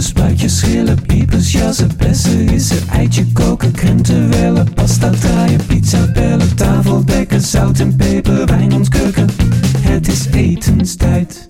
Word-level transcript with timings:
Dopen, 0.00 0.22
spuitjes, 0.22 0.58
schillen, 0.58 1.02
piepers, 1.06 1.52
jassen, 1.52 1.90
bessen, 1.96 2.46
rissen, 2.48 2.88
eitje 2.88 3.26
koken, 3.32 3.72
krenten 3.72 4.30
wellen, 4.30 4.74
pasta 4.74 5.10
draaien, 5.10 5.66
pizza 5.66 6.10
bellen, 6.12 6.56
tafel 6.56 7.04
dekken, 7.04 7.40
zout 7.40 7.78
en 7.78 7.96
peper, 7.96 8.46
wijn 8.46 8.72
ontkurken. 8.72 9.28
Het 9.78 10.08
is 10.08 10.26
etenstijd, 10.32 11.48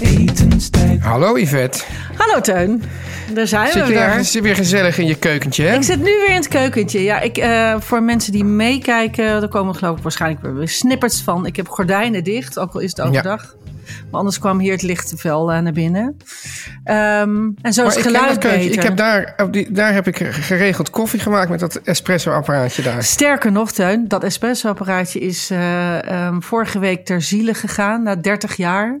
etenstijd. 0.00 1.00
Hallo 1.00 1.38
Yvette. 1.38 1.84
Hallo 2.16 2.40
Teun, 2.40 2.82
daar 3.34 3.46
zijn 3.46 3.72
Zit 3.72 3.82
we 3.82 3.88
weer. 3.88 3.98
daar, 3.98 4.24
zit 4.24 4.32
je 4.32 4.42
weer 4.42 4.56
gezellig 4.56 4.98
in 4.98 5.06
je 5.06 5.14
keukentje, 5.14 5.64
hè? 5.64 5.74
Ik 5.74 5.82
zit 5.82 5.98
nu 5.98 6.04
weer 6.04 6.28
in 6.30 6.34
het 6.34 6.48
keukentje. 6.48 7.02
Ja, 7.02 7.20
ik, 7.20 7.36
eh, 7.36 7.74
voor 7.78 8.02
mensen 8.02 8.32
die 8.32 8.44
meekijken, 8.44 9.24
er 9.24 9.48
komen 9.48 9.74
geloof 9.74 9.96
ik 9.96 10.02
waarschijnlijk 10.02 10.54
weer 10.54 10.68
snippers 10.68 11.20
van. 11.20 11.46
Ik 11.46 11.56
heb 11.56 11.68
gordijnen 11.68 12.24
dicht, 12.24 12.58
ook 12.58 12.74
al 12.74 12.80
is 12.80 12.90
het 12.90 13.00
overdag. 13.00 13.56
Maar 14.10 14.20
anders 14.20 14.38
kwam 14.38 14.58
hier 14.58 14.72
het 14.72 14.82
licht 14.82 15.08
te 15.08 15.16
veel 15.16 15.52
eh, 15.52 15.58
naar 15.58 15.72
binnen. 15.72 16.16
Ehm, 16.84 17.50
en 17.62 17.72
zo 17.72 17.86
is 17.86 17.94
het 17.94 18.04
geluid 18.04 18.40
beter. 18.40 18.72
ik 18.72 18.82
heb 18.82 18.96
daar, 18.96 19.34
op 19.36 19.52
die, 19.52 19.72
daar 19.72 19.92
heb 19.92 20.06
ik 20.06 20.16
geregeld 20.16 20.90
koffie 20.90 21.20
gemaakt 21.20 21.50
met 21.50 21.60
dat 21.60 21.76
espresso-apparaatje 21.76 22.82
daar. 22.82 23.02
Sterker 23.02 23.52
nog, 23.52 23.72
Teun, 23.72 24.08
dat 24.08 24.24
espresso-apparaatje 24.24 25.18
is 25.18 25.50
eh, 25.50 26.26
ehm, 26.26 26.40
vorige 26.40 26.78
week 26.78 27.04
ter 27.04 27.22
ziele 27.22 27.54
gegaan, 27.54 28.02
na 28.02 28.16
30 28.16 28.56
jaar. 28.56 29.00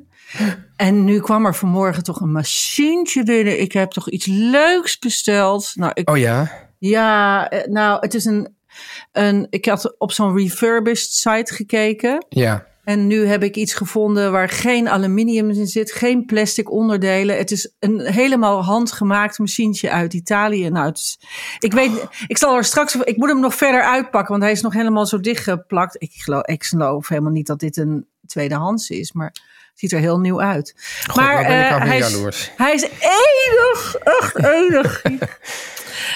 En 0.76 1.04
nu 1.04 1.20
kwam 1.20 1.46
er 1.46 1.54
vanmorgen 1.54 2.02
toch 2.02 2.20
een 2.20 2.32
machientje 2.32 3.22
binnen. 3.22 3.60
Ik 3.60 3.72
heb 3.72 3.90
toch 3.90 4.10
iets 4.10 4.26
leuks 4.26 4.98
besteld. 4.98 5.72
Nou, 5.74 5.92
ik, 5.94 6.10
Oh 6.10 6.18
ja? 6.18 6.50
Ja, 6.78 7.48
eh, 7.48 7.68
nou, 7.68 8.00
het 8.00 8.14
is 8.14 8.24
een, 8.24 8.56
een. 9.12 9.46
Ik 9.50 9.64
had 9.64 9.98
op 9.98 10.12
zo'n 10.12 10.36
refurbished 10.36 11.12
site 11.12 11.54
gekeken. 11.54 12.26
Ja. 12.28 12.66
En 12.88 13.06
nu 13.06 13.26
heb 13.26 13.42
ik 13.42 13.56
iets 13.56 13.74
gevonden 13.74 14.32
waar 14.32 14.48
geen 14.48 14.88
aluminium 14.88 15.50
in 15.50 15.66
zit, 15.66 15.92
geen 15.92 16.24
plastic 16.26 16.70
onderdelen. 16.70 17.36
Het 17.36 17.50
is 17.50 17.72
een 17.78 18.00
helemaal 18.00 18.64
handgemaakt 18.64 19.38
machientje 19.38 19.90
uit 19.90 20.12
Italië. 20.14 20.68
Nou, 20.70 20.90
is, 20.92 21.18
ik 21.58 21.72
weet, 21.72 21.90
ik 22.26 22.38
zal 22.38 22.56
er 22.56 22.64
straks, 22.64 22.94
ik 22.94 23.16
moet 23.16 23.28
hem 23.28 23.40
nog 23.40 23.54
verder 23.54 23.82
uitpakken, 23.82 24.30
want 24.30 24.42
hij 24.42 24.52
is 24.52 24.60
nog 24.60 24.72
helemaal 24.72 25.06
zo 25.06 25.20
dichtgeplakt. 25.20 25.96
Ik 25.98 26.12
geloof, 26.14 26.42
ik 26.46 26.64
geloof 26.64 27.08
helemaal 27.08 27.32
niet 27.32 27.46
dat 27.46 27.60
dit 27.60 27.76
een 27.76 28.06
tweedehands 28.26 28.88
is, 28.90 29.12
maar 29.12 29.26
het 29.26 29.72
ziet 29.74 29.92
er 29.92 29.98
heel 30.00 30.18
nieuw 30.20 30.40
uit. 30.42 30.74
maar 31.14 31.42
ben 31.46 31.58
ik 31.60 31.70
eh, 31.70 31.82
hij, 31.82 31.98
is, 31.98 32.50
hij 32.56 32.74
is 32.74 32.82
enig, 32.82 33.94
echt 33.94 34.44
enig. 34.44 35.02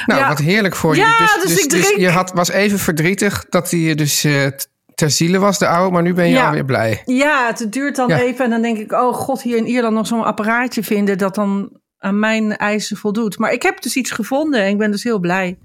Nou, 0.07 0.21
Ja. 0.21 0.29
wat 0.29 0.39
heerlijk 0.39 0.77
voor 0.77 0.97
Ja, 0.97 1.09
je. 1.09 1.41
dus 1.47 1.59
ik 1.63 1.69
drink- 1.71 1.97
je 1.99 2.09
had, 2.11 2.33
was 2.33 2.49
even 2.51 2.79
verdrietig 2.79 3.47
dat 3.49 3.71
hij 3.71 3.81
je 3.81 3.95
dus 3.95 4.25
eh, 4.25 4.47
ter 5.03 5.11
ziele 5.11 5.39
was, 5.39 5.59
de 5.59 5.69
oude, 5.69 5.91
maar 5.93 6.03
nu 6.03 6.15
ben 6.15 6.27
je 6.29 6.33
Ja. 6.35 6.47
alweer 6.47 6.65
blij. 6.65 7.03
Ja, 7.05 7.47
het 7.47 7.73
duurt 7.73 7.97
dan 7.97 8.09
Ja. 8.09 8.19
even 8.21 8.45
en 8.45 8.51
dan 8.51 8.63
denk 8.63 8.79
ik, 8.79 8.93
oh 8.93 9.15
god, 9.15 9.43
hier 9.43 9.57
in 9.57 9.67
Ierland 9.67 9.95
nog 9.95 10.07
zo'n 10.07 10.25
apparaatje 10.25 10.83
vinden 10.83 11.19
dat 11.19 11.35
dan 11.35 11.81
aan 11.99 12.19
mijn 12.19 12.57
eisen 12.57 12.97
voldoet. 12.97 13.39
Maar 13.39 13.53
ik 13.53 13.63
heb 13.63 13.83
dus 13.83 13.97
iets 13.97 14.11
gevonden 14.11 14.61
en 14.63 14.69
ik 14.69 14.79
ben 14.79 14.91
dus 14.91 15.03
heel 15.03 15.19
blij. 15.19 15.59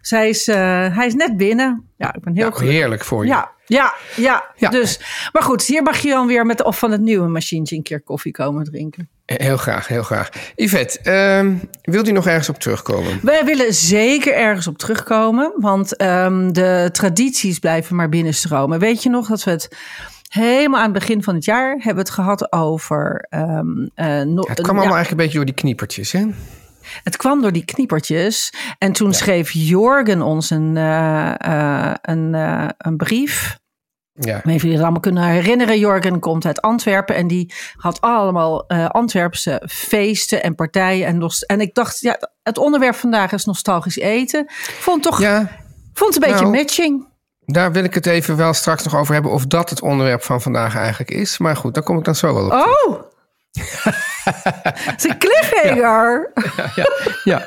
Zij 0.00 0.28
is, 0.28 0.48
eh, 0.48 0.56
hij 0.96 1.06
is 1.06 1.14
net 1.14 1.36
binnen. 1.36 1.88
Ja, 1.96 2.14
ik 2.14 2.20
ben 2.22 2.34
heel 2.34 2.44
Ja, 2.44 2.50
gelukkig. 2.50 2.78
heerlijk 2.78 3.04
voor 3.04 3.22
je. 3.24 3.30
Ja, 3.30 3.50
ja, 3.66 3.94
ja, 4.16 4.44
Ja. 4.56 4.68
Dus, 4.70 5.00
maar 5.32 5.42
goed, 5.42 5.62
hier 5.62 5.82
mag 5.82 5.98
je 5.98 6.08
dan 6.10 6.26
weer 6.26 6.46
met 6.46 6.58
de 6.58 6.64
of 6.64 6.78
van 6.78 6.90
het 6.90 7.00
nieuwe 7.00 7.28
machientje 7.28 7.76
een 7.76 7.82
keer 7.82 8.02
koffie 8.02 8.32
komen 8.32 8.64
drinken. 8.64 9.10
Heel 9.36 9.56
graag, 9.56 9.86
heel 9.88 10.02
graag. 10.02 10.28
Yvette, 10.56 10.98
ehm 11.02 11.54
wilt 11.82 12.08
u 12.08 12.12
nog 12.12 12.26
ergens 12.26 12.48
op 12.48 12.58
terugkomen? 12.58 13.18
Wij 13.22 13.44
willen 13.44 13.74
zeker 13.74 14.34
ergens 14.34 14.66
op 14.66 14.78
terugkomen, 14.78 15.52
want 15.56 15.96
ehm, 15.96 16.52
de 16.52 16.88
tradities 16.92 17.58
blijven 17.58 17.96
maar 17.96 18.08
binnenstromen. 18.08 18.78
Weet 18.78 19.02
je 19.02 19.08
nog 19.10 19.28
dat 19.28 19.44
we 19.44 19.50
het 19.50 19.68
helemaal 20.28 20.78
aan 20.78 20.90
het 20.90 20.98
begin 20.98 21.22
van 21.22 21.34
het 21.34 21.44
jaar 21.44 21.76
hebben 21.78 22.04
het 22.04 22.12
gehad 22.12 22.52
over. 22.52 23.26
ehm, 23.28 23.66
eh, 23.94 24.06
no- 24.06 24.42
Ja, 24.42 24.48
het 24.48 24.60
kwam 24.60 24.76
allemaal 24.78 24.96
eigenlijk 24.96 25.10
een 25.10 25.16
beetje 25.16 25.36
door 25.36 25.44
die 25.44 25.54
kniepertjes, 25.54 26.12
hè? 26.12 26.26
het 27.02 27.16
kwam 27.16 27.42
door 27.42 27.52
die 27.52 27.64
kniepertjes. 27.64 28.52
En 28.78 28.92
toen 28.92 29.14
schreef 29.14 29.50
Jorgen 29.50 30.22
ons 30.22 30.50
een, 30.50 30.76
eh, 30.76 31.32
eh, 31.38 31.94
een, 32.02 32.34
een 32.78 32.96
brief. 32.96 33.58
Ja. 34.24 34.40
Niet 34.44 34.54
of 34.56 34.60
jullie 34.60 34.72
het 34.72 34.82
allemaal 34.82 35.00
kunnen 35.00 35.24
herinneren. 35.24 35.78
Jorgen 35.78 36.18
komt 36.18 36.46
uit 36.46 36.60
Antwerpen 36.60 37.14
en 37.14 37.26
die 37.26 37.52
had 37.76 38.00
allemaal 38.00 38.66
eh 38.66 38.86
Antwerpse 38.88 39.62
feesten 39.68 40.42
en 40.42 40.54
partijen. 40.54 41.06
En, 41.06 41.30
en 41.46 41.60
ik 41.60 41.74
dacht, 41.74 42.00
ja, 42.00 42.18
het 42.42 42.58
onderwerp 42.58 42.94
vandaag 42.94 43.32
is 43.32 43.44
nostalgisch 43.44 43.96
eten. 43.98 44.44
Vond 44.78 45.02
toch 45.02 45.20
ja, 45.20 45.50
vond 45.94 46.14
het 46.14 46.22
een 46.24 46.30
beetje 46.30 46.44
Nou, 46.44 46.56
matching. 46.56 47.08
daar 47.44 47.72
wil 47.72 47.84
ik 47.84 47.94
het 47.94 48.06
even 48.06 48.36
wel 48.36 48.52
straks 48.52 48.84
nog 48.84 48.96
over 48.96 49.14
hebben 49.14 49.32
of 49.32 49.46
dat 49.46 49.70
het 49.70 49.82
onderwerp 49.82 50.22
van 50.22 50.40
vandaag 50.40 50.76
eigenlijk 50.76 51.10
is. 51.10 51.38
Maar 51.38 51.56
goed, 51.56 51.74
daar 51.74 51.82
kom 51.82 51.98
ik 51.98 52.04
dan 52.04 52.14
zo 52.14 52.34
wel 52.34 52.44
op. 52.44 52.52
Oh! 52.52 53.08
Het 54.90 55.04
is 55.04 55.10
een 55.10 55.18
cliffhanger. 55.18 56.32
Ja. 57.24 57.46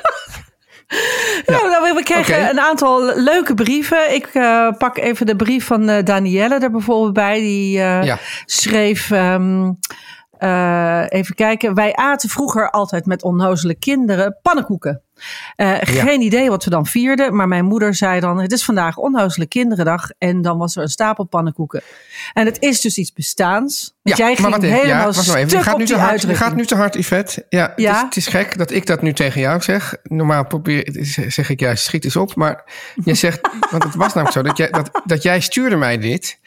Nou, 1.46 1.68
nou, 1.70 1.94
we 1.94 2.02
kregen 2.02 2.50
een 2.50 2.60
aantal 2.60 3.14
leuke 3.16 3.54
brieven. 3.54 4.14
Ik 4.14 4.26
eh, 4.32 4.68
pak 4.78 4.96
even 4.98 5.26
de 5.26 5.36
brief 5.36 5.66
van 5.66 5.88
eh, 5.88 6.04
Danielle 6.04 6.58
er 6.58 6.70
bijvoorbeeld 6.70 7.12
bij. 7.12 7.38
Die 7.40 7.78
eh, 7.80 8.02
Ja. 8.02 8.18
schreef... 8.46 9.10
ehm, 9.10 9.70
eh, 10.44 11.04
even 11.08 11.34
kijken. 11.34 11.74
Wij 11.74 11.94
aten 11.94 12.28
vroeger 12.28 12.70
altijd 12.70 13.06
met 13.06 13.22
onnozele 13.22 13.74
kinderen 13.74 14.38
pannenkoeken. 14.42 15.02
Eh, 15.56 15.76
Geen 15.80 16.20
idee 16.20 16.48
wat 16.50 16.64
we 16.64 16.70
dan 16.70 16.86
vierden. 16.86 17.36
Maar 17.36 17.48
mijn 17.48 17.64
moeder 17.64 17.94
zei 17.94 18.20
dan... 18.20 18.40
Het 18.40 18.52
is 18.52 18.64
vandaag 18.64 18.96
onnozele 18.96 19.46
kinderendag. 19.46 20.10
En 20.18 20.42
dan 20.42 20.58
was 20.58 20.76
er 20.76 20.82
een 20.82 20.88
stapel 20.88 21.24
pannenkoeken. 21.24 21.82
En 22.32 22.46
het 22.46 22.60
is 22.60 22.80
dus 22.80 22.98
iets 22.98 23.12
bestaans. 23.12 23.94
Want 24.02 24.16
jij 24.16 24.26
ging 24.26 24.40
maar 24.40 24.50
wat 24.50 24.62
even, 24.62 24.76
helemaal 24.76 25.12
ja, 25.12 25.22
nou 25.22 25.26
even. 25.26 25.40
Je 25.40 25.48
stuk 25.48 25.62
gaat, 25.62 25.72
op 25.72 25.78
nu 25.78 25.86
te 25.86 25.96
hard, 25.96 26.20
je 26.20 26.34
gaat 26.34 26.54
nu 26.54 26.66
te 26.66 26.74
hard, 26.74 26.94
Yvette. 26.94 27.46
Ja, 27.48 27.72
Ja? 27.76 27.88
Het, 27.88 27.96
is, 27.96 28.02
het 28.02 28.16
is 28.16 28.26
gek 28.26 28.58
dat 28.58 28.70
ik 28.70 28.86
dat 28.86 29.02
nu 29.02 29.12
tegen 29.12 29.40
jou 29.40 29.62
zeg. 29.62 29.96
Normaal 30.02 30.46
probeer, 30.46 30.88
zeg 31.28 31.48
ik 31.48 31.60
juist, 31.60 31.84
schiet 31.84 32.04
eens 32.04 32.16
op. 32.16 32.34
Maar 32.34 32.64
je 33.04 33.14
zegt, 33.14 33.40
want 33.70 33.82
het 33.82 33.94
was 33.94 34.14
namelijk 34.14 34.32
zo, 34.32 34.42
dat 34.42 34.56
jij, 34.56 34.70
dat, 34.70 35.02
dat 35.04 35.22
jij 35.22 35.40
stuurde 35.40 35.76
mij 35.76 35.98
dit. 35.98 36.38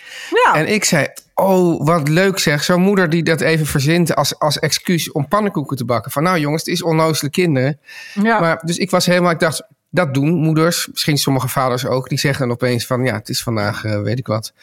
Ja. 0.44 0.54
En 0.54 0.68
ik 0.74 0.84
zei, 0.84 1.08
oh, 1.42 1.86
wat 1.86 2.08
leuk 2.08 2.40
zeg. 2.40 2.64
Zo'n 2.64 2.82
moeder 2.82 3.10
die 3.10 3.24
dat 3.24 3.42
even 3.42 3.66
verzint 3.66 4.16
als, 4.16 4.40
als 4.40 4.60
excuus 4.60 5.12
om 5.12 5.28
pannenkoeken 5.28 5.78
te 5.78 5.86
bakken. 5.86 6.12
Van 6.12 6.24
nou 6.24 6.40
jongens, 6.40 6.64
het 6.64 6.74
is 6.74 6.84
onnozele 6.84 7.32
kinderen. 7.32 7.80
Ja. 8.14 8.40
Maar, 8.40 8.62
dus 8.66 8.78
ik 8.78 8.92
was 8.92 9.06
helemaal, 9.06 9.32
ik 9.32 9.40
dacht, 9.40 9.64
dat 9.90 10.14
doen 10.14 10.34
moeders, 10.34 10.88
misschien 10.92 11.18
sommige 11.18 11.48
vaders 11.48 11.86
ook. 11.86 12.10
Die 12.10 12.20
zeggen 12.20 12.48
dan 12.48 12.56
opeens 12.56 12.86
van, 12.86 13.04
ja, 13.04 13.14
het 13.16 13.30
is 13.30 13.44
vandaag, 13.44 13.84
eh, 13.84 14.02
weet 14.02 14.20
ik 14.20 14.28
wat, 14.28 14.54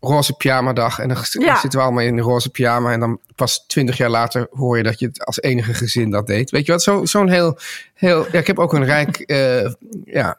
roze 0.00 0.32
pyjama 0.32 0.72
dag. 0.72 0.98
En 0.98 1.08
dan 1.08 1.16
Ja. 1.30 1.56
zitten 1.60 1.78
we 1.78 1.84
allemaal 1.84 2.04
in 2.04 2.16
de 2.16 2.22
roze 2.22 2.50
pyjama. 2.50 2.92
En 2.92 3.00
dan 3.00 3.20
pas 3.34 3.64
twintig 3.66 3.96
jaar 3.96 4.10
later 4.10 4.46
hoor 4.50 4.76
je 4.76 4.82
dat 4.82 4.98
je 4.98 5.06
het 5.06 5.24
als 5.24 5.40
enige 5.40 5.74
gezin 5.74 6.10
dat 6.10 6.26
deed. 6.26 6.50
Weet 6.50 6.66
je 6.66 6.72
wat, 6.72 6.82
Zo- 6.82 7.04
zo'n 7.04 7.28
heel, 7.28 7.58
heel, 7.94 8.26
ja, 8.32 8.38
ik 8.38 8.46
heb 8.46 8.58
ook 8.58 8.72
een 8.72 8.84
rijk, 8.84 9.16
eh, 9.16 9.72
ja, 10.04 10.36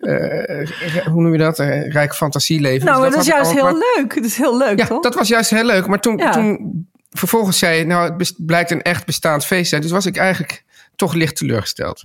eh, 0.00 0.66
hoe 1.06 1.22
noem 1.22 1.32
je 1.32 1.38
dat? 1.38 1.58
Een 1.58 1.90
rijk 1.90 2.14
fantasieleven. 2.14 2.86
nou, 2.86 3.02
Dus 3.04 3.12
dat 3.14 3.20
is 3.22 3.28
juist 3.28 3.52
heel 3.52 3.78
leuk. 3.96 4.14
Dat 4.14 4.24
is 4.24 4.36
heel 4.36 4.58
leuk, 4.58 4.78
ja, 4.78 4.86
toch? 4.86 5.02
dat 5.02 5.14
was 5.14 5.28
juist 5.28 5.50
heel 5.50 5.64
leuk. 5.64 5.86
Maar 5.86 6.00
toen, 6.00 6.16
Ja. 6.16 6.30
toen 6.30 6.88
vervolgens 7.10 7.58
zei 7.58 7.78
je, 7.78 7.84
nou, 7.84 8.14
het 8.18 8.34
blijkt 8.38 8.70
een 8.70 8.82
echt 8.82 9.06
bestaand 9.06 9.44
feest 9.46 9.62
te 9.62 9.68
zijn. 9.68 9.80
Dus 9.82 9.90
was 9.90 10.06
ik 10.06 10.16
eigenlijk 10.16 10.64
toch 10.96 11.12
licht 11.12 11.36
teleurgesteld. 11.36 12.02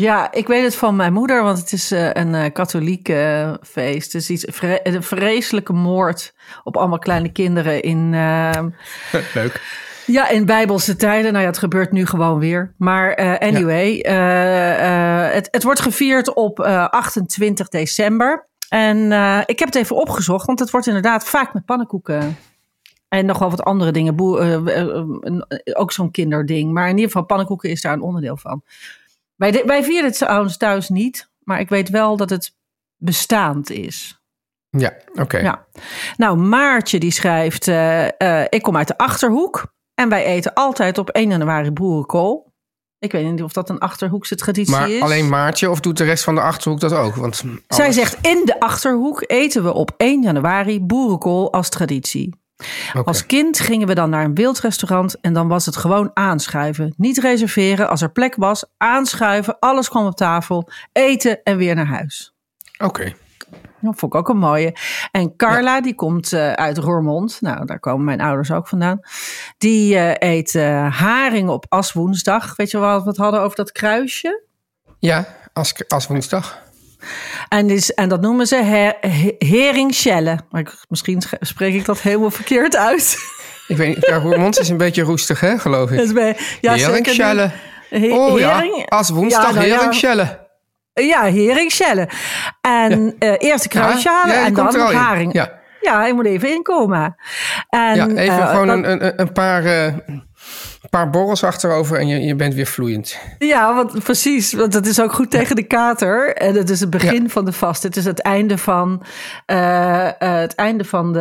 Ja, 0.00 0.32
ik 0.32 0.46
weet 0.46 0.62
het 0.64 0.74
van 0.74 0.96
mijn 0.96 1.12
moeder, 1.12 1.42
want 1.42 1.58
het 1.58 1.72
is 1.72 1.90
eh, 1.90 2.10
een 2.12 2.34
eh, 2.34 2.52
katholiek 2.52 3.08
eh, 3.08 3.54
feest. 3.62 4.12
Het 4.12 4.22
is 4.22 4.30
iets, 4.30 4.44
vre- 4.48 4.80
een 4.82 5.02
vreselijke 5.02 5.72
moord 5.72 6.34
op 6.64 6.76
allemaal 6.76 6.98
kleine 6.98 7.32
kinderen 7.32 7.82
in, 7.82 8.14
eh, 8.14 8.62
Leuk. 9.34 9.62
ja, 10.06 10.28
in 10.28 10.44
bijbelse 10.46 10.96
tijden. 10.96 11.30
Nou 11.32 11.44
ja, 11.44 11.50
het 11.50 11.58
gebeurt 11.58 11.92
nu 11.92 12.06
gewoon 12.06 12.38
weer. 12.38 12.74
Maar 12.76 13.38
anyway, 13.38 13.96
het, 15.32 15.48
het 15.50 15.62
wordt 15.62 15.80
gevierd 15.80 16.34
op 16.34 16.60
eh, 16.60 16.84
28 16.88 17.68
december. 17.68 18.46
En 18.68 18.96
ik 19.46 19.58
heb 19.58 19.68
het 19.68 19.74
even 19.74 19.96
opgezocht, 19.96 20.46
want 20.46 20.58
het 20.58 20.70
wordt 20.70 20.86
inderdaad 20.86 21.24
vaak 21.24 21.54
met 21.54 21.64
pannenkoeken. 21.64 22.36
En 23.08 23.26
nog 23.26 23.38
wel 23.38 23.50
wat 23.50 23.62
andere 23.62 23.90
dingen. 23.92 24.14
Ook 25.72 25.92
zo'n 25.92 26.10
kinderding. 26.10 26.72
Maar 26.72 26.84
in 26.88 26.94
ieder 26.94 27.06
geval, 27.10 27.24
pannenkoeken 27.24 27.70
is 27.70 27.80
daar 27.80 27.92
een 27.92 28.00
onderdeel 28.00 28.36
van. 28.36 28.62
Wij, 29.38 29.50
de- 29.50 29.62
wij 29.66 29.84
vieren 29.84 30.04
het 30.08 30.18
trouwens 30.18 30.56
thuis 30.56 30.88
niet. 30.88 31.30
Maar 31.44 31.60
ik 31.60 31.68
weet 31.68 31.88
wel 31.88 32.16
dat 32.16 32.30
het 32.30 32.54
bestaand 32.96 33.70
is. 33.70 34.20
Ja, 34.70 34.96
oké. 35.14 35.38
Ja. 35.38 35.66
Nou, 36.16 36.36
Maartje 36.38 36.98
die 36.98 37.10
schrijft... 37.10 37.68
eh, 37.68 38.20
eh, 38.42 38.46
ik 38.48 38.62
kom 38.62 38.76
uit 38.76 38.88
de 38.88 38.98
Achterhoek. 38.98 39.74
En 39.94 40.08
wij 40.08 40.24
eten 40.24 40.54
altijd 40.54 40.98
op 40.98 41.10
1 41.10 41.30
januari 41.30 41.70
boerenkool. 41.70 42.52
Ik 42.98 43.12
weet 43.12 43.30
niet 43.30 43.42
of 43.42 43.52
dat 43.52 43.68
een 43.70 43.78
Achterhoekse 43.78 44.34
traditie 44.36 44.74
Maar 44.74 44.90
is. 44.90 45.00
alleen 45.00 45.28
Maartje 45.28 45.70
of 45.70 45.80
doet 45.80 45.96
de 45.96 46.04
rest 46.04 46.24
van 46.24 46.34
de 46.34 46.40
Achterhoek 46.40 46.80
dat 46.80 46.92
ook? 46.92 47.14
Want 47.14 47.42
Zij 47.68 47.92
zegt, 47.92 48.26
in 48.26 48.42
de 48.44 48.60
Achterhoek 48.60 49.24
eten 49.26 49.62
we 49.64 49.72
op 49.72 49.90
1 49.96 50.22
januari 50.22 50.80
boerenkool 50.80 51.52
als 51.52 51.68
traditie. 51.68 52.34
Als 53.04 53.26
kind 53.26 53.60
gingen 53.60 53.86
we 53.86 53.94
dan 53.94 54.10
naar 54.10 54.24
een 54.24 54.34
wildrestaurant 54.34 55.20
en 55.20 55.32
dan 55.32 55.48
was 55.48 55.66
het 55.66 55.76
gewoon 55.76 56.10
aanschuiven. 56.14 56.94
Niet 56.96 57.18
reserveren, 57.18 57.88
als 57.88 58.02
er 58.02 58.12
plek 58.12 58.34
was, 58.36 58.64
aanschuiven, 58.76 59.58
alles 59.58 59.88
kwam 59.88 60.06
op 60.06 60.16
tafel, 60.16 60.68
eten 60.92 61.42
en 61.42 61.56
weer 61.56 61.74
naar 61.74 61.86
huis. 61.86 62.34
Oké. 62.78 63.14
Dat 63.80 63.94
vond 63.96 64.14
ik 64.14 64.18
ook 64.18 64.28
een 64.28 64.38
mooie. 64.38 64.76
En 65.10 65.36
Carla, 65.36 65.80
die 65.80 65.94
komt 65.94 66.32
eh, 66.32 66.52
uit 66.52 66.78
Roermond. 66.78 67.40
Nou, 67.40 67.64
daar 67.64 67.80
komen 67.80 68.04
mijn 68.04 68.20
ouders 68.20 68.50
ook 68.50 68.68
vandaan. 68.68 69.00
Die 69.58 69.96
eh, 69.96 70.30
eet 70.34 70.54
eh, 70.54 70.98
haring 70.98 71.48
op 71.48 71.66
aswoensdag. 71.68 72.56
Weet 72.56 72.70
je 72.70 72.78
wel 72.78 73.04
wat 73.04 73.16
we 73.16 73.22
hadden 73.22 73.40
over 73.40 73.56
dat 73.56 73.72
kruisje? 73.72 74.42
Ja, 74.98 75.28
als, 75.52 75.88
als 75.88 76.06
woensdag. 76.06 76.58
En, 77.48 77.66
die 77.66 77.76
is, 77.76 77.94
en 77.94 78.08
dat 78.08 78.20
noemen 78.20 78.46
ze 78.46 78.56
her. 78.56 78.96
Maar 80.50 80.60
ik, 80.60 80.74
misschien 80.88 81.20
sch- 81.22 81.32
spreek 81.40 81.74
ik 81.74 81.84
dat 81.84 82.00
helemaal 82.00 82.30
verkeerd 82.30 82.76
uit. 82.76 83.16
Ik 83.66 83.76
weet 83.76 83.88
niet, 83.96 84.06
ja, 84.06 84.16
Roermond 84.16 84.58
is 84.58 84.68
een 84.68 84.76
beetje 84.76 85.02
roestig, 85.02 85.40
hè, 85.40 85.58
geloof 85.58 85.90
ik. 85.90 85.98
ja. 86.60 87.52
He- 87.88 88.08
Oh 88.12 88.38
ja, 88.38 88.54
hering- 88.60 88.88
als 88.90 89.10
woensdag 89.10 89.46
Ja, 89.48 89.52
nou 89.54 89.66
ja. 89.66 89.74
heringschelle. 89.76 90.46
Ja, 90.94 91.22
heringschelle. 91.22 92.08
En 92.60 93.14
eerst 93.18 93.62
de 93.72 93.78
Ja, 93.78 94.12
halen 94.12 94.34
ja, 94.34 94.38
die 94.38 94.44
en 94.46 94.54
dan 94.54 94.90
in. 94.90 94.96
haring. 94.96 95.32
Ja. 95.32 95.56
Ja, 95.80 96.06
je 96.06 96.12
moet 96.14 96.26
even 96.26 96.48
inkomen. 96.54 97.16
En, 97.68 97.94
Ja, 97.94 98.06
even 98.06 98.38
eh, 98.38 98.50
gewoon 98.50 98.66
dat- 98.66 98.76
een, 98.76 99.04
een, 99.06 99.20
een, 99.20 99.32
paar, 99.32 99.64
eh, 99.64 99.92
paar 100.90 101.10
borrels 101.10 101.44
achterover 101.44 101.98
en 101.98 102.06
je, 102.06 102.20
je 102.20 102.34
bent 102.34 102.54
weer 102.54 102.66
vloeiend. 102.66 103.18
Ja, 103.38 103.74
want 103.74 104.04
precies. 104.04 104.52
Want 104.52 104.74
het 104.74 104.86
is 104.86 105.00
ook 105.00 105.12
goed 105.12 105.30
tegen 105.30 105.56
de 105.56 105.62
kater. 105.66 106.36
En 106.36 106.54
het 106.54 106.70
is 106.70 106.80
het 106.80 106.90
begin 106.90 107.30
van 107.30 107.44
de 107.44 107.52
vast. 107.52 107.82
Het 107.82 107.96
is 107.96 108.04
het 108.04 108.20
einde 108.22 108.58
van, 108.58 109.02
eh, 109.46 110.06
eh, 110.06 110.14
het 110.40 110.54
einde 110.54 110.84
van 110.84 111.12
de 111.12 111.20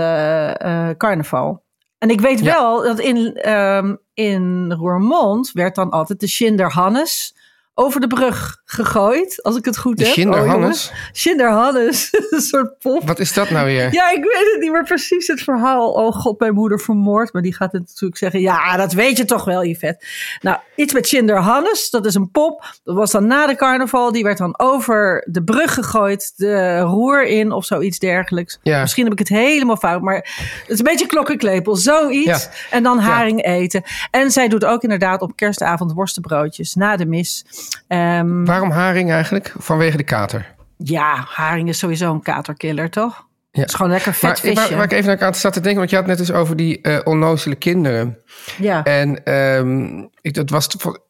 eh, 0.57 0.89
carnaval. 0.97 1.65
En 1.97 2.09
ik 2.09 2.21
weet 2.21 2.39
Ja. 2.39 2.45
wel 2.53 2.81
dat 2.83 2.99
in, 2.99 3.33
ehm, 3.35 3.95
in 4.13 4.71
Roermond 4.71 5.51
werd 5.51 5.75
dan 5.75 5.89
altijd 5.89 6.19
de 6.19 6.27
Schinderhannes 6.27 7.35
over 7.79 8.01
de 8.01 8.07
brug 8.07 8.62
gegooid. 8.65 9.44
Als 9.44 9.56
ik 9.56 9.65
het 9.65 9.77
goed 9.77 10.00
heb. 10.00 10.15
Jongens. 10.15 10.91
Schinderhannes. 11.12 12.09
een 12.29 12.41
soort 12.41 12.79
pop. 12.79 13.07
Wat 13.07 13.19
is 13.19 13.33
dat 13.33 13.50
nou 13.50 13.65
weer? 13.65 13.94
Ja, 13.94 14.09
ik 14.12 14.24
weet 14.24 14.51
het 14.51 14.62
niet 14.62 14.71
meer 14.71 14.83
precies 14.83 15.27
het 15.27 15.41
verhaal. 15.41 15.91
Oh 15.91 16.15
god, 16.15 16.39
mijn 16.39 16.53
moeder 16.53 16.79
vermoord. 16.79 17.33
Maar 17.33 17.41
die 17.41 17.53
gaat 17.53 17.71
het 17.71 17.81
natuurlijk 17.88 18.18
zeggen. 18.18 18.39
Ja, 18.39 18.77
dat 18.77 18.94
weet 18.94 19.18
je 19.18 19.25
toch 19.25 19.45
wel, 19.45 19.63
Yvette. 19.65 20.06
Nou, 20.41 20.57
iets 20.75 20.94
met 20.94 21.07
Cinder 21.07 21.38
Hannes. 21.38 21.89
Dat 21.89 22.06
is 22.06 22.15
een 22.15 22.31
pop. 22.31 22.75
Dat 22.83 22.95
was 22.95 23.12
dan 23.12 23.27
na 23.27 23.47
de 23.47 23.56
carnaval. 23.56 24.12
Die 24.12 24.24
werd 24.24 24.38
dan 24.38 24.59
over 24.59 25.27
de 25.29 25.44
brug 25.44 25.74
gegooid. 25.74 26.33
De 26.35 26.79
roer 26.79 27.25
in 27.25 27.51
of 27.51 27.65
zoiets 27.65 28.00
dergelijks. 28.00 28.59
Ja. 28.63 28.81
Misschien 28.81 29.03
heb 29.03 29.13
ik 29.13 29.19
het 29.19 29.29
helemaal 29.29 29.77
fout. 29.77 30.01
Maar 30.01 30.15
het 30.15 30.69
is 30.69 30.77
een 30.77 30.83
beetje 30.83 31.07
klokkenklepel. 31.07 31.75
Zoiets. 31.75 32.44
Ja. 32.44 32.50
En 32.69 32.83
dan 32.83 33.00
haring 33.00 33.45
eten. 33.45 33.83
En 34.12 34.31
zij 34.31 34.47
doet 34.47 34.65
ook 34.65 34.83
inderdaad 34.83 35.21
op 35.21 35.35
kerstavond 35.35 35.94
worstenbroodjes. 35.94 36.75
Na 36.75 36.95
de 36.95 37.06
mis. 37.06 37.45
Ehm, 37.87 38.45
Waarom 38.45 38.71
haring 38.71 39.11
eigenlijk? 39.11 39.53
Vanwege 39.57 39.97
de 39.97 40.03
kater. 40.03 40.55
ja, 40.77 41.25
haring 41.29 41.69
is 41.69 41.77
sowieso 41.79 42.11
een 42.13 42.21
katerkiller, 42.21 42.89
toch? 42.89 43.25
Ja. 43.51 43.61
Het 43.63 43.69
is 43.71 43.75
gewoon 43.75 43.91
lekker 43.91 44.13
vet 44.13 44.21
Maar 44.21 44.37
visje. 44.37 44.55
waar, 44.55 44.69
waar 44.75 44.83
ik 44.83 44.91
even 44.91 45.05
naar 45.07 45.21
aan 45.27 45.35
zat 45.35 45.53
te 45.53 45.59
denken, 45.59 45.77
want 45.79 45.89
je 45.89 45.95
had 45.95 46.05
net 46.05 46.17
dus 46.17 46.31
over 46.31 46.55
die 46.55 46.81
eh 46.81 46.99
onnozele 47.03 47.55
kinderen. 47.55 48.17
ja. 48.57 48.83
En 48.83 49.23
ehm, 49.23 50.05
ik, 50.21 50.33
dat 50.33 50.49
was, 50.49 50.67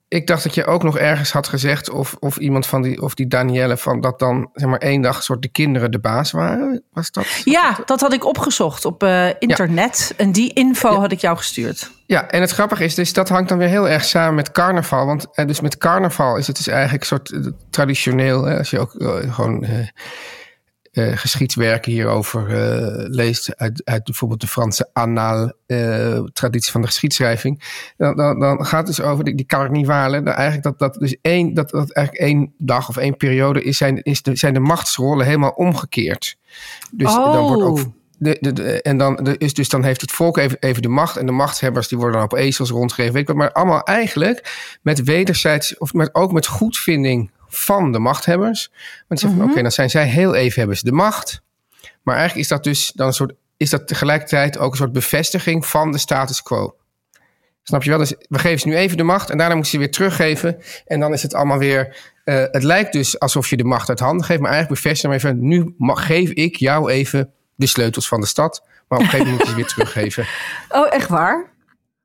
ik 0.10 0.28
dacht 0.28 0.44
dat 0.44 0.56
je 0.56 0.66
ook 0.66 0.84
nog 0.84 0.98
ergens 0.98 1.32
had 1.32 1.48
gezegd, 1.48 1.90
of, 1.90 2.16
of 2.20 2.38
iemand 2.38 2.68
van 2.68 2.82
die, 2.82 3.02
of 3.02 3.14
die 3.14 3.28
Danielle, 3.28 3.78
van 3.78 4.02
dat 4.02 4.20
dan 4.20 4.50
zeg 4.54 4.70
maar 4.70 4.80
één 4.80 5.02
dag 5.02 5.24
soort 5.24 5.42
de 5.42 5.48
kinderen 5.48 5.92
de 5.92 6.00
baas 6.00 6.32
waren. 6.32 6.84
Was 6.92 7.12
dat? 7.12 7.42
Ja, 7.44 7.78
dat 7.86 8.02
had 8.02 8.14
ik 8.14 8.26
opgezocht 8.26 8.86
op 8.86 9.04
eh, 9.04 9.28
internet. 9.40 10.14
En 10.18 10.32
die 10.32 10.54
info 10.54 11.00
had 11.00 11.12
ik 11.12 11.20
jou 11.20 11.38
gestuurd. 11.38 11.92
Ja, 12.06 12.30
en 12.30 12.42
het 12.42 12.52
grappige 12.52 12.84
is 12.84 12.96
dus, 12.96 13.14
dat 13.14 13.30
hangt 13.30 13.50
dan 13.50 13.58
weer 13.58 13.68
heel 13.68 13.90
erg 13.90 14.06
samen 14.06 14.36
met 14.36 14.52
carnaval. 14.52 15.06
Want 15.06 15.28
eh, 15.32 15.46
dus 15.48 15.60
met 15.60 15.78
carnaval 15.78 16.38
is 16.38 16.48
het 16.48 16.56
dus 16.56 16.68
eigenlijk 16.68 17.02
een 17.02 17.08
soort 17.08 17.32
eh, 17.32 17.52
traditioneel, 17.70 18.44
hè, 18.44 18.58
als 18.58 18.70
je 18.70 18.80
ook 18.80 18.92
gewoon 19.30 19.66
eh, 20.98 21.18
geschiedswerken 21.18 21.92
hierover 21.92 22.50
eh, 22.50 23.06
leest, 23.10 23.56
uit, 23.56 23.82
uit 23.86 24.04
bijvoorbeeld 24.04 24.42
de 24.42 24.48
Franse 24.48 24.90
annaal 24.94 25.52
eh, 25.66 26.20
traditie 26.34 26.72
van 26.72 26.82
de 26.82 26.88
geschiedschrijving, 26.88 27.64
dan, 27.98 28.16
dan, 28.16 28.40
dan 28.40 28.66
gaat 28.66 28.88
het 28.88 28.96
dus 28.96 29.06
over 29.06 29.24
die, 29.24 29.36
die 29.36 29.46
carnivalen. 29.46 30.26
Eigenlijk 30.26 30.64
dat, 30.64 30.80
dat 30.80 30.94
dus 30.94 31.18
één, 31.22 31.54
dat, 31.54 31.70
dat 31.70 31.92
eigenlijk 31.92 32.28
één 32.28 32.54
dag 32.58 32.90
of 32.90 32.98
één 32.98 33.18
periode 33.18 33.64
is, 33.64 33.78
zijn, 33.78 34.04
is 34.04 34.22
de, 34.22 34.36
zijn 34.36 34.54
de 34.54 34.60
machtsrollen 34.60 35.26
helemaal 35.26 35.50
omgekeerd. 35.50 36.38
Dus 36.92 37.14
dan 37.14 37.42
wordt 37.42 37.64
ook 37.64 37.78
Oh. 37.78 38.24
de, 38.24 38.38
de, 38.40 38.54
de- 38.54 38.82
en 38.82 38.98
dan, 38.98 39.16
de, 39.16 39.38
is, 39.38 39.54
dus 39.54 39.70
dan 39.70 39.84
heeft 39.84 40.02
het 40.02 40.12
volk 40.12 40.38
even, 40.38 40.58
even 40.60 40.82
de 40.82 40.88
macht. 40.88 41.18
En 41.18 41.26
de 41.26 41.32
machthebbers 41.32 41.88
die 41.88 41.98
worden 41.98 42.16
dan 42.18 42.26
op 42.26 42.38
ezels 42.38 42.70
rondgegeven. 42.70 43.14
Weet 43.14 43.22
ik 43.22 43.28
wat, 43.28 43.38
maar 43.38 43.52
allemaal 43.52 43.84
eigenlijk 43.84 44.54
met 44.82 45.04
wederzijds... 45.04 45.78
of 45.78 45.94
met, 45.94 46.16
ook 46.16 46.32
met 46.32 46.48
goedvinding 46.48 47.32
van 47.58 47.92
de 47.92 48.00
machthebbers. 48.00 48.72
Want 49.08 49.20
ze 49.20 49.26
zeggen, 49.28 49.44
Mhm. 49.44 49.52
oké, 49.52 49.62
dan 49.62 49.72
zijn 49.72 49.90
zij 49.90 50.06
heel 50.08 50.34
even 50.36 50.60
hebben 50.60 50.78
ze 50.78 50.86
de 50.86 50.92
macht. 50.92 51.42
Maar 52.04 52.16
eigenlijk 52.16 52.44
is 52.44 52.52
dat 52.52 52.64
dus 52.64 52.92
dan 52.96 53.08
een 53.08 53.14
soort... 53.14 53.34
is 53.58 53.70
dat 53.70 53.88
tegelijkertijd 53.88 54.58
ook 54.58 54.72
een 54.72 54.78
soort 54.78 54.92
bevestiging 54.92 55.66
van 55.66 55.92
de 55.92 55.98
status 55.98 56.42
quo. 56.44 56.76
Snap 57.64 57.84
je 57.84 57.90
wel? 57.90 58.00
Dus 58.00 58.14
we 58.30 58.40
geven 58.40 58.60
ze 58.60 58.68
nu 58.68 58.76
even 58.76 58.98
de 58.98 59.04
macht 59.04 59.30
en 59.30 59.38
daarna 59.38 59.54
moeten 59.54 59.72
ze 59.72 59.78
weer 59.78 59.92
teruggeven. 59.92 60.62
En 60.86 61.00
dan 61.00 61.14
is 61.14 61.22
het 61.24 61.34
allemaal 61.34 61.58
weer. 61.58 61.96
eh, 62.24 62.44
het 62.52 62.64
lijkt 62.64 62.94
dus 62.94 63.20
alsof 63.20 63.50
je 63.50 63.58
de 63.58 63.64
macht 63.64 63.90
uit 63.90 64.00
handen 64.00 64.26
geeft, 64.26 64.40
maar 64.40 64.52
eigenlijk 64.52 64.82
bevestig 64.82 65.02
je 65.02 65.08
maar 65.08 65.18
even. 65.18 65.48
Nu 65.48 65.74
mag, 65.78 66.06
geef 66.06 66.30
ik 66.30 66.56
jou 66.56 66.92
even 66.92 67.32
de 67.56 67.66
sleutels 67.68 68.08
van 68.08 68.22
de 68.22 68.28
stad. 68.28 68.64
Maar 68.88 69.00
op 69.00 69.04
een 69.06 69.10
gegeven 69.12 69.32
moment 69.32 69.48
moet 69.50 69.56
je 69.56 69.62
ze 69.70 69.76
weer 69.76 69.76
teruggeven. 69.86 70.26
Oh, 70.70 70.94
echt 70.94 71.10
waar? 71.10 71.52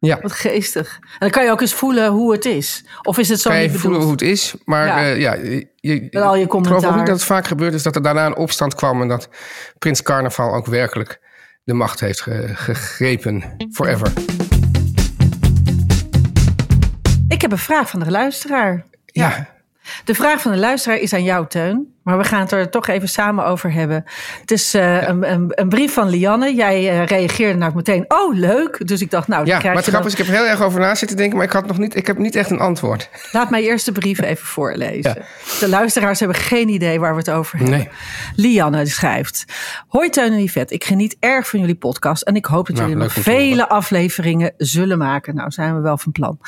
Ja, 0.07 0.19
Wat 0.23 0.33
geestig. 0.33 0.99
En 1.03 1.17
dan 1.19 1.31
kan 1.31 1.45
je 1.45 1.51
ook 1.51 1.61
eens 1.61 1.75
voelen 1.75 2.11
hoe 2.11 2.33
het 2.33 2.45
is. 2.45 2.85
Of 3.03 3.19
is 3.19 3.29
het 3.29 3.41
zo 3.41 3.51
kan 3.51 3.63
je 3.63 3.69
niet 3.69 3.79
voelen 3.79 4.01
hoe 4.01 4.11
het 4.11 4.23
is. 4.23 4.55
Maar 4.65 4.87
Ja. 4.87 5.01
ja, 5.01 5.15
ja 5.15 5.35
je, 5.35 5.69
je, 5.77 6.09
Met 6.11 6.23
al 6.23 6.37
je 6.37 6.43
ik 6.45 6.51
geloof 6.51 6.67
ook 6.67 6.73
commentaar. 6.73 6.97
niet 6.97 7.07
dat 7.07 7.15
het 7.17 7.25
vaak 7.25 7.47
gebeurd 7.47 7.75
is 7.75 7.83
dat 7.83 7.97
er 7.97 8.03
daarna 8.03 8.27
een 8.27 8.37
opstand 8.37 8.75
kwam. 8.75 9.01
En 9.03 9.09
dat 9.09 9.29
Prins 9.79 10.03
Carnaval 10.03 10.55
ook 10.55 10.67
werkelijk 10.67 11.21
de 11.65 11.75
macht 11.75 12.01
heeft 12.01 12.21
ge- 12.21 12.51
gegrepen. 12.55 13.57
Forever. 13.73 14.13
Ik 17.29 17.41
heb 17.41 17.53
een 17.53 17.59
vraag 17.59 17.91
van 17.91 18.01
de 18.01 18.11
luisteraar. 18.11 18.85
Ja, 19.07 19.49
De 20.05 20.15
vraag 20.15 20.41
van 20.43 20.53
de 20.53 20.59
luisteraar 20.59 20.99
is 20.99 21.13
aan 21.13 21.25
jou, 21.25 21.47
Teun. 21.49 21.95
Maar 22.03 22.19
we 22.19 22.25
gaan 22.25 22.41
het 22.41 22.53
er 22.53 22.71
toch 22.71 22.89
even 22.89 23.09
samen 23.09 23.45
over 23.45 23.73
hebben. 23.73 24.05
Het 24.41 24.51
is 24.51 24.75
eh, 24.75 25.09
een, 25.09 25.33
een, 25.33 25.47
een 25.49 25.69
brief 25.69 25.93
van 25.93 26.09
Lianne. 26.09 26.55
Jij 26.55 26.91
eh, 26.91 27.07
reageerde 27.07 27.59
nou 27.59 27.75
meteen, 27.75 28.05
oh 28.09 28.35
leuk. 28.35 28.87
Dus 28.87 29.01
ik 29.01 29.11
dacht, 29.11 29.29
nou, 29.29 29.47
ja 29.47 29.61
maar 29.63 29.75
het 29.75 29.85
grappige 29.85 30.07
is, 30.07 30.13
ik 30.13 30.19
heb 30.19 30.27
er 30.27 30.43
heel 30.43 30.51
erg 30.51 30.63
over 30.63 30.81
na 30.81 30.95
zitten 30.95 31.17
denken. 31.17 31.37
Maar 31.37 31.47
ik, 31.47 31.53
had 31.53 31.67
nog 31.67 31.79
niet, 31.79 31.97
ik 31.97 32.07
heb 32.07 32.19
niet 32.19 32.35
echt 32.37 32.51
een 32.51 32.59
antwoord. 32.59 33.09
Laat 33.33 33.51
mij 33.51 33.63
eerst 33.63 33.85
de 33.85 33.93
brief 33.93 34.21
even 34.21 34.47
voorlezen. 34.47 35.15
Ja. 35.17 35.25
De 35.61 35.69
luisteraars 35.69 36.19
hebben 36.19 36.37
geen 36.37 36.69
idee 36.69 37.01
waar 37.01 37.13
we 37.13 37.19
het 37.19 37.31
over 37.31 37.59
hebben. 37.59 37.79
Nee. 37.79 37.89
Lianne 38.37 38.87
schrijft... 38.87 39.45
Hoi 39.89 40.11
Teun 40.11 40.33
en 40.33 40.43
Yvette, 40.43 40.75
ik 40.75 40.85
geniet 40.85 41.17
erg 41.21 41.49
van 41.49 41.61
jullie 41.61 41.75
podcast... 41.75 42.23
en 42.23 42.37
ik 42.37 42.45
hoop 42.45 42.67
dat 42.67 42.77
Nou, 42.77 42.89
jullie 42.89 43.05
nog 43.05 43.13
vele 43.13 43.69
afleveringen 43.69 44.53
zullen 44.57 44.99
maken. 44.99 45.35
Nou, 45.35 45.51
zijn 45.51 45.75
we 45.75 45.81
wel 45.81 45.99
van 45.99 46.13
plan. 46.13 46.39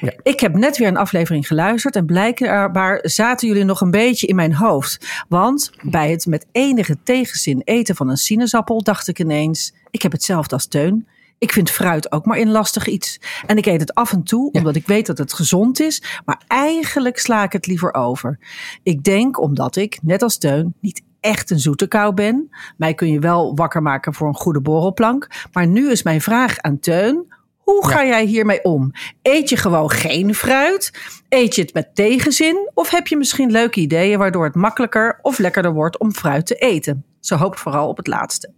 Ja. 0.00 0.12
Ik 0.22 0.40
heb 0.40 0.54
net 0.54 0.76
weer 0.76 0.88
een 0.88 0.96
aflevering 0.96 1.46
geluisterd... 1.46 1.96
en 1.96 2.06
blijkbaar 2.06 2.98
zaten 3.02 3.48
jullie 3.48 3.64
nog 3.64 3.80
een 3.80 3.90
beetje 3.90 4.26
in 4.26 4.36
mijn 4.36 4.54
hoofd. 4.54 4.87
Want 5.28 5.70
bij 5.82 6.10
het 6.10 6.26
met 6.26 6.46
enige 6.52 6.96
tegenzin 7.02 7.62
eten 7.64 7.96
van 7.96 8.08
een 8.08 8.16
sinaasappel... 8.16 8.82
dacht 8.82 9.08
ik 9.08 9.18
ineens, 9.18 9.74
ik 9.90 10.02
heb 10.02 10.12
hetzelfde 10.12 10.54
als 10.54 10.66
Teun... 10.66 11.06
Ik 11.38 11.52
vind 11.52 11.70
fruit 11.70 12.12
ook 12.12 12.24
maar 12.24 12.38
een 12.38 12.50
lastig 12.50 12.86
iets. 12.86 13.20
En 13.46 13.56
ik 13.56 13.66
eet 13.66 13.80
het 13.80 13.94
af 13.94 14.12
en 14.12 14.22
toe, 14.22 14.50
omdat 14.50 14.76
ik 14.76 14.86
weet 14.86 15.06
dat 15.06 15.18
het 15.18 15.32
gezond 15.32 15.80
is. 15.80 16.20
Maar 16.24 16.42
eigenlijk 16.46 17.18
sla 17.18 17.42
ik 17.42 17.52
het 17.52 17.66
liever 17.66 17.94
over. 17.94 18.38
Ik 18.82 19.04
denk 19.04 19.40
omdat 19.40 19.76
ik, 19.76 19.98
net 20.02 20.22
als 20.22 20.38
Teun, 20.38 20.74
niet 20.80 21.02
echt 21.20 21.50
een 21.50 21.58
zoete 21.58 21.86
kou 21.86 22.14
ben. 22.14 22.48
Mij 22.76 22.94
kun 22.94 23.10
je 23.10 23.18
wel 23.18 23.54
wakker 23.54 23.82
maken 23.82 24.14
voor 24.14 24.28
een 24.28 24.34
goede 24.34 24.60
borrelplank. 24.60 25.46
Maar 25.52 25.66
nu 25.66 25.90
is 25.90 26.02
mijn 26.02 26.20
vraag 26.20 26.58
aan 26.58 26.78
Teun. 26.78 27.36
Hoe 27.68 27.88
ga 27.88 28.04
jij 28.04 28.24
hiermee 28.24 28.62
om? 28.64 28.92
Eet 29.22 29.48
je 29.48 29.56
gewoon 29.56 29.90
geen 29.90 30.34
fruit? 30.34 30.92
Eet 31.28 31.54
je 31.54 31.62
het 31.62 31.74
met 31.74 31.94
tegenzin? 31.94 32.70
Of 32.74 32.90
heb 32.90 33.06
je 33.06 33.16
misschien 33.16 33.50
leuke 33.50 33.80
ideeën 33.80 34.18
waardoor 34.18 34.44
het 34.44 34.54
makkelijker 34.54 35.18
of 35.22 35.38
lekkerder 35.38 35.72
wordt 35.72 35.98
om 35.98 36.12
fruit 36.12 36.46
te 36.46 36.54
eten? 36.54 37.04
Ze 37.20 37.34
hoopt 37.34 37.60
vooral 37.60 37.88
op 37.88 37.96
het 37.96 38.06
laatste. 38.06 38.52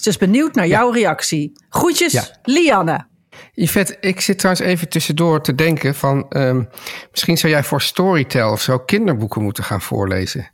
Ze 0.00 0.08
is 0.08 0.16
benieuwd 0.16 0.54
naar 0.54 0.66
jouw 0.66 0.90
reactie. 0.90 1.52
Groetjes, 1.68 2.12
Ja. 2.12 2.24
Lianne. 2.42 3.06
Yvette, 3.52 3.96
ik 4.00 4.20
zit 4.20 4.38
trouwens 4.38 4.66
even 4.66 4.88
tussendoor 4.88 5.42
te 5.42 5.54
denken 5.54 5.94
van... 5.94 6.26
ehm, 6.28 6.62
misschien 7.10 7.36
zou 7.38 7.52
jij 7.52 7.64
voor 7.64 7.82
Storytel 7.82 8.50
of 8.52 8.60
zo 8.60 8.78
kinderboeken 8.78 9.42
moeten 9.42 9.64
gaan 9.64 9.82
voorlezen. 9.82 10.50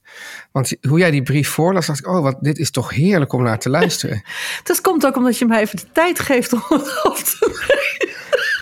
Want 0.52 0.72
hoe 0.88 0.98
jij 0.98 1.10
die 1.10 1.22
brief 1.22 1.48
voorlas, 1.48 1.86
dacht 1.86 1.98
ik... 1.98 2.08
oh, 2.08 2.22
wat, 2.22 2.36
dit 2.40 2.58
is 2.58 2.70
toch 2.70 2.90
heerlijk 2.90 3.32
om 3.32 3.42
naar 3.42 3.58
te 3.58 3.70
luisteren. 3.70 4.22
Dat 4.64 4.80
komt 4.80 5.06
ook 5.06 5.16
omdat 5.16 5.38
je 5.38 5.46
mij 5.46 5.60
even 5.60 5.76
de 5.76 5.92
tijd 5.92 6.20
geeft 6.20 6.52
om 6.52 6.62
het 6.68 7.00
af 7.02 7.22
te 7.22 7.60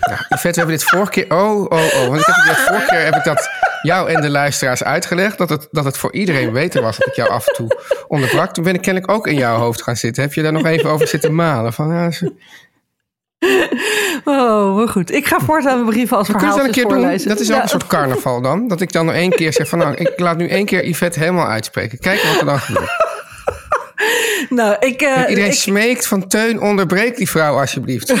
Ja, 0.09 0.25
Yvette, 0.29 0.39
we 0.39 0.57
hebben 0.57 0.67
dit 0.77 0.83
vorige 0.83 1.11
keer... 1.11 1.33
Oh, 1.33 1.61
oh, 1.61 1.71
oh. 1.71 2.07
Want 2.07 2.19
ik 2.19 2.25
heb 2.25 2.45
dit 2.55 2.65
vorige 2.65 2.85
keer 2.85 3.03
heb 3.03 3.15
ik 3.15 3.23
dat 3.23 3.49
jou 3.81 4.09
en 4.09 4.21
de 4.21 4.29
luisteraars 4.29 4.83
uitgelegd... 4.83 5.37
Dat 5.37 5.49
het, 5.49 5.67
dat 5.71 5.85
het 5.85 5.97
voor 5.97 6.13
iedereen 6.13 6.51
beter 6.53 6.81
was 6.81 6.97
dat 6.97 7.07
ik 7.07 7.15
jou 7.15 7.29
af 7.29 7.47
en 7.47 7.53
toe 7.53 7.81
onderbrak. 8.07 8.53
Toen 8.53 8.63
ben 8.63 8.73
ik 8.73 8.81
kennelijk 8.81 9.11
ook 9.11 9.27
in 9.27 9.35
jouw 9.37 9.57
hoofd 9.57 9.81
gaan 9.81 9.95
zitten. 9.95 10.23
Heb 10.23 10.33
je 10.33 10.41
daar 10.41 10.51
nog 10.51 10.65
even 10.65 10.89
over 10.89 11.07
zitten 11.07 11.35
malen? 11.35 11.73
Van, 11.73 11.89
ja, 11.93 12.11
ze- 12.11 12.33
Oh, 14.25 14.75
maar 14.75 14.87
goed. 14.87 15.11
Ik 15.11 15.27
ga 15.27 15.39
voortaan 15.39 15.73
mijn 15.79 15.89
brieven 15.89 16.17
als 16.17 16.27
het 16.27 16.39
dan 16.39 16.59
een 16.59 16.71
keer 16.71 16.87
doen. 16.87 17.01
Dat 17.01 17.39
is 17.39 17.49
ook 17.49 17.55
Ja. 17.55 17.61
een 17.61 17.69
soort 17.69 17.87
carnaval 17.87 18.41
dan. 18.41 18.67
Dat 18.67 18.81
ik 18.81 18.91
dan 18.91 19.05
nog 19.05 19.15
één 19.15 19.29
keer 19.29 19.53
zeg 19.53 19.67
van... 19.67 19.79
nou, 19.79 19.95
ik 19.95 20.19
laat 20.19 20.37
nu 20.37 20.47
één 20.47 20.65
keer 20.65 20.85
Yvette 20.87 21.19
helemaal 21.19 21.47
uitspreken. 21.47 21.99
Kijk 21.99 22.21
wat 22.21 22.39
er 22.39 22.45
dan 22.45 22.59
gebeurt. 22.59 22.89
Nou, 24.49 24.75
ik, 24.79 25.01
eh, 25.01 25.23
Iedereen 25.29 25.49
ik, 25.51 25.55
smeekt 25.57 26.07
van 26.07 26.27
Teun, 26.27 26.61
onderbreek 26.61 27.17
die 27.17 27.29
vrouw 27.29 27.59
alsjeblieft. 27.59 28.07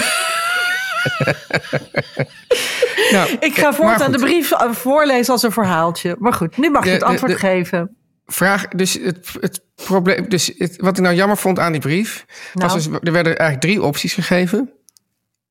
nou, 3.11 3.29
ik 3.39 3.53
ga 3.55 3.61
maar 3.61 3.73
voortaan 3.75 4.11
de 4.11 4.17
brief 4.17 4.51
eh, 4.51 4.71
voorlezen 4.71 5.33
als 5.33 5.43
een 5.43 5.51
verhaaltje. 5.51 6.15
Maar 6.19 6.33
goed, 6.33 6.57
nu 6.57 6.69
mag 6.69 6.85
je 6.85 6.91
het 6.91 7.03
antwoord 7.03 7.31
de- 7.31 7.37
geven. 7.37 7.95
Vraag, 8.25 8.67
dus 8.67 8.93
het, 9.03 9.27
het 9.39 9.61
probleem, 9.85 10.29
dus 10.29 10.51
het, 10.57 10.75
wat 10.81 10.97
ik 10.97 11.03
nou 11.03 11.15
jammer 11.15 11.37
vond 11.37 11.59
aan 11.59 11.71
die 11.71 11.81
brief, 11.81 12.25
was 12.53 12.63
Nou. 12.63 12.73
dus, 12.91 12.99
er 13.03 13.11
werden 13.11 13.37
eigenlijk 13.37 13.61
drie 13.61 13.81
opties 13.81 14.13
gegeven. 14.13 14.71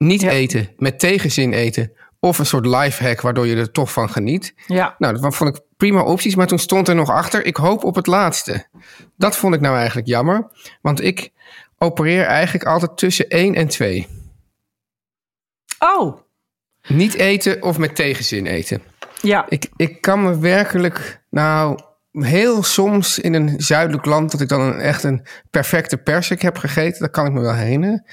Niet 0.05 0.21
Ja. 0.21 0.31
eten, 0.31 0.69
met 0.77 0.99
tegenzin 0.99 1.53
eten, 1.53 1.93
of 2.21 2.39
een 2.39 2.47
soort 2.47 2.67
lifehack 2.67 3.21
waardoor 3.21 3.47
je 3.47 3.57
er 3.57 3.71
toch 3.71 3.93
van 3.93 4.11
geniet. 4.11 4.55
Ja. 4.67 4.95
Nou, 4.99 5.21
dat 5.21 5.37
vond 5.37 5.57
ik 5.57 5.63
prima 5.77 6.03
opties, 6.03 6.35
maar 6.35 6.47
toen 6.47 6.59
stond 6.59 6.89
er 6.89 6.95
nog 6.95 7.11
achter, 7.11 7.45
ik 7.47 7.57
hoop 7.57 7.85
op 7.85 7.95
het 7.95 8.07
laatste. 8.07 8.67
Dat 9.17 9.37
vond 9.37 9.55
ik 9.55 9.61
nou 9.61 9.77
eigenlijk 9.77 10.07
jammer, 10.07 10.51
want 10.83 11.03
ik 11.03 11.31
opereer 11.79 12.25
eigenlijk 12.25 12.65
altijd 12.65 12.97
tussen 12.97 13.29
1 13.29 13.55
en 13.55 13.69
2. 13.69 14.07
Oh, 15.79 16.21
Niet 16.89 17.15
eten 17.15 17.63
of 17.63 17.79
met 17.79 17.95
tegenzin 17.95 18.47
eten. 18.47 18.83
ja. 19.23 19.47
Ik, 19.49 19.69
ik 19.77 20.01
kan 20.01 20.23
me 20.23 20.39
werkelijk, 20.39 21.23
nou, 21.31 21.79
heel 22.13 22.63
soms 22.63 23.19
in 23.19 23.35
een 23.35 23.55
zuidelijk 23.61 24.05
land 24.05 24.31
dat 24.31 24.41
ik 24.41 24.49
dan 24.49 24.61
een, 24.61 24.79
echt 24.79 25.03
een 25.03 25.27
perfecte 25.51 25.97
persik 25.97 26.43
heb 26.43 26.57
gegeten. 26.57 27.01
Dat 27.01 27.11
kan 27.11 27.27
ik 27.27 27.33
me 27.33 27.41
wel 27.41 27.55
herinneren. 27.55 28.05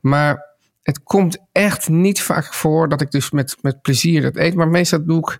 Maar 0.00 0.52
het 0.84 1.02
komt 1.02 1.38
echt 1.52 1.88
niet 1.88 2.20
vaak 2.22 2.54
voor 2.54 2.88
dat 2.88 3.00
ik 3.00 3.10
dus 3.10 3.30
met, 3.30 3.56
met 3.60 3.82
plezier 3.82 4.22
dat 4.22 4.36
eet. 4.36 4.54
Maar 4.54 4.68
meestal 4.68 5.04
doe 5.04 5.18
ik, 5.18 5.38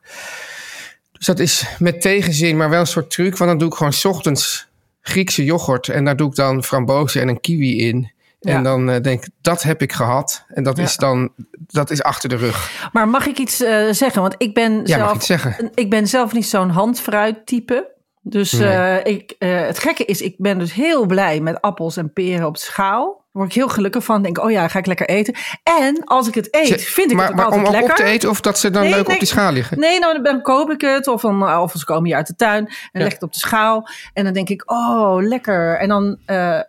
dus 1.13 1.27
dat 1.27 1.39
is 1.39 1.65
met 1.79 2.01
tegenzin, 2.01 2.57
maar 2.57 2.71
wel 2.71 2.81
een 2.81 2.87
soort 2.87 3.11
truc. 3.11 3.37
Want 3.37 3.51
dan 3.51 3.59
doe 3.59 3.69
ik 3.69 3.75
gewoon 3.75 3.93
's 3.93 4.05
ochtends 4.05 4.67
Griekse 5.01 5.45
yoghurt 5.45 5.89
en 5.89 6.05
daar 6.05 6.17
doe 6.17 6.29
ik 6.29 6.35
dan 6.35 6.65
frambozen 6.65 7.21
en 7.21 7.29
een 7.29 7.41
kiwi 7.41 7.87
in. 7.89 8.13
Ja. 8.41 8.55
En 8.57 8.63
dan 8.63 8.91
eh, 8.91 9.01
denk 9.03 9.25
ik, 9.25 9.31
dat 9.41 9.63
heb 9.63 9.83
ik 9.83 9.93
gehad. 9.93 10.45
En 10.49 10.63
dat 10.63 10.77
Ja. 10.77 10.83
is 10.83 10.97
dan, 10.97 11.33
dat 11.67 11.91
is 11.91 12.03
achter 12.03 12.29
de 12.29 12.37
rug. 12.37 12.89
Maar 12.93 13.09
mag 13.09 13.27
ik 13.27 13.39
iets 13.39 13.63
eh, 13.63 13.91
zeggen? 13.91 14.23
Want 14.23 14.35
ik 14.39 14.55
ben, 14.55 14.73
Ja, 14.73 14.79
mag 14.79 14.87
zelf, 14.87 15.09
je 15.11 15.15
het 15.17 15.25
zeggen? 15.25 15.71
ik 15.75 15.91
ben 15.91 16.07
zelf 16.07 16.33
niet 16.33 16.47
zo'n 16.47 16.71
handfruit 16.71 17.47
type. 17.47 17.93
Dus 18.23 18.53
Nee. 18.53 18.69
eh, 18.69 19.13
ik, 19.13 19.35
het 19.39 19.79
gekke 19.79 20.05
is, 20.05 20.21
ik 20.21 20.35
ben 20.39 20.59
dus 20.59 20.73
heel 20.73 21.07
blij 21.07 21.41
met 21.41 21.61
appels 21.61 21.97
en 21.97 22.13
peren 22.13 22.47
op 22.47 22.57
schaal. 22.57 23.24
Word 23.35 23.49
ik 23.49 23.55
heel 23.55 23.69
gelukkig 23.69 24.05
van. 24.05 24.23
Denk, 24.23 24.39
oh 24.39 24.51
ja, 24.51 24.69
ga 24.69 24.79
ik 24.79 24.87
lekker 24.87 25.09
eten. 25.09 25.35
En 25.63 26.05
als 26.05 26.29
ik 26.29 26.35
het 26.35 26.49
eet, 26.55 26.67
Ze- 26.67 26.79
vind 26.79 27.11
ik 27.11 27.17
maar, 27.17 27.27
het 27.27 27.37
maar 27.37 27.45
altijd 27.45 27.67
om 27.67 27.73
lekker. 27.73 27.91
op 27.91 27.97
te 27.97 28.03
eten 28.05 28.31
of 28.31 28.41
dat 28.41 28.59
ze 28.59 28.71
dan 28.71 28.83
Nee, 28.83 28.91
leuk 28.91 29.07
nee. 29.07 29.13
op 29.15 29.21
die 29.21 29.29
schaal 29.29 29.53
liggen? 29.53 29.79
Nee, 29.79 29.99
nou, 29.99 30.23
dan 30.23 30.43
koop 30.43 30.71
ik 30.71 30.81
het. 30.81 31.07
Of, 31.07 31.21
dan, 31.21 31.59
of 31.59 31.73
ze 31.73 31.85
komen 31.85 32.05
hier 32.05 32.17
uit 32.17 32.27
de 32.27 32.35
tuin. 32.35 32.67
En 32.67 33.01
leg 33.01 33.07
ik 33.07 33.13
het 33.13 33.23
op 33.23 33.33
de 33.33 33.39
schaal. 33.39 33.89
En 34.13 34.25
dan 34.25 34.33
denk 34.33 34.49
ik, 34.49 34.71
oh, 34.71 35.17
lekker. 35.21 35.79
En 35.79 35.89
dan 35.89 36.19
eh, 36.27 36.61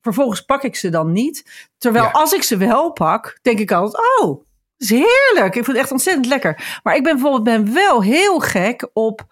vervolgens 0.00 0.40
pak 0.40 0.62
ik 0.62 0.76
ze 0.76 0.88
dan 0.88 1.12
niet. 1.12 1.68
Terwijl 1.78 2.04
Ja. 2.04 2.10
als 2.10 2.32
ik 2.32 2.42
ze 2.42 2.56
wel 2.56 2.92
pak, 2.92 3.38
denk 3.42 3.58
ik 3.58 3.72
altijd, 3.72 4.04
oh, 4.20 4.26
dat 4.26 4.44
is 4.76 4.90
heerlijk. 4.90 5.46
Ik 5.46 5.52
vind 5.52 5.66
het 5.66 5.76
echt 5.76 5.90
ontzettend 5.92 6.26
lekker. 6.26 6.80
Maar 6.82 6.96
ik 6.96 7.02
ben 7.02 7.12
bijvoorbeeld 7.12 7.44
ben 7.64 7.74
wel 7.74 8.02
heel 8.02 8.38
gek 8.38 8.88
op 8.92 9.22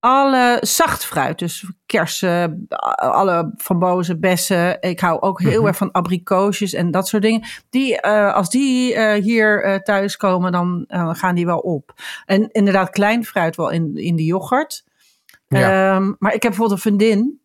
alle 0.00 0.58
zacht 0.60 1.04
fruit. 1.04 1.38
Dus 1.38 1.64
kersen, 1.86 2.64
alle 2.96 3.52
frambozen, 3.56 4.20
bessen. 4.20 4.80
Ik 4.82 5.00
hou 5.00 5.20
ook 5.20 5.40
heel 5.40 5.58
Mhm. 5.58 5.66
erg 5.66 5.76
van 5.76 5.90
abrikoosjes 5.90 6.72
en 6.72 6.90
dat 6.90 7.08
soort 7.08 7.22
dingen. 7.22 7.42
Die, 7.70 8.00
eh, 8.00 8.34
als 8.34 8.50
die 8.50 8.94
eh, 8.94 9.22
hier 9.22 9.64
eh, 9.64 9.74
thuis 9.74 10.16
komen, 10.16 10.52
dan 10.52 10.84
eh, 10.88 11.14
gaan 11.14 11.34
die 11.34 11.46
wel 11.46 11.58
op. 11.58 11.94
En 12.26 12.50
inderdaad, 12.50 12.90
klein 12.90 13.24
fruit 13.24 13.56
wel 13.56 13.70
in, 13.70 13.96
in 13.96 14.16
de 14.16 14.24
yoghurt. 14.24 14.84
Ja. 15.48 15.94
Ehm, 15.94 16.12
maar 16.18 16.34
ik 16.34 16.42
heb 16.42 16.50
bijvoorbeeld 16.52 16.70
een 16.70 16.78
vriendin. 16.90 17.38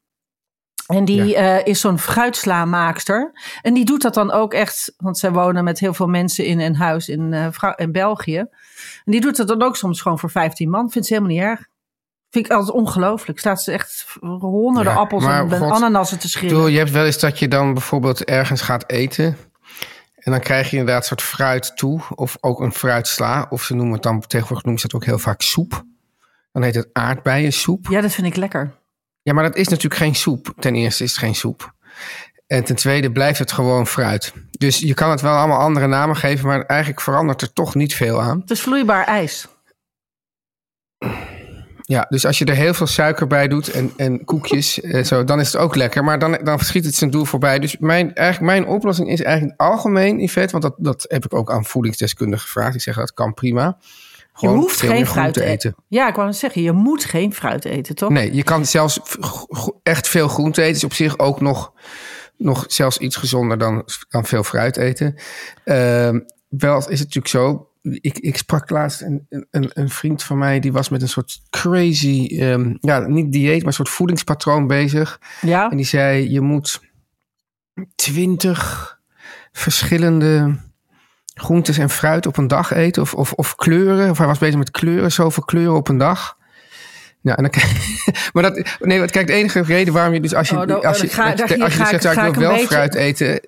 En 0.86 1.06
die 1.06 1.36
eh, 1.36 1.66
is 1.66 1.80
zo'n 1.80 2.00
fruitslaamaakster. 2.00 3.32
En 3.62 3.74
die 3.74 3.86
doet 3.86 4.02
dat 4.02 4.14
dan 4.14 4.32
ook 4.32 4.54
echt. 4.54 4.94
Want 4.98 5.18
zij 5.18 5.32
wonen 5.32 5.64
met 5.64 5.80
heel 5.80 5.94
veel 5.94 6.08
mensen 6.08 6.46
in 6.46 6.60
een 6.60 6.76
huis 6.76 7.10
in, 7.10 7.34
eh, 7.34 7.72
in 7.76 7.92
België. 7.92 8.38
En 9.06 9.12
die 9.12 9.22
doet 9.22 9.36
dat 9.38 9.48
dan 9.48 9.62
ook 9.62 9.76
soms 9.76 10.02
gewoon 10.02 10.20
voor 10.20 10.30
15 10.30 10.70
man. 10.70 10.92
Vindt 10.92 11.08
ze 11.08 11.14
helemaal 11.14 11.36
niet 11.36 11.44
erg. 11.46 11.68
Vind 12.36 12.48
ik 12.48 12.54
altijd 12.54 12.76
ongelooflijk. 12.76 13.40
Staat 13.40 13.64
ze 13.64 13.72
echt 13.72 14.06
honderden 14.40 14.94
Ja, 14.94 15.00
appels 15.00 15.26
en 15.26 15.52
God, 15.52 15.72
ananassen 15.72 16.20
te 16.20 16.30
schillen. 16.30 16.56
bedoel, 16.56 16.70
je 16.70 16.78
hebt 16.78 16.92
wel 16.92 17.06
eens 17.06 17.20
dat 17.20 17.40
je 17.40 17.48
dan 17.48 17.74
bijvoorbeeld 17.74 18.24
ergens 18.24 18.62
gaat 18.62 18.90
eten. 18.90 19.38
En 20.16 20.32
dan 20.32 20.40
krijg 20.40 20.70
je 20.70 20.78
inderdaad 20.78 21.02
een 21.02 21.08
soort 21.08 21.22
fruit 21.22 21.78
toe. 21.78 22.02
Of 22.16 22.38
ook 22.40 22.60
een 22.60 22.74
fruitsla. 22.74 23.46
Of 23.50 23.64
ze 23.64 23.76
noemen 23.76 23.94
het 23.94 24.04
dan, 24.04 24.20
tegenwoordig 24.22 24.64
noemen 24.64 24.82
ze 24.82 24.88
het 24.88 24.96
ook 24.96 25.06
heel 25.06 25.20
vaak 25.20 25.42
soep. 25.42 25.84
Dan 26.52 26.64
heet 26.64 26.76
het 26.76 26.90
aardbeiensoep. 26.94 27.88
Ja, 27.90 28.02
dat 28.02 28.12
vind 28.12 28.28
ik 28.28 28.36
lekker. 28.36 28.72
Ja, 29.22 29.34
maar 29.34 29.44
dat 29.44 29.56
is 29.56 29.68
natuurlijk 29.68 30.02
geen 30.02 30.16
soep. 30.16 30.54
Ten 30.60 30.76
eerste 30.76 31.04
is 31.04 31.10
het 31.10 31.20
geen 31.20 31.36
soep. 31.36 31.74
En 32.48 32.64
ten 32.64 32.76
tweede 32.76 33.12
blijft 33.12 33.40
het 33.40 33.52
gewoon 33.52 33.88
fruit. 33.88 34.34
Dus 34.52 34.80
je 34.80 34.94
kan 34.94 35.10
het 35.10 35.22
wel 35.22 35.36
allemaal 35.36 35.60
andere 35.60 35.88
namen 35.88 36.16
geven, 36.16 36.48
maar 36.48 36.62
eigenlijk 36.62 37.02
verandert 37.02 37.42
er 37.42 37.54
toch 37.54 37.76
niet 37.76 37.96
veel 37.96 38.22
aan. 38.22 38.40
Het 38.40 38.52
is 38.52 38.62
vloeibaar 38.62 39.06
ijs. 39.06 39.48
Ja, 41.88 42.06
dus 42.10 42.26
als 42.26 42.38
je 42.38 42.46
er 42.46 42.56
heel 42.56 42.74
veel 42.74 42.88
suiker 42.88 43.28
bij 43.28 43.48
doet 43.48 43.72
en, 43.72 43.94
en 43.98 44.24
koekjes, 44.24 44.82
eh, 44.82 45.04
zo, 45.04 45.24
dan 45.24 45.40
is 45.40 45.54
het 45.54 45.62
ook 45.62 45.76
lekker. 45.76 46.04
Maar 46.04 46.20
dan, 46.20 46.40
dan 46.44 46.60
schiet 46.60 46.86
het 46.86 46.96
zijn 46.96 47.10
doel 47.10 47.26
voorbij. 47.26 47.60
Dus 47.60 47.78
mijn, 47.78 48.14
eigenlijk 48.14 48.52
mijn 48.52 48.76
oplossing 48.76 49.10
is 49.10 49.22
eigenlijk 49.22 49.62
algemeen, 49.62 50.20
Yvette, 50.20 50.52
want 50.52 50.64
dat, 50.64 50.76
dat 50.78 51.06
heb 51.08 51.26
ik 51.26 51.34
ook 51.34 51.52
aan 51.52 51.66
voedingsdeskundigen 51.66 52.46
gevraagd. 52.46 52.76
Ik 52.76 52.82
zeg 52.82 52.96
dat 52.96 53.14
kan 53.14 53.34
prima. 53.34 53.78
Je 54.38 54.48
hoeft 54.48 54.82
geen 54.82 55.08
fruit 55.08 55.34
te 55.34 55.44
eten. 55.44 55.76
Ja, 55.88 56.08
ik 56.08 56.16
wou 56.16 56.28
net 56.28 56.38
zeggen, 56.38 56.62
je 56.62 56.72
moet 56.72 57.04
geen 57.04 57.34
fruit 57.34 57.66
eten, 57.66 57.96
toch? 57.96 58.10
Nee, 58.10 58.34
je 58.34 58.44
kan 58.44 58.66
zelfs 58.66 59.00
echt 59.84 60.08
veel 60.08 60.28
groente 60.28 60.62
eten. 60.62 60.76
Is 60.76 60.84
op 60.84 60.94
zich 60.94 61.20
ook 61.20 61.42
nog, 61.42 61.74
nog 62.38 62.64
zelfs 62.68 62.98
iets 62.98 63.16
gezonder 63.16 63.58
dan, 63.58 63.84
dan 64.10 64.26
veel 64.26 64.44
fruit 64.44 64.78
eten. 64.78 65.16
Ehm, 65.64 66.20
wel 66.50 66.78
is 66.78 66.84
het 66.84 67.14
natuurlijk 67.14 67.28
zo. 67.28 67.70
Ik, 68.02 68.18
ik 68.20 68.38
sprak 68.38 68.70
laatst 68.70 69.02
een, 69.02 69.28
een, 69.30 69.70
een 69.74 69.90
vriend 69.90 70.24
van 70.24 70.38
mij 70.38 70.60
die 70.60 70.72
was 70.72 70.90
met 70.90 71.02
een 71.02 71.10
soort 71.10 71.42
crazy, 71.50 72.38
ehm, 72.40 72.76
ja, 72.80 73.00
niet 73.00 73.32
dieet, 73.32 73.58
maar 73.58 73.68
een 73.68 73.74
soort 73.74 73.90
voedingspatroon 73.90 74.68
bezig. 74.68 75.20
Ja. 75.42 75.70
En 75.72 75.78
die 75.78 75.86
zei: 75.86 76.32
je 76.32 76.42
moet 76.42 76.80
twintig 77.96 78.94
verschillende 79.52 80.56
groentes 81.34 81.78
en 81.78 81.90
fruit 81.90 82.26
op 82.26 82.38
een 82.38 82.48
dag 82.48 82.72
eten. 82.72 83.02
Of, 83.02 83.14
of, 83.14 83.34
of 83.34 83.56
kleuren. 83.56 84.10
Of 84.10 84.18
hij 84.18 84.28
was 84.28 84.38
bezig 84.38 84.58
met 84.58 84.72
kleuren, 84.72 85.12
zoveel 85.12 85.44
kleuren 85.44 85.76
op 85.76 85.88
een 85.88 85.98
dag. 85.98 86.38
Ja, 87.22 87.38
en 87.38 87.44
dan 87.44 87.62
maar 88.34 88.44
dat, 88.44 88.78
nee, 88.80 89.00
want 89.00 89.12
kijk, 89.12 89.28
de 89.28 89.34
enige 89.34 89.62
reden 89.62 89.94
waarom 89.94 90.14
je 90.14 90.20
dus 90.22 90.34
als 90.36 90.50
je, 90.50 90.56
Oh, 90.60 90.68
dan- 90.68 90.84
als 90.86 91.02
je, 91.02 91.08
ga- 91.08 91.32
als 91.32 91.50
je, 91.50 91.64
als 91.64 91.74
je 91.74 91.86
zegt, 91.86 92.04
ik- 92.06 92.14
nou, 92.16 92.28
ik 92.28 92.34
ik 92.34 92.40
wil 92.40 92.50
wel 92.50 92.58
fruit 92.66 92.96
eten, 92.96 93.42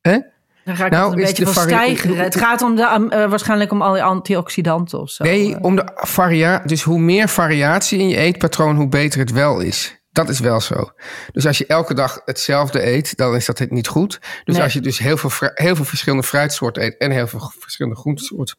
hè? 0.00 0.18
Dan 0.64 0.76
ga 0.76 0.84
ik 0.84 0.90
Nou, 0.90 1.04
het 1.04 1.12
een 1.12 1.18
is 1.20 1.28
beetje 1.28 1.46
van 1.46 1.62
stijgen. 1.62 2.16
Het 2.16 2.36
gaat 2.36 2.62
om 2.62 2.76
de, 2.76 2.82
eh, 2.82 3.30
waarschijnlijk 3.30 3.72
om 3.72 3.82
al 3.82 3.92
die 3.92 4.02
antioxidanten 4.02 5.00
of 5.00 5.10
zo. 5.10 5.24
Nee, 5.24 5.60
om 5.60 5.76
de 5.76 5.90
varia 5.94 6.58
dus 6.64 6.82
hoe 6.82 6.98
meer 6.98 7.28
variatie 7.28 7.98
in 7.98 8.08
je 8.08 8.16
eetpatroon, 8.16 8.76
hoe 8.76 8.88
beter 8.88 9.20
het 9.20 9.30
wel 9.32 9.60
is. 9.60 9.98
Dat 10.12 10.28
is 10.28 10.40
wel 10.40 10.60
zo. 10.60 10.90
Dus 11.32 11.46
als 11.46 11.58
je 11.58 11.66
elke 11.66 11.94
dag 11.94 12.20
hetzelfde 12.24 12.86
eet, 12.86 13.16
dan 13.16 13.34
is 13.34 13.46
dat 13.46 13.70
niet 13.70 13.88
goed. 13.88 14.20
Dus 14.44 14.54
Nee. 14.54 14.64
als 14.64 14.72
je 14.72 14.80
dus 14.80 14.98
heel 14.98 15.16
veel, 15.16 15.30
heel 15.54 15.76
veel 15.76 15.84
verschillende 15.84 16.26
fruitsoorten 16.26 16.82
eet 16.82 16.96
en 16.96 17.10
heel 17.10 17.26
veel 17.26 17.52
verschillende 17.58 17.98
groentesoorten, 17.98 18.56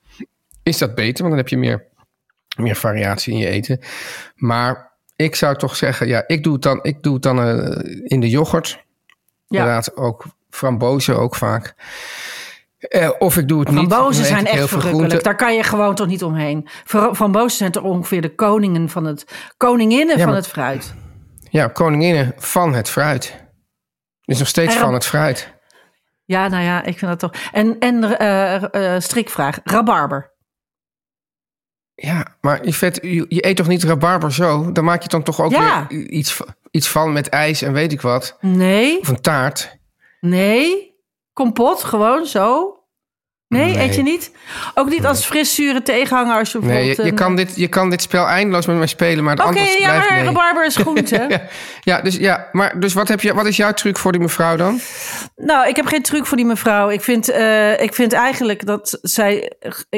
is 0.64 0.78
dat 0.78 0.96
beter, 0.96 1.24
want 1.24 1.30
dan 1.30 1.38
heb 1.38 1.48
je 1.48 1.58
meer, 1.58 1.86
meer 2.58 2.76
variatie 2.76 3.34
in 3.34 3.40
je 3.40 3.48
eten. 3.48 3.80
Maar 4.36 4.92
ik 5.16 5.36
zou 5.36 5.58
toch 5.58 5.76
zeggen, 5.76 6.08
ja, 6.08 6.24
ik 6.28 6.44
doe 6.44 6.54
het 6.54 6.62
dan, 6.62 6.80
ik 6.82 7.04
doe 7.04 7.14
het 7.14 7.24
dan 7.24 7.40
eh, 7.42 8.02
in 8.04 8.20
de 8.20 8.30
yoghurt. 8.30 8.70
Ja. 9.48 9.60
Inderdaad, 9.60 9.96
ook 9.98 10.26
frambozen 10.52 11.20
ook 11.20 11.36
vaak. 11.36 11.74
Eh, 12.80 13.10
of 13.20 13.38
ik 13.38 13.48
doe 13.48 13.60
het 13.60 13.70
niet. 13.70 13.78
Frambozen 13.78 14.26
zijn 14.26 14.46
echt 14.46 14.68
verrukkelijk. 14.70 15.24
Daar 15.24 15.36
kan 15.36 15.56
je 15.56 15.64
gewoon 15.64 15.96
toch 15.96 16.08
niet 16.08 16.24
omheen. 16.24 16.68
Fra- 16.86 17.14
Frambozen 17.16 17.58
zijn 17.58 17.72
toch 17.72 17.84
ongeveer 17.84 18.22
de 18.22 18.36
koningen 18.36 18.90
van 18.90 19.06
het, 19.06 19.26
koninginnen 19.58 20.18
Ja, 20.18 20.24
van 20.26 20.36
het 20.36 20.48
fruit. 20.48 20.94
Ja, 21.50 21.68
koninginnen 21.68 22.34
van 22.38 22.74
het 22.74 22.90
fruit. 22.90 23.46
Dus 24.22 24.40
nog 24.40 24.48
steeds 24.48 24.76
van 24.76 24.94
het 24.94 25.06
fruit. 25.06 25.54
Ja, 26.26 26.48
nou 26.48 26.64
ja, 26.64 26.84
ik 26.84 26.98
vind 26.98 27.12
dat 27.12 27.20
toch. 27.32 27.42
En, 27.52 27.80
en 27.80 28.18
eh, 28.20 28.96
eh, 28.96 29.02
strikvraag: 29.02 29.60
rabarber. 29.64 30.32
Ja, 31.94 32.26
maar 32.42 32.66
Yvette, 32.68 33.14
je, 33.14 33.26
je 33.30 33.46
eet 33.46 33.56
toch 33.56 33.68
niet 33.68 33.84
rabarber 33.84 34.34
zo? 34.34 34.72
Dan 34.72 34.84
maak 34.84 35.02
je 35.02 35.10
dan 35.10 35.24
toch 35.24 35.42
ook 35.42 35.52
Ja. 35.52 35.86
weer 35.90 36.00
iets, 36.10 36.40
iets 36.72 36.90
van 36.90 37.14
met 37.14 37.30
ijs 37.30 37.62
en 37.62 37.74
weet 37.74 37.92
ik 37.92 38.02
wat. 38.02 38.38
Nee, 38.40 39.00
Of 39.00 39.08
een 39.08 39.22
taart. 39.22 39.80
Nee. 40.22 40.90
Kompot, 41.34 41.84
gewoon 41.84 42.26
zo. 42.26 42.76
Nee, 43.48 43.76
Nee. 43.76 43.84
eet 43.88 43.96
je 43.96 44.02
niet? 44.02 44.32
Ook 44.74 44.90
niet 44.90 45.06
als 45.06 45.26
friszure 45.26 45.82
tegenhanger 45.82 46.38
als 46.38 46.52
je 46.52 46.58
Nee, 46.60 46.68
bijvoorbeeld... 46.68 46.98
je, 46.98 47.04
je, 47.04 47.10
een- 47.10 47.16
kan 47.16 47.36
dit, 47.36 47.56
je 47.56 47.68
kan 47.68 47.90
dit 47.90 48.02
spel 48.02 48.26
eindeloos 48.26 48.66
met 48.66 48.78
mij 48.78 48.88
spelen, 48.88 49.24
maar 49.24 49.34
Oké, 49.34 49.44
antwoord 49.44 49.74
ja, 49.78 49.78
blijft 49.88 50.10
maar 50.10 50.18
nee. 50.18 50.26
rabarber 50.26 50.66
is 50.66 50.76
groente. 50.86 51.26
Ja, 51.30 51.42
ja, 51.82 52.02
dus, 52.02 52.16
ja, 52.16 52.50
maar 52.52 52.80
dus 52.80 52.94
wat, 52.94 53.08
heb 53.08 53.22
je, 53.22 53.34
wat 53.34 53.46
is 53.46 53.58
jouw 53.58 53.74
truc 53.74 53.98
voor 53.98 54.12
die 54.12 54.22
mevrouw 54.22 54.56
dan? 54.56 54.80
Nou, 55.36 55.68
ik 55.68 55.76
heb 55.76 55.86
geen 55.86 56.02
truc 56.02 56.26
voor 56.26 56.38
die 56.38 56.46
mevrouw. 56.46 56.90
Ik 56.90 57.02
vind, 57.02 57.30
eh, 57.30 57.82
ik 57.82 57.94
vind 57.94 58.14
eigenlijk 58.14 58.66
dat 58.66 59.00
zij. 59.02 59.52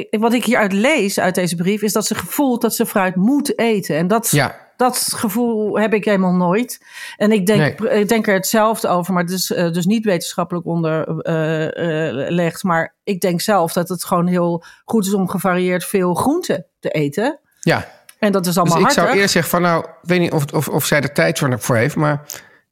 Wat 0.10 0.34
ik 0.34 0.46
hieruit 0.46 0.74
lees 0.74 1.20
uit 1.20 1.36
deze 1.36 1.56
brief, 1.56 1.82
is 1.82 1.94
dat 1.94 2.06
ze 2.06 2.16
gevoelt 2.16 2.62
dat 2.62 2.76
ze 2.76 2.86
fruit 2.86 3.16
moet 3.16 3.60
eten. 3.60 3.96
En 3.96 4.08
dat, 4.08 4.32
Ja. 4.32 4.63
Dat 4.78 4.98
gevoel 5.16 5.80
heb 5.80 5.94
ik 5.94 6.06
helemaal 6.06 6.34
nooit. 6.34 6.86
En 7.18 7.32
ik 7.32 7.46
denk, 7.46 7.80
ik 7.80 8.08
denk 8.08 8.28
er 8.28 8.34
hetzelfde 8.34 8.88
over, 8.88 9.14
maar 9.14 9.24
het 9.24 9.32
is 9.32 9.52
eh, 9.52 9.72
dus 9.72 9.86
niet 9.86 10.06
wetenschappelijk 10.06 10.66
onderlegd. 10.66 12.64
maar 12.64 12.96
ik 13.04 13.22
denk 13.22 13.42
zelf 13.42 13.74
dat 13.74 13.90
het 13.90 14.06
gewoon 14.06 14.28
heel 14.28 14.64
goed 14.86 15.06
is 15.06 15.14
om 15.14 15.30
gevarieerd 15.30 15.86
veel 15.86 16.14
groenten 16.14 16.66
te 16.80 16.90
eten. 16.90 17.40
Ja, 17.60 17.88
En 18.20 18.32
dat 18.32 18.42
is 18.42 18.48
dus 18.48 18.58
allemaal 18.58 18.78
ik 18.78 18.84
hartig. 18.84 19.04
zou 19.04 19.18
eerst 19.18 19.34
zeggen 19.34 19.52
van 19.52 19.62
nou, 19.62 19.84
ik 19.84 19.90
weet 20.02 20.20
niet 20.20 20.32
of, 20.32 20.46
of, 20.54 20.68
of 20.68 20.86
zij 20.86 21.02
er 21.02 21.14
tijd 21.14 21.40
voor 21.40 21.76
heeft, 21.76 21.96
maar 21.96 22.22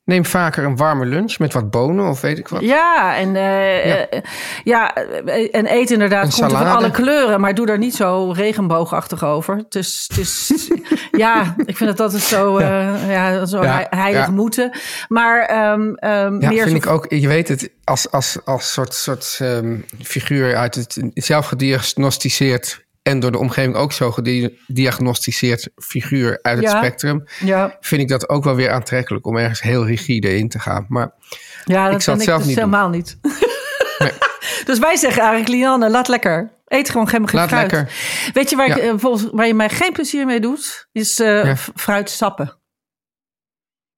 neem 0.03 0.25
vaker 0.25 0.63
een 0.63 0.75
warme 0.77 1.05
lunch 1.05 1.39
met 1.39 1.53
wat 1.53 1.69
bonen 1.71 2.09
of 2.09 2.21
weet 2.21 2.37
ik 2.37 2.47
wat. 2.47 2.61
Ja, 2.61 3.15
en, 3.17 3.35
eh, 3.35 3.85
Ja. 3.87 4.07
eh, 4.07 4.21
ja, 4.63 4.95
eh, 4.95 5.47
en 5.51 5.73
eet 5.73 5.91
inderdaad 5.91 6.25
Een 6.25 6.31
groenten 6.31 6.57
van 6.57 6.67
alle 6.67 6.91
kleuren, 6.91 7.41
maar 7.41 7.53
doe 7.55 7.65
daar 7.65 7.77
niet 7.77 7.95
zo 7.95 8.31
regenboogachtig 8.31 9.23
over. 9.25 9.55
Het 9.57 9.75
is 9.75 10.09
ja, 11.11 11.55
ik 11.65 11.77
vind 11.77 11.89
dat 11.89 11.99
altijd 11.99 12.21
zo, 12.21 12.61
ja, 12.61 13.45
zo 13.45 13.63
Ja, 13.63 13.87
heilig 13.89 14.25
ja. 14.25 14.31
moeten. 14.31 14.71
Maar 15.07 15.41
ehm, 15.45 15.93
ehm, 15.93 16.39
Ja, 16.41 16.49
meer 16.49 16.67
vind 16.67 16.83
zo- 16.83 16.89
ik 16.89 16.95
ook. 16.95 17.05
Je 17.09 17.27
weet 17.27 17.47
het, 17.47 17.69
als, 17.83 18.11
als, 18.11 18.37
als 18.45 18.73
soort, 18.73 18.93
soort 18.93 19.37
ehm, 19.41 19.77
figuur 20.03 20.55
uit 20.55 20.75
het 20.75 20.97
zelf 21.13 21.45
gediagnosticeerd 21.47 22.85
en 23.03 23.19
door 23.19 23.31
de 23.31 23.37
omgeving 23.37 23.75
ook 23.75 23.91
zo 23.91 24.11
gediagnosticeerd 24.11 25.69
figuur 25.75 26.39
uit 26.41 26.57
het 26.57 26.71
Ja. 26.71 26.77
spectrum, 26.77 27.23
Ja, 27.39 27.77
vind 27.79 28.01
ik 28.01 28.07
dat 28.07 28.29
ook 28.29 28.43
wel 28.43 28.55
weer 28.55 28.71
aantrekkelijk 28.71 29.25
om 29.25 29.37
ergens 29.37 29.61
heel 29.61 29.85
rigide 29.85 30.37
in 30.37 30.49
te 30.49 30.59
gaan. 30.59 30.85
Maar 30.89 31.11
ja 31.65 31.85
dat 31.85 31.95
Ik 31.95 32.01
zal 32.01 32.13
het 32.13 32.21
ik 32.23 32.27
zelf 32.29 32.39
dus 32.43 32.47
niet 32.47 32.57
doen. 32.59 32.65
helemaal 32.65 32.89
niet. 32.89 33.17
dus 34.69 34.79
wij 34.79 34.95
zeggen 34.95 35.21
eigenlijk, 35.21 35.51
Lianne, 35.51 35.89
laat 35.89 36.07
lekker. 36.07 36.51
Eet 36.67 36.89
gewoon 36.89 37.07
geen, 37.07 37.27
geen 37.29 37.39
Laat 37.39 37.49
fruit. 37.49 37.71
lekker. 37.71 37.93
Weet 38.33 38.49
je 38.49 38.55
waar, 38.55 38.67
ik, 38.67 38.75
Ja. 38.75 38.81
eh, 38.81 38.93
volgens, 38.97 39.27
waar 39.31 39.47
je 39.47 39.53
mij 39.53 39.69
geen 39.69 39.91
plezier 39.91 40.25
mee 40.25 40.39
doet? 40.39 40.87
Is 40.91 41.13
f- 41.55 41.71
fruitsappen. 41.75 42.59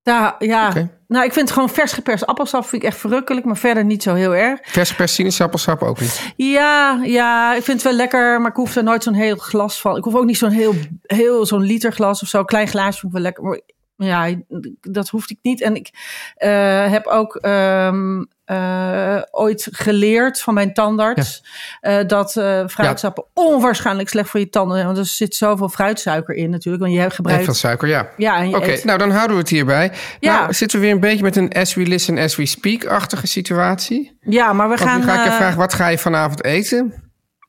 Ja, 0.03 0.35
ja. 0.39 0.73
Nou 1.07 1.25
ik 1.25 1.33
vind 1.33 1.51
gewoon 1.51 1.69
vers 1.69 1.91
geperst 1.91 2.25
appelsap 2.25 2.65
vind 2.65 2.83
ik 2.83 2.87
echt 2.89 2.97
verrukkelijk, 2.97 3.45
maar 3.45 3.57
verder 3.57 3.85
niet 3.85 4.03
zo 4.03 4.13
heel 4.13 4.35
erg. 4.35 4.59
vers 4.63 4.89
geperst 4.89 5.15
sinaasappelsap 5.15 5.81
ook 5.81 5.99
niet. 5.99 6.33
Ja, 6.35 6.99
ja, 7.03 7.55
ik 7.55 7.63
vind 7.63 7.77
het 7.77 7.87
wel 7.87 7.97
lekker, 7.97 8.41
maar 8.41 8.49
ik 8.49 8.55
hoef 8.55 8.75
er 8.75 8.83
nooit 8.83 9.03
zo'n 9.03 9.13
heel 9.13 9.35
glas 9.35 9.81
van. 9.81 9.97
Ik 9.97 10.03
hoef 10.03 10.15
ook 10.15 10.25
niet 10.25 10.37
zo'n 10.37 10.49
heel, 10.49 10.73
heel 11.01 11.45
zo'n 11.45 11.63
liter 11.63 11.91
glas 11.91 12.21
of 12.21 12.27
zo. 12.27 12.39
Een 12.39 12.45
klein 12.45 12.67
glaasje 12.67 12.99
vind 12.99 13.05
ik 13.05 13.11
wel 13.11 13.21
lekker. 13.21 13.43
Maar 13.43 14.07
ja, 14.07 14.35
dat 14.81 15.09
hoefde 15.09 15.33
ik 15.33 15.39
niet. 15.41 15.61
En 15.61 15.75
ik 15.75 15.89
eh, 16.35 16.91
heb 16.91 17.05
ook 17.07 17.35
ehm, 17.35 18.23
eh, 18.53 19.21
ooit 19.31 19.67
geleerd 19.71 20.41
van 20.41 20.53
mijn 20.53 20.73
tandarts 20.73 21.43
eh, 21.81 22.07
dat 22.07 22.31
fruitsappen 22.67 23.25
onwaarschijnlijk 23.33 24.09
slecht 24.09 24.29
voor 24.29 24.39
je 24.39 24.49
tanden 24.49 24.73
zijn. 24.75 24.85
Want 24.87 24.97
er 24.99 25.05
zit 25.05 25.35
zoveel 25.35 25.69
fruitsuiker 25.69 26.35
in 26.35 26.49
natuurlijk. 26.49 26.83
Want 26.83 26.95
je 26.95 27.01
En 27.01 27.11
gebruikt. 27.11 27.43
veel 27.43 27.53
suiker, 27.53 27.87
ja. 27.87 28.09
Ja, 28.17 28.47
Oké, 28.47 28.79
nou 28.83 28.97
dan 28.97 29.11
houden 29.11 29.35
we 29.35 29.41
het 29.41 29.49
hierbij. 29.51 29.91
Ja. 30.19 30.39
Nou, 30.39 30.53
zitten 30.53 30.79
we 30.79 30.85
weer 30.85 30.93
een 30.95 30.99
beetje 31.01 31.23
met 31.23 31.35
een 31.35 31.51
as 31.51 31.73
we 31.73 31.81
listen, 31.85 32.17
as 32.17 32.35
we 32.35 32.45
speak-achtige 32.45 33.27
situatie. 33.27 34.17
ja, 34.21 34.53
maar 34.53 34.69
we 34.69 34.75
Want 34.75 34.89
gaan. 34.89 34.99
nu 34.99 35.05
ga 35.05 35.19
ik 35.23 35.31
je 35.31 35.35
vragen, 35.35 35.57
wat 35.57 35.73
ga 35.73 35.87
je 35.87 35.97
vanavond 35.97 36.43
eten? 36.43 36.93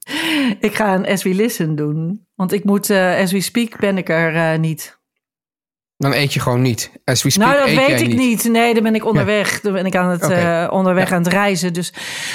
ik 0.60 0.74
ga 0.74 0.94
een 0.94 1.06
As 1.06 1.22
We 1.22 1.34
Listen 1.34 1.74
doen. 1.76 2.26
Want 2.34 2.52
ik 2.52 2.64
moet, 2.64 2.90
as 2.90 3.32
we 3.32 3.40
speak, 3.40 3.78
ben 3.78 3.98
ik 3.98 4.08
er 4.08 4.58
niet. 4.58 4.98
Dan 5.96 6.12
eet 6.12 6.32
je 6.32 6.40
gewoon 6.40 6.62
niet. 6.62 6.90
As 7.04 7.22
we 7.22 7.30
speak, 7.30 7.48
Nou, 7.48 7.58
dat 7.60 7.68
eet 7.68 7.86
weet 7.86 8.00
ik 8.00 8.16
niet. 8.16 8.44
Nee, 8.44 8.74
dan 8.74 8.82
ben 8.82 8.94
ik 8.94 9.04
onderweg. 9.04 9.60
Dan 9.60 9.72
ben 9.72 9.86
ik 9.86 9.96
aan 9.96 10.10
het, 10.10 10.22
eh, 10.30 10.68
onderweg 10.70 11.12
aan 11.12 11.22
het 11.22 11.32
reizen. 11.32 11.72
Dus 11.72 11.92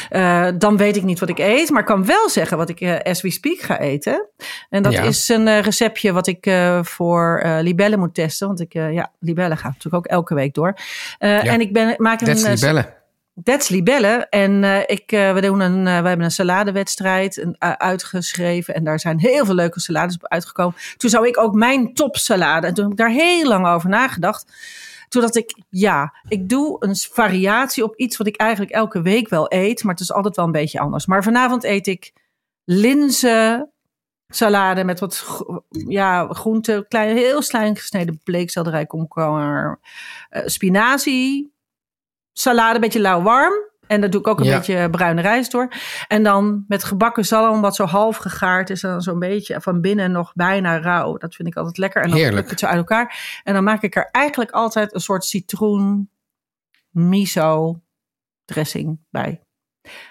eh, 0.10 0.48
dan 0.58 0.78
weet 0.78 0.96
ik 0.96 1.04
niet 1.04 1.20
wat 1.20 1.30
ik 1.30 1.40
eet. 1.40 1.70
Maar 1.70 1.80
ik 1.80 1.86
kan 1.86 2.06
wel 2.06 2.30
zeggen 2.30 2.58
wat 2.58 2.70
ik 2.70 2.82
eh, 2.82 3.00
as 3.00 3.22
we 3.22 3.32
speak 3.32 3.60
ga 3.60 3.80
eten. 3.80 4.30
En 4.70 4.84
dat 4.84 4.92
Ja. 4.94 5.02
is 5.04 5.30
een 5.30 5.62
receptje 5.62 6.12
wat 6.12 6.28
ik 6.28 6.52
voor 6.82 7.44
libellen 7.62 8.00
moet 8.00 8.14
testen. 8.14 8.48
Want 8.48 8.60
ik, 8.60 8.74
ja, 8.74 9.12
libellen 9.20 9.58
gaat 9.58 9.74
natuurlijk 9.74 10.06
ook 10.06 10.12
elke 10.12 10.34
week 10.36 10.54
door. 10.54 10.74
En 11.18 11.62
ik 11.62 11.74
ben, 11.74 11.94
maak 11.98 12.22
een... 12.22 12.28
Eh, 12.38 12.54
libellen. 12.54 12.94
That's 13.44 13.70
libellen. 13.70 14.30
En 14.30 14.64
eh, 14.64 14.80
ik, 14.86 15.12
eh, 15.12 15.34
we, 15.34 15.42
doen 15.42 15.60
een, 15.60 15.88
eh, 15.88 16.02
we 16.02 16.08
hebben 16.08 16.26
een 16.26 16.32
saladewedstrijd 16.32 17.46
uitgeschreven. 17.60 18.76
En 18.76 18.84
daar 18.84 19.00
zijn 19.00 19.20
heel 19.20 19.46
veel 19.46 19.56
leuke 19.56 19.80
salades 19.80 20.16
op 20.16 20.28
uitgekomen. 20.28 20.76
Toen 20.98 21.10
zou 21.10 21.28
ik 21.28 21.38
ook 21.38 21.54
mijn 21.54 21.94
topsalade. 21.94 22.68
En 22.68 22.74
toen 22.74 22.84
heb 22.84 22.94
ik 22.94 23.00
daar 23.00 23.10
heel 23.10 23.48
lang 23.48 23.68
over 23.68 23.90
nagedacht. 23.90 24.54
Toen 25.10 25.22
dacht 25.22 25.36
ik, 25.36 25.58
ja, 25.70 26.14
ik 26.28 26.50
doe 26.50 26.76
een 26.80 26.96
variatie 26.96 27.84
op 27.84 27.96
iets 27.96 28.18
wat 28.18 28.28
ik 28.28 28.36
eigenlijk 28.36 28.72
elke 28.72 29.02
week 29.02 29.30
wel 29.30 29.46
eet. 29.54 29.84
Maar 29.84 29.94
het 29.94 30.04
is 30.04 30.12
altijd 30.12 30.36
wel 30.36 30.46
een 30.46 30.52
beetje 30.52 30.80
anders. 30.80 31.06
Maar 31.06 31.24
vanavond 31.24 31.64
eet 31.64 31.88
ik 31.88 32.14
linzen 32.64 33.72
salade 34.28 34.84
met 34.84 35.00
wat 35.00 35.44
ja, 35.70 36.28
groenten. 36.28 36.88
Klein, 36.88 37.18
heel 37.18 37.42
klein 37.42 37.76
gesneden 37.76 38.22
bleekselderij, 38.24 38.86
komkommer, 38.86 39.80
eh, 40.30 40.42
spinazie 40.46 41.58
salade, 42.34 42.76
een 42.76 42.82
beetje 42.82 43.00
lauw 43.02 43.22
warm. 43.22 43.54
En 43.88 44.02
daar 44.02 44.10
doe 44.10 44.20
ik 44.22 44.28
ook 44.28 44.40
een 44.40 44.46
Ja. 44.46 44.58
beetje 44.58 44.90
bruine 44.90 45.22
rijst 45.22 45.52
door. 45.52 45.72
En 46.08 46.24
dan 46.24 46.66
met 46.68 46.84
gebakken 46.84 47.26
zalm, 47.26 47.62
wat 47.62 47.76
zo 47.76 47.86
half 47.86 48.18
gegaard 48.18 48.70
is. 48.70 48.84
En 48.84 48.90
dan 48.90 49.02
zo'n 49.02 49.20
beetje 49.20 49.62
van 49.62 49.82
binnen 49.82 50.12
nog 50.12 50.32
bijna 50.34 50.78
rauw. 50.80 51.18
Dat 51.18 51.36
vind 51.36 51.48
ik 51.48 51.56
altijd 51.56 51.78
lekker. 51.78 52.02
En 52.02 52.10
dan 52.10 52.18
Heerlijk. 52.18 52.44
ik 52.44 52.50
het 52.50 52.60
zo 52.60 52.66
uit 52.66 52.78
elkaar. 52.78 53.40
En 53.44 53.54
dan 53.54 53.64
maak 53.64 53.82
ik 53.84 53.96
er 53.96 54.10
eigenlijk 54.12 54.52
altijd 54.52 54.94
een 54.94 55.00
soort 55.02 55.26
citroen 55.26 56.10
miso 56.90 57.82
dressing 58.46 59.00
bij. 59.10 59.42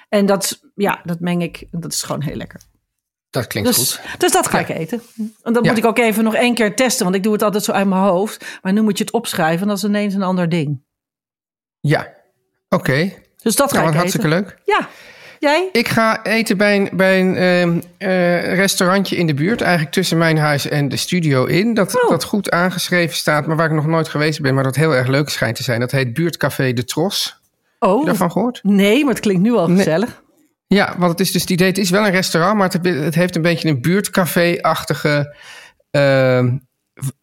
En 0.08 0.26
dat, 0.26 0.60
ja, 0.74 1.00
dat 1.04 1.20
meng 1.20 1.42
ik. 1.42 1.66
Dat 1.70 1.92
is 1.92 2.02
gewoon 2.02 2.22
heel 2.22 2.36
lekker. 2.36 2.60
Dat 3.30 3.46
klinkt 3.46 3.68
Dus, 3.76 3.94
goed. 3.96 4.20
dus 4.20 4.32
dat 4.32 4.46
ga 4.48 4.58
ik 4.58 4.68
eten. 4.68 5.02
En 5.42 5.52
dat 5.52 5.64
Ja. 5.64 5.70
moet 5.70 5.78
ik 5.78 5.84
ook 5.86 5.98
even 5.98 6.24
nog 6.24 6.34
één 6.34 6.54
keer 6.54 6.76
testen. 6.76 7.04
Want 7.04 7.16
ik 7.16 7.22
doe 7.22 7.32
het 7.32 7.42
altijd 7.42 7.64
zo 7.64 7.72
uit 7.72 7.86
mijn 7.88 8.02
hoofd. 8.02 8.58
Maar 8.62 8.72
nu 8.72 8.80
moet 8.82 8.98
je 8.98 9.04
het 9.04 9.12
opschrijven. 9.12 9.62
En 9.62 9.68
dat 9.68 9.76
is 9.76 9.84
ineens 9.84 10.14
een 10.14 10.22
ander 10.22 10.48
ding. 10.48 10.86
Ja, 11.80 12.08
oké. 12.68 13.12
Dus 13.42 13.56
dat 13.56 13.72
ga 13.72 13.76
Nou, 13.76 13.88
ik 13.88 13.94
wat 13.96 14.04
eten. 14.04 14.20
hartstikke 14.22 14.28
leuk. 14.28 14.56
Ja. 14.64 14.88
Jij? 15.40 15.68
Ik 15.72 15.88
ga 15.88 16.24
eten 16.24 16.56
bij 16.56 16.76
een, 16.76 16.88
bij 16.92 17.20
een 17.20 17.36
ehm, 17.36 17.80
eh, 17.98 18.54
restaurantje 18.54 19.16
in 19.16 19.26
de 19.26 19.34
buurt. 19.34 19.60
Eigenlijk 19.60 19.92
tussen 19.92 20.18
mijn 20.18 20.38
huis 20.38 20.68
en 20.68 20.88
de 20.88 20.96
studio 20.96 21.44
in. 21.44 21.74
Dat, 21.74 22.02
Oh. 22.02 22.10
dat 22.10 22.24
goed 22.24 22.50
aangeschreven 22.50 23.16
staat, 23.16 23.46
maar 23.46 23.56
waar 23.56 23.66
ik 23.66 23.72
nog 23.72 23.86
nooit 23.86 24.08
geweest 24.08 24.40
ben. 24.40 24.54
Maar 24.54 24.64
dat 24.64 24.76
heel 24.76 24.94
erg 24.94 25.06
leuk 25.06 25.28
schijnt 25.28 25.56
te 25.56 25.62
zijn. 25.62 25.80
Dat 25.80 25.90
heet 25.90 26.12
Buurtcafé 26.14 26.72
De 26.72 26.84
Tros. 26.84 27.40
Heb 27.78 27.90
Oh, 27.90 28.00
je 28.00 28.06
daarvan 28.06 28.32
gehoord? 28.32 28.60
nee, 28.62 29.04
maar 29.04 29.12
het 29.14 29.22
klinkt 29.22 29.42
nu 29.42 29.52
al 29.52 29.68
Nee. 29.68 29.76
gezellig. 29.76 30.22
Ja, 30.66 30.94
want 30.98 31.10
het 31.10 31.20
is 31.20 31.32
dus 31.32 31.40
het 31.42 31.50
idee. 31.50 31.68
Het 31.68 31.78
is 31.78 31.90
wel 31.90 32.04
een 32.06 32.10
restaurant, 32.12 32.56
maar 32.58 32.70
het, 32.72 32.84
het 33.04 33.14
heeft 33.14 33.36
een 33.36 33.42
beetje 33.42 33.68
een 33.68 33.80
buurtcafé-achtige 33.80 35.36
ehm, 35.90 36.56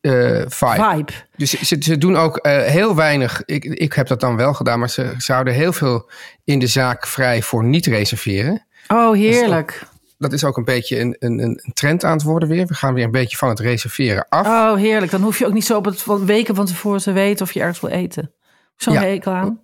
eh, 0.01 0.41
vibe. 0.47 0.87
Vibe. 0.91 1.11
Dus 1.35 1.51
ze, 1.51 1.75
ze 1.79 1.97
doen 1.97 2.15
ook 2.17 2.37
eh, 2.37 2.61
heel 2.61 2.95
weinig. 2.95 3.41
Ik, 3.45 3.63
ik 3.63 3.93
heb 3.93 4.07
dat 4.07 4.19
dan 4.19 4.35
wel 4.35 4.53
gedaan, 4.53 4.79
maar 4.79 4.89
ze, 4.89 5.13
houden 5.17 5.53
heel 5.53 5.73
veel 5.73 6.09
in 6.43 6.59
de 6.59 6.67
zaak 6.67 7.07
vrij 7.07 7.41
voor 7.41 7.63
niet 7.63 7.85
reserveren. 7.85 8.65
Oh, 8.87 9.13
heerlijk. 9.13 9.83
dat 10.17 10.33
is 10.33 10.43
ook 10.43 10.57
een 10.57 10.63
beetje 10.65 10.99
een, 10.99 11.15
een, 11.19 11.39
een 11.39 11.71
trend 11.73 12.03
aan 12.03 12.13
het 12.13 12.23
worden 12.23 12.49
weer. 12.49 12.65
We 12.65 12.73
gaan 12.73 12.93
weer 12.93 13.03
een 13.05 13.11
beetje 13.11 13.37
van 13.37 13.49
het 13.49 13.59
reserveren 13.59 14.25
af. 14.29 14.47
Oh, 14.47 14.75
heerlijk. 14.75 15.11
Dan 15.11 15.21
hoef 15.21 15.39
je 15.39 15.45
ook 15.45 15.53
niet 15.53 15.65
zo 15.65 15.77
op 15.77 15.85
het 15.85 16.01
van 16.01 16.25
weken 16.25 16.55
van 16.55 16.65
tevoren 16.65 17.01
te 17.01 17.11
weten 17.11 17.45
of 17.45 17.51
je 17.51 17.59
ergens 17.59 17.79
wil 17.79 17.89
eten. 17.89 18.33
Zo'n 18.75 18.93
Ja. 18.93 19.01
hekel 19.01 19.31
aan. 19.31 19.61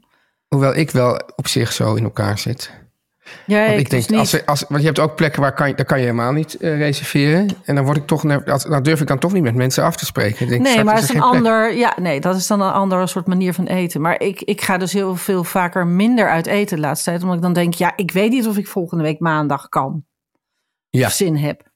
Hoewel 0.48 0.76
ik 0.76 0.92
wel 0.92 1.22
op 1.36 1.48
zich 1.48 1.72
zo 1.74 1.96
in 1.96 2.04
elkaar 2.04 2.38
zit. 2.40 2.72
Ja, 3.46 3.66
Want 3.68 3.80
ik 3.80 3.90
denk, 3.90 4.08
dus 4.08 4.18
als, 4.18 4.32
niet. 4.32 4.42
er- 4.42 4.48
als, 4.48 4.66
want 4.68 4.82
je 4.82 4.88
hebt 4.88 5.00
ook 5.00 5.16
plekken 5.16 5.42
waar 5.42 5.54
kan 5.54 5.68
je, 5.68 5.76
daar 5.76 5.86
kan 5.86 5.98
je 5.98 6.04
helemaal 6.04 6.32
niet 6.32 6.56
eh, 6.58 6.78
reserveren. 6.78 7.48
En 7.66 7.76
dan 7.76 7.84
word 7.84 7.98
ik 7.98 8.08
toch, 8.08 8.22
dan 8.70 8.84
durf 8.84 9.02
ik 9.02 9.08
dan 9.08 9.20
toch 9.20 9.34
niet 9.34 9.44
met 9.44 9.56
mensen 9.56 9.84
af 9.84 9.96
te 9.96 10.06
spreken. 10.06 10.48
Denk, 10.48 10.62
Nee, 10.62 10.84
maar 10.84 10.98
is 10.98 11.02
een 11.02 11.16
plek. 11.16 11.22
ander. 11.24 11.76
Ja, 11.76 11.94
nee, 12.00 12.20
dat 12.20 12.36
is 12.36 12.48
dan 12.48 12.62
een 12.62 12.72
andere 12.72 13.08
soort 13.08 13.28
manier 13.28 13.54
van 13.54 13.66
eten. 13.68 14.02
Maar 14.02 14.20
ik, 14.22 14.42
ik 14.42 14.62
ga 14.62 14.78
dus 14.78 14.94
heel 14.94 15.16
veel 15.16 15.44
vaker 15.44 15.88
minder 15.88 16.30
uit 16.30 16.46
eten 16.48 16.76
de 16.76 16.82
laatste 16.82 17.10
tijd. 17.10 17.22
Omdat 17.22 17.36
ik 17.38 17.42
dan 17.44 17.54
denk, 17.54 17.74
ja, 17.74 17.94
ik 17.96 18.12
weet 18.12 18.30
niet 18.32 18.48
of 18.48 18.58
ik 18.58 18.68
volgende 18.68 19.04
week 19.04 19.20
maandag 19.20 19.70
kan. 19.70 20.04
Ja. 20.90 21.06
Of 21.08 21.14
zin 21.14 21.36
heb. 21.38 21.70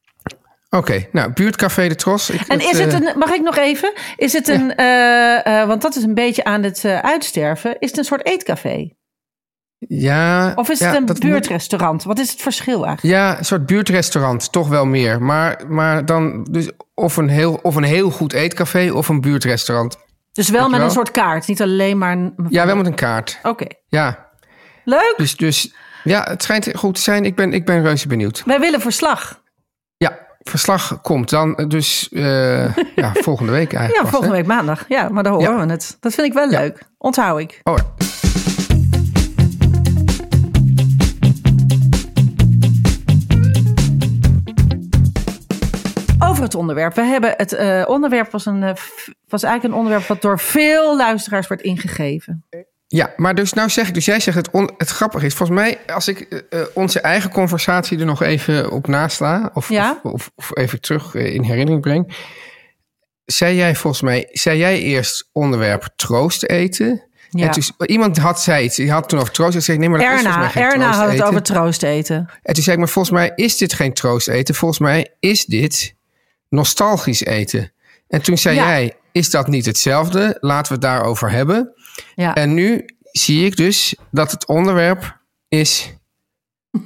Oké, 0.69 1.05
nou, 1.11 1.33
buurtcafé 1.33 1.87
de 1.87 1.95
Tros. 1.95 2.29
Ik, 2.29 2.41
En 2.47 2.59
is 2.59 2.79
het 2.79 2.93
eh, 2.93 2.99
een, 2.99 3.17
mag 3.17 3.29
ik 3.33 3.41
nog 3.41 3.57
even? 3.57 3.93
Is 4.15 4.33
het 4.33 4.47
een, 4.47 4.75
eh, 4.75 5.67
want 5.67 5.81
dat 5.81 5.95
is 5.95 6.03
een 6.03 6.13
beetje 6.13 6.43
aan 6.43 6.63
het 6.63 6.85
uitsterven. 6.85 7.79
Is 7.79 7.89
het 7.89 7.97
een 7.97 8.03
soort 8.05 8.25
eetcafé? 8.25 8.89
Ja. 9.87 10.51
Of 10.55 10.69
is 10.69 10.79
ja, 10.79 10.87
het 10.87 10.95
een 10.95 11.03
moet- 11.05 11.19
buurtrestaurant? 11.19 12.03
Wat 12.03 12.19
is 12.19 12.31
het 12.31 12.41
verschil 12.41 12.85
eigenlijk? 12.85 13.15
Ja, 13.17 13.37
een 13.37 13.45
soort 13.45 13.65
buurtrestaurant, 13.65 14.51
toch 14.51 14.67
wel 14.67 14.85
meer. 14.85 15.21
Maar, 15.21 15.61
maar 15.67 16.05
dan 16.05 16.43
dus 16.51 16.69
of 16.93 17.17
een, 17.17 17.29
heel, 17.29 17.59
of 17.61 17.75
een 17.75 17.83
heel 17.83 18.09
goed 18.11 18.33
eetcafé 18.33 18.91
of 18.91 19.07
een 19.09 19.21
buurtrestaurant. 19.21 19.97
Dus 20.31 20.49
wel 20.49 20.69
met 20.69 20.77
wel? 20.77 20.87
een 20.87 20.93
soort 20.93 21.11
kaart, 21.11 21.47
niet 21.47 21.61
alleen 21.61 21.97
maar... 21.97 22.11
Een... 22.11 22.33
Ja, 22.49 22.65
wel 22.65 22.75
met 22.75 22.85
een 22.85 22.95
kaart. 22.95 23.39
Oké, 23.43 23.65
Ja, 23.87 24.29
leuk. 24.83 25.13
dus, 25.17 25.35
dus 25.37 25.73
ja, 26.03 26.25
het 26.29 26.43
schijnt 26.43 26.69
goed 26.77 26.95
te 26.95 27.01
zijn. 27.01 27.25
Ik 27.25 27.35
ben, 27.35 27.53
ik 27.53 27.65
ben 27.65 27.81
reuze 27.83 28.07
benieuwd. 28.07 28.43
Wij 28.45 28.59
willen 28.59 28.81
verslag. 28.81 29.41
Ja, 29.97 30.17
verslag 30.39 31.01
komt 31.01 31.29
dan 31.29 31.53
dus 31.67 32.09
eh, 32.11 32.75
ja, 32.95 33.11
volgende 33.13 33.51
week 33.51 33.73
eigenlijk. 33.73 34.03
Ja, 34.05 34.11
volgende 34.11 34.35
hè? 34.35 34.41
week 34.41 34.51
maandag. 34.51 34.85
Ja, 34.87 35.09
maar 35.09 35.23
dan 35.23 35.33
horen 35.33 35.57
Ja. 35.57 35.65
we 35.65 35.71
het. 35.71 35.97
Dat 35.99 36.13
vind 36.13 36.27
ik 36.27 36.33
wel 36.33 36.49
Ja. 36.51 36.59
leuk. 36.59 36.83
Onthoud 36.97 37.39
ik. 37.39 37.59
Oh, 37.63 37.75
het 46.55 46.63
onderwerp. 46.63 46.95
We 46.95 47.01
hebben 47.01 47.33
het 47.37 47.53
eh, 47.53 47.83
onderwerp 47.87 48.31
was, 48.31 48.45
een, 48.45 48.63
eh, 48.63 48.73
was 49.27 49.43
eigenlijk 49.43 49.73
een 49.73 49.79
onderwerp 49.79 50.07
wat 50.07 50.21
door 50.21 50.39
veel 50.39 50.97
luisteraars 50.97 51.47
werd 51.47 51.61
ingegeven. 51.61 52.45
Ja, 52.87 53.13
maar 53.15 53.35
dus 53.35 53.53
nou 53.53 53.69
zeg 53.69 53.87
ik, 53.87 53.93
dus 53.93 54.05
jij 54.05 54.19
zegt 54.19 54.37
het, 54.37 54.49
on, 54.51 54.71
het 54.77 54.89
grappige 54.89 55.25
is, 55.25 55.33
volgens 55.33 55.59
mij, 55.59 55.77
als 55.87 56.07
ik 56.07 56.19
eh, 56.21 56.61
onze 56.73 56.99
eigen 56.99 57.31
conversatie 57.31 57.99
er 57.99 58.05
nog 58.05 58.21
even 58.21 58.71
op 58.71 58.87
nasla, 58.87 59.49
of, 59.53 59.69
Ja? 59.69 59.99
of, 60.03 60.11
of, 60.11 60.31
of 60.35 60.57
even 60.57 60.81
terug 60.81 61.15
in 61.15 61.43
herinnering 61.43 61.81
breng, 61.81 62.15
zei 63.25 63.55
jij 63.55 63.75
volgens 63.75 64.01
mij, 64.01 64.27
zei 64.31 64.57
jij 64.57 64.81
eerst 64.81 65.29
onderwerp 65.31 65.87
troost 65.95 66.43
eten? 66.43 67.03
Ja. 67.29 67.45
En 67.45 67.51
toen, 67.51 67.63
iemand 67.85 68.17
had 68.17 68.41
zei 68.41 68.65
iets, 68.65 68.75
die 68.75 68.91
had 68.91 69.09
toen 69.09 69.19
over 69.19 69.33
troost. 69.33 69.55
Ik 69.55 69.61
zei, 69.61 69.77
nee, 69.77 69.89
maar 69.89 69.99
dat 69.99 70.07
is 70.07 70.21
volgens 70.21 70.35
mij 70.35 70.63
Erna, 70.63 70.69
geen 70.69 70.81
Erna 70.81 70.97
had 70.97 71.05
het 71.05 71.13
eten. 71.13 71.27
over 71.27 71.43
troost 71.43 71.83
eten. 71.83 72.29
En 72.41 72.53
toen 72.53 72.63
zei 72.63 72.75
ik, 72.75 72.81
maar 72.81 72.91
volgens 72.91 73.13
mij 73.13 73.31
is 73.35 73.57
dit 73.57 73.73
geen 73.73 73.93
troost 73.93 74.27
eten. 74.27 74.55
Volgens 74.55 74.79
mij 74.79 75.07
is 75.19 75.45
dit 75.45 75.95
nostalgisch 76.49 77.23
eten. 77.23 77.71
En 78.07 78.21
toen 78.21 78.37
zei 78.37 78.55
Ja. 78.55 78.67
jij, 78.67 78.95
is 79.11 79.29
dat 79.29 79.47
niet 79.47 79.65
hetzelfde? 79.65 80.37
Laten 80.39 80.67
we 80.67 80.73
het 80.73 80.81
daarover 80.81 81.31
hebben. 81.31 81.73
Ja. 82.15 82.33
En 82.35 82.53
nu 82.53 82.85
zie 83.11 83.45
ik 83.45 83.55
dus 83.55 83.95
dat 84.11 84.31
het 84.31 84.45
onderwerp 84.47 85.17
is 85.47 85.93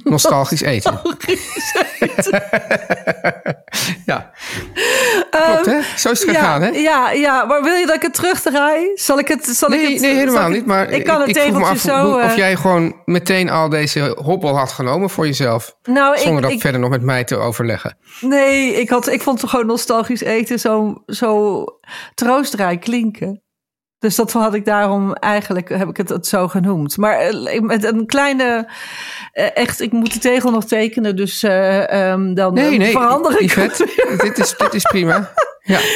nostalgisch 0.04 0.60
eten. 0.62 1.00
ja. 4.06 4.30
Klopt, 5.30 5.66
hè? 5.66 5.80
Zo 5.96 6.10
is 6.10 6.20
het 6.20 6.30
gegaan, 6.30 6.60
ja, 6.60 6.66
hè? 6.72 6.78
Ja, 6.78 7.10
ja, 7.10 7.44
maar 7.44 7.62
wil 7.62 7.74
je 7.74 7.86
dat 7.86 7.94
ik 7.96 8.02
het 8.02 8.14
terugdraai? 8.14 8.90
Zal 8.94 9.18
ik 9.18 9.28
het? 9.28 9.44
Zal 9.46 9.72
ik 9.72 9.80
Nee, 9.82 9.92
het 9.92 10.00
nee, 10.02 10.14
helemaal 10.14 10.48
ik- 10.48 10.54
niet. 10.54 10.66
Maar 10.66 10.90
ik 10.90 11.04
kan 11.04 11.20
het 11.20 11.30
vroeg 11.38 11.44
me 11.44 11.52
tegeltje 11.52 11.70
af 11.72 11.78
zo. 11.78 12.04
hoe- 12.10 12.22
of 12.22 12.30
eh, 12.30 12.36
jij 12.36 12.56
gewoon 12.56 12.96
meteen 13.04 13.50
al 13.50 13.68
deze 13.68 14.16
hobbel 14.22 14.56
had 14.58 14.72
genomen 14.72 15.10
voor 15.10 15.26
jezelf. 15.26 15.76
nou, 15.82 16.16
Zonder 16.18 16.36
ik, 16.36 16.42
dat 16.42 16.50
ik, 16.52 16.60
verder 16.60 16.80
nog 16.80 16.90
met 16.90 17.02
mij 17.02 17.24
te 17.24 17.36
overleggen. 17.36 17.96
nee, 18.20 18.72
ik, 18.80 18.88
had, 18.90 19.08
ik 19.08 19.22
vond 19.22 19.40
het 19.40 19.50
gewoon 19.50 19.66
nostalgisch 19.66 20.20
eten 20.22 20.58
zo, 20.58 21.02
zo 21.06 21.64
troostrijk 22.14 22.80
klinken. 22.80 23.42
Dus 24.00 24.14
dat 24.14 24.32
had 24.32 24.54
ik 24.54 24.64
daarom 24.64 25.12
eigenlijk, 25.12 25.68
heb 25.68 25.88
ik 25.88 25.96
het, 25.96 26.08
het 26.08 26.26
zo 26.26 26.48
genoemd. 26.48 26.96
Maar 26.96 27.18
eh, 27.18 27.60
met 27.60 27.84
een 27.84 28.06
kleine, 28.06 28.68
eh, 29.32 29.56
echt, 29.56 29.80
ik 29.80 29.92
moet 29.92 30.12
de 30.12 30.18
tegel 30.18 30.50
nog 30.50 30.64
tekenen, 30.64 31.16
dus 31.16 31.42
eh, 31.42 32.10
ehm, 32.10 32.34
dan 32.34 32.54
Nee, 32.54 32.78
nee, 32.78 32.90
verander 32.90 33.40
ik 33.40 33.52
het. 33.52 33.76
dit, 34.22 34.38
is, 34.38 34.56
dit 34.56 34.74
is 34.74 34.82
prima. 34.82 35.32
Ja. 35.62 35.78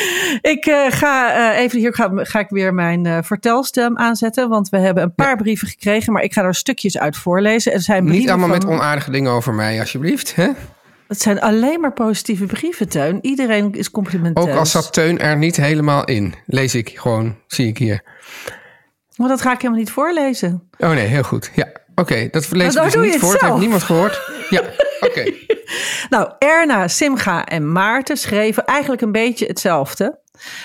Ik 0.54 0.88
ga 0.88 1.52
even 1.54 1.78
hier 1.78 1.94
ga, 1.94 2.10
ga 2.14 2.38
ik 2.38 2.48
weer 2.48 2.74
mijn 2.74 3.24
vertelstem 3.24 3.98
aanzetten, 3.98 4.48
want 4.48 4.68
we 4.68 4.78
hebben 4.78 5.02
een 5.02 5.14
paar 5.14 5.36
brieven 5.36 5.68
gekregen, 5.68 6.12
maar 6.12 6.22
ik 6.22 6.32
ga 6.32 6.42
er 6.42 6.54
stukjes 6.54 6.98
uit 6.98 7.16
voorlezen. 7.16 7.72
Er 7.72 7.80
zijn 7.80 8.04
Niet 8.04 8.28
allemaal 8.28 8.48
met 8.48 8.66
onaardige 8.66 9.10
dingen 9.10 9.32
over 9.32 9.54
mij, 9.54 9.80
alsjeblieft. 9.80 10.34
Hè? 10.34 10.48
Het 11.14 11.22
zijn 11.22 11.40
alleen 11.40 11.81
maar 11.81 11.92
positieve 11.92 12.46
brieven, 12.46 12.88
Teun. 12.88 13.18
Iedereen 13.20 13.72
is 13.72 13.90
complimenteus. 13.90 14.44
Ook 14.44 14.59
al 14.59 14.66
zat 14.66 14.92
Teun 14.92 15.18
er 15.18 15.37
niet 15.37 15.57
helemaal 15.57 16.05
in. 16.05 16.35
Lees 16.46 16.74
ik 16.74 16.98
gewoon, 16.98 17.37
zie 17.46 17.66
ik 17.66 17.79
hier. 17.79 18.03
Maar 19.16 19.29
dat 19.29 19.40
ga 19.40 19.53
ik 19.53 19.57
helemaal 19.57 19.79
niet 19.79 19.90
voorlezen. 19.90 20.68
Oh 20.79 20.90
nee, 20.90 21.07
heel 21.07 21.22
goed. 21.22 21.50
Ja, 21.55 21.68
oké. 21.94 22.29
dat 22.31 22.50
lees 22.50 22.66
ik 22.68 22.74
dan 22.74 22.85
dus 22.85 23.12
niet 23.12 23.20
voor. 23.20 23.33
Dat 23.33 23.40
heeft 23.40 23.57
niemand 23.57 23.83
gehoord. 23.83 24.20
Ja, 24.50 24.62
oké. 25.00 25.24
Nou, 26.11 26.33
Erna, 26.38 26.88
Simga 26.88 27.44
en 27.44 27.72
Maarten 27.72 28.16
schreven 28.16 28.64
eigenlijk 28.64 29.03
een 29.03 29.12
beetje 29.12 29.46
hetzelfde. 29.46 30.18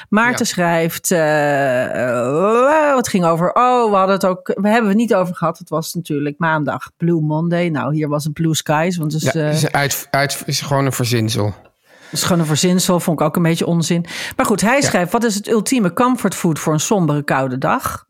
Maarten 0.09 0.45
Ja. 0.45 0.51
schrijft, 0.51 1.11
eh, 1.11 2.95
het 2.95 3.07
ging 3.07 3.25
over, 3.25 3.53
oh, 3.53 3.89
we 3.89 3.95
hadden 3.95 4.15
het 4.15 4.25
ook, 4.25 4.51
we 4.61 4.69
hebben 4.69 4.89
het 4.89 4.97
niet 4.97 5.15
over 5.15 5.35
gehad. 5.35 5.57
Het 5.57 5.69
was 5.69 5.93
natuurlijk 5.93 6.35
maandag, 6.37 6.89
Blue 6.97 7.21
Monday. 7.21 7.67
Nou, 7.69 7.93
hier 7.93 8.07
was 8.07 8.23
het 8.23 8.33
Blue 8.33 8.55
Skies, 8.55 8.97
want 8.97 9.13
het 9.13 9.21
is, 9.23 9.31
Ja, 9.31 9.41
eh, 9.41 9.53
is, 9.53 9.71
uit, 9.71 10.07
uit, 10.11 10.43
is 10.45 10.61
gewoon 10.61 10.85
een 10.85 10.91
verzinsel. 10.91 11.45
Het 11.45 12.17
is 12.19 12.23
gewoon 12.23 12.39
een 12.39 12.47
verzinsel, 12.47 12.99
vond 12.99 13.19
ik 13.19 13.25
ook 13.25 13.35
een 13.35 13.43
beetje 13.43 13.65
onzin. 13.65 14.05
Maar 14.35 14.45
goed, 14.45 14.61
hij 14.61 14.81
schrijft: 14.81 15.11
wat 15.11 15.23
is 15.23 15.35
het 15.35 15.47
ultieme 15.47 15.93
comfortfood 15.93 16.59
voor 16.59 16.73
een 16.73 16.79
sombere 16.79 17.23
koude 17.23 17.57
dag? 17.57 18.05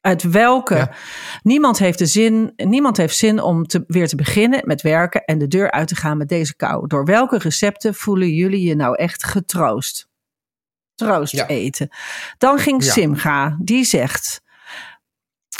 Uit 0.00 0.22
welke? 0.22 0.74
Ja. 0.74 0.90
Niemand 1.42 1.78
heeft 1.78 1.98
de 1.98 2.06
zin, 2.06 2.52
niemand 2.56 2.96
heeft 2.96 3.16
zin 3.16 3.40
om 3.42 3.66
te, 3.66 3.84
weer 3.86 4.08
te 4.08 4.16
beginnen 4.16 4.60
met 4.64 4.82
werken 4.82 5.24
en 5.24 5.38
de 5.38 5.48
deur 5.48 5.70
uit 5.70 5.88
te 5.88 5.96
gaan 5.96 6.16
met 6.16 6.28
deze 6.28 6.56
kou. 6.56 6.86
Door 6.86 7.04
welke 7.04 7.38
recepten 7.38 7.94
voelen 7.94 8.28
jullie 8.28 8.68
je 8.68 8.74
nou 8.74 8.96
echt 8.96 9.24
getroost? 9.24 10.08
Troost 10.96 11.32
Ja. 11.32 11.46
eten. 11.46 11.88
Dan 12.38 12.58
ging 12.58 12.84
Ja. 12.84 12.92
Simga, 12.92 13.56
die 13.60 13.84
zegt. 13.84 14.40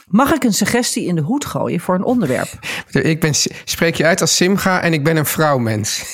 Mag 0.07 0.33
ik 0.33 0.45
een 0.45 0.53
suggestie 0.53 1.07
in 1.07 1.15
de 1.15 1.21
hoed 1.21 1.45
gooien 1.45 1.81
voor 1.81 1.95
een 1.95 2.05
onderwerp? 2.05 2.49
Ik 2.91 3.21
ben, 3.21 3.35
spreek 3.65 3.95
je 3.95 4.05
uit 4.07 4.21
als 4.21 4.37
Simga 4.37 4.81
en 4.81 4.93
ik 4.93 5.05
ben 5.05 5.17
een 5.17 5.27
vrouwmens. 5.27 6.05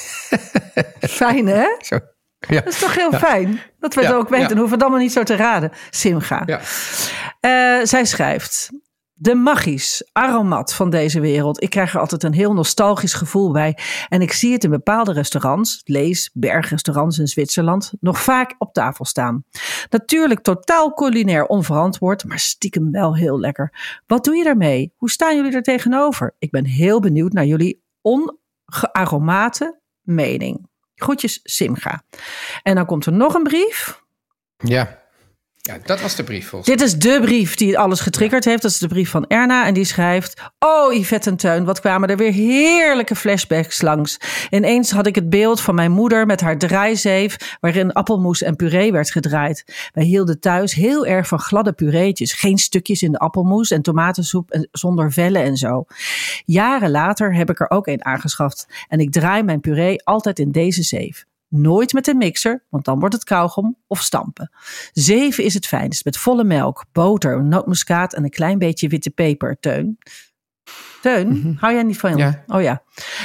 Fijn 1.01 1.47
hè? 1.47 1.67
Zo. 1.81 1.99
Ja. 2.49 2.61
Dat 2.61 2.73
is 2.73 2.79
toch 2.79 2.95
heel 2.95 3.13
fijn 3.13 3.61
dat 3.81 3.95
we 3.95 4.01
het 4.01 4.13
ook 4.13 4.29
weten. 4.29 4.49
Dan 4.49 4.57
hoeven 4.59 4.69
we 4.71 4.75
het 4.75 4.83
allemaal 4.83 5.01
niet 5.01 5.13
zo 5.13 5.23
te 5.23 5.37
raden. 5.37 5.73
Simga. 5.91 6.43
Ja. 6.47 6.61
Eh, 7.41 7.87
zij 7.87 8.05
schrijft. 8.05 8.71
De 9.23 9.35
magisch 9.35 10.09
aromat 10.13 10.75
van 10.75 10.91
deze 10.91 11.21
wereld. 11.21 11.63
Ik 11.63 11.71
krijg 11.71 11.95
er 11.95 12.01
altijd 12.01 12.23
een 12.23 12.33
heel 12.33 12.53
nostalgisch 12.53 13.15
gevoel 13.15 13.53
bij. 13.53 13.79
En 14.09 14.23
ik 14.23 14.33
zie 14.33 14.53
het 14.53 14.65
in 14.65 14.71
bepaalde 14.71 15.13
restaurants, 15.13 15.81
lees 15.85 16.31
bergrestaurants 16.33 17.19
in 17.19 17.27
Zwitserland, 17.27 17.93
nog 18.01 18.23
vaak 18.23 18.55
op 18.59 18.73
tafel 18.73 19.05
staan. 19.05 19.45
Natuurlijk 19.91 20.41
totaal 20.41 20.95
culinair 20.95 21.47
onverantwoord, 21.47 22.25
maar 22.25 22.39
stiekem 22.39 22.91
wel 22.91 23.17
heel 23.17 23.41
lekker. 23.41 24.01
Wat 24.07 24.25
doe 24.25 24.37
je 24.37 24.45
daarmee? 24.45 24.93
Hoe 24.97 25.11
staan 25.11 25.37
jullie 25.37 25.53
er 25.53 25.63
tegenover? 25.63 26.35
Ik 26.39 26.51
ben 26.51 26.65
heel 26.65 27.01
benieuwd 27.01 27.33
naar 27.33 27.47
jullie 27.47 27.83
ongearomate 28.01 29.81
mening. 30.01 30.69
Groetjes, 30.95 31.41
Simga. 31.43 32.03
En 32.63 32.75
dan 32.75 32.87
komt 32.87 33.07
er 33.07 33.13
nog 33.13 33.35
een 33.35 33.43
brief. 33.43 34.03
ja. 34.57 35.02
Ja, 35.65 35.79
dat 35.85 36.01
was 36.01 36.17
de 36.17 36.25
brief 36.25 36.49
volgens 36.49 36.71
Dit 36.71 36.81
is 36.81 36.99
de 36.99 37.19
brief 37.21 37.55
die 37.55 37.79
alles 37.79 38.01
getriggerd 38.01 38.45
heeft. 38.45 38.63
Dat 38.63 38.71
is 38.71 38.79
de 38.79 38.89
brief 38.89 39.11
van 39.11 39.27
Erna. 39.27 39.67
En 39.67 39.75
die 39.75 39.85
schrijft... 39.85 40.41
Oh, 40.59 40.95
Yvette 40.95 41.31
en 41.31 41.37
Teun, 41.37 41.65
wat 41.65 41.81
kwamen 41.81 42.09
er 42.09 42.17
weer 42.17 42.33
heerlijke 42.33 43.17
flashbacks 43.17 43.81
langs. 43.81 44.17
Ineens 44.51 44.91
had 44.91 45.07
ik 45.07 45.15
het 45.15 45.31
beeld 45.31 45.61
van 45.61 45.75
mijn 45.75 45.91
moeder 45.91 46.27
met 46.27 46.41
haar 46.41 46.59
draaizeef... 46.59 47.57
waarin 47.61 47.93
appelmoes 47.93 48.43
en 48.43 48.57
puree 48.57 48.93
werd 48.93 49.11
gedraaid. 49.11 49.91
Wij 49.93 50.05
hielden 50.05 50.41
thuis 50.41 50.75
heel 50.75 51.07
erg 51.07 51.29
van 51.29 51.39
gladde 51.39 51.73
pureetjes. 51.73 52.33
Geen 52.33 52.59
stukjes 52.59 53.03
in 53.03 53.13
de 53.13 53.19
appelmoes 53.19 53.71
en 53.71 53.83
tomatensoep 53.83 54.51
en- 54.51 54.69
zonder 54.73 55.13
vellen 55.13 55.43
en 55.43 55.57
zo. 55.57 55.85
Jaren 56.45 56.91
later 56.91 57.35
heb 57.35 57.51
ik 57.51 57.61
er 57.61 57.71
ook 57.71 57.87
een 57.87 58.05
aangeschaft. 58.05 58.67
En 58.89 59.01
ik 59.01 59.13
draai 59.13 59.43
mijn 59.43 59.61
puree 59.61 60.05
altijd 60.05 60.39
in 60.39 60.53
deze 60.53 60.83
zeef. 60.83 61.25
Nooit 61.55 61.93
met 61.93 62.07
een 62.07 62.17
mixer, 62.17 62.65
want 62.69 62.85
dan 62.85 62.99
wordt 62.99 63.15
het 63.15 63.25
kauwgom 63.25 63.77
of 63.87 64.03
stampen. 64.03 64.51
Zeven 64.93 65.45
is 65.45 65.55
het 65.55 65.67
fijnst, 65.67 66.05
met 66.05 66.17
volle 66.17 66.45
melk, 66.45 66.85
boter, 66.93 67.45
nootmuskaat 67.45 68.13
en 68.15 68.25
een 68.25 68.31
klein 68.31 68.59
beetje 68.59 68.89
witte 68.89 69.11
peper. 69.11 69.57
Teun. 69.61 69.99
Teun, 71.03 71.57
hou 71.61 71.73
jij 71.73 71.83
niet 71.83 71.99
van? 71.99 72.17
Ja. 72.17 72.45
Oh 72.47 72.63
ja. 72.63 72.83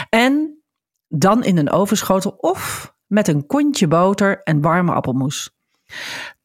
En 0.10 0.62
Dan 1.08 1.44
in 1.44 1.58
een 1.58 1.72
ovenschotel 1.72 2.32
of 2.32 2.94
met 3.06 3.28
een 3.28 3.46
kontje 3.46 3.88
boter 3.88 4.44
en 4.44 4.62
warme 4.62 4.94
appelmoes. 4.94 5.56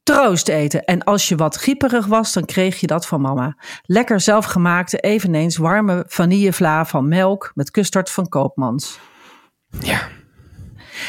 Troost 0.02 0.48
eten. 0.48 0.84
En 0.84 1.04
als 1.04 1.28
je 1.28 1.36
wat 1.36 1.56
grieperig 1.56 2.06
was, 2.06 2.32
dan 2.32 2.44
kreeg 2.44 2.80
je 2.80 2.86
dat 2.86 3.06
van 3.06 3.20
mama. 3.20 3.56
Lekker 3.82 4.20
zelfgemaakte, 4.20 4.98
eveneens 4.98 5.56
warme 5.56 6.04
vanillevla 6.08 6.84
van 6.86 7.08
melk 7.08 7.52
met 7.54 7.70
custard 7.70 8.10
van 8.10 8.28
Koopmans. 8.28 8.98
Ja. 9.80 10.08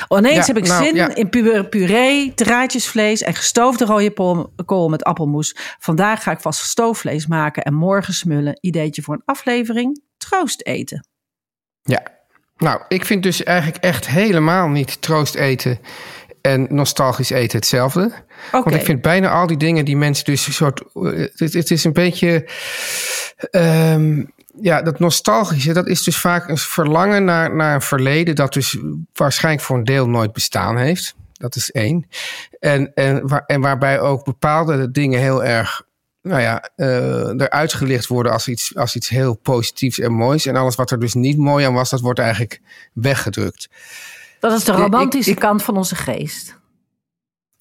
Ineens 0.09 0.35
Ja, 0.35 0.45
heb 0.53 0.57
ik 0.57 0.67
nou, 0.67 0.83
zin 0.83 0.95
ja. 0.95 1.15
in 1.15 1.29
pu- 1.29 1.63
puree, 1.63 2.33
draadjesvlees 2.33 3.21
en 3.21 3.33
gestoofde 3.35 3.85
rode 3.85 4.47
kool 4.65 4.89
met 4.89 5.03
appelmoes. 5.03 5.55
Vandaag 5.79 6.23
ga 6.23 6.31
ik 6.31 6.39
vast 6.39 6.61
stoofvlees 6.61 7.27
maken 7.27 7.63
en 7.63 7.73
morgen 7.73 8.13
smullen. 8.13 8.57
Ideetje 8.61 9.01
voor 9.01 9.13
een 9.13 9.21
aflevering. 9.25 10.01
Troost 10.17 10.61
eten. 10.65 11.07
Ja. 11.81 12.03
Nou, 12.57 12.81
ik 12.87 13.05
vind 13.05 13.23
dus 13.23 13.43
eigenlijk 13.43 13.83
echt 13.83 14.07
helemaal 14.07 14.67
niet 14.67 15.01
troost 15.01 15.35
eten 15.35 15.79
en 16.41 16.67
nostalgisch 16.69 17.29
eten 17.29 17.57
hetzelfde. 17.57 18.11
Want 18.51 18.71
ik 18.75 18.83
vind 18.83 19.01
bijna 19.01 19.29
al 19.31 19.47
die 19.47 19.57
dingen 19.57 19.85
die 19.85 19.97
mensen 19.97 20.25
dus 20.25 20.47
een 20.47 20.53
soort... 20.53 20.81
eh, 20.93 21.03
Het, 21.35 21.53
het 21.53 21.71
is 21.71 21.83
een 21.83 21.93
beetje... 21.93 22.49
ehm, 23.51 24.23
ja, 24.61 24.81
dat 24.81 24.99
nostalgische, 24.99 25.73
dat 25.73 25.87
is 25.87 26.03
dus 26.03 26.17
vaak 26.17 26.49
een 26.49 26.57
verlangen 26.57 27.25
naar, 27.25 27.55
naar 27.55 27.75
een 27.75 27.81
verleden... 27.81 28.35
dat 28.35 28.53
dus 28.53 28.77
waarschijnlijk 29.13 29.65
voor 29.65 29.77
een 29.77 29.83
deel 29.83 30.07
nooit 30.07 30.33
bestaan 30.33 30.77
heeft. 30.77 31.15
Dat 31.33 31.55
is 31.55 31.71
één. 31.71 32.07
En, 32.59 32.93
en, 32.93 33.27
waar, 33.27 33.43
en 33.45 33.61
waarbij 33.61 33.99
ook 33.99 34.23
bepaalde 34.23 34.91
dingen 34.91 35.19
heel 35.19 35.43
erg... 35.43 35.81
Nou 36.21 36.41
ja, 36.41 36.69
eh, 36.75 37.27
eruit 37.29 37.73
gelicht 37.73 38.07
worden 38.07 38.31
als 38.31 38.47
iets, 38.47 38.75
als 38.75 38.95
iets 38.95 39.09
heel 39.09 39.35
positiefs 39.35 39.99
en 39.99 40.13
moois. 40.13 40.45
En 40.45 40.55
alles 40.55 40.75
wat 40.75 40.91
er 40.91 40.99
dus 40.99 41.13
niet 41.13 41.37
mooi 41.37 41.65
aan 41.65 41.73
was, 41.73 41.89
dat 41.89 41.99
wordt 41.99 42.19
eigenlijk 42.19 42.61
weggedrukt. 42.93 43.69
Dat 44.39 44.51
is 44.51 44.63
de 44.63 44.71
ik- 44.71 44.77
romantische 44.77 45.31
ik- 45.31 45.39
kant 45.39 45.63
van 45.63 45.77
onze 45.77 45.95
geest. 45.95 46.61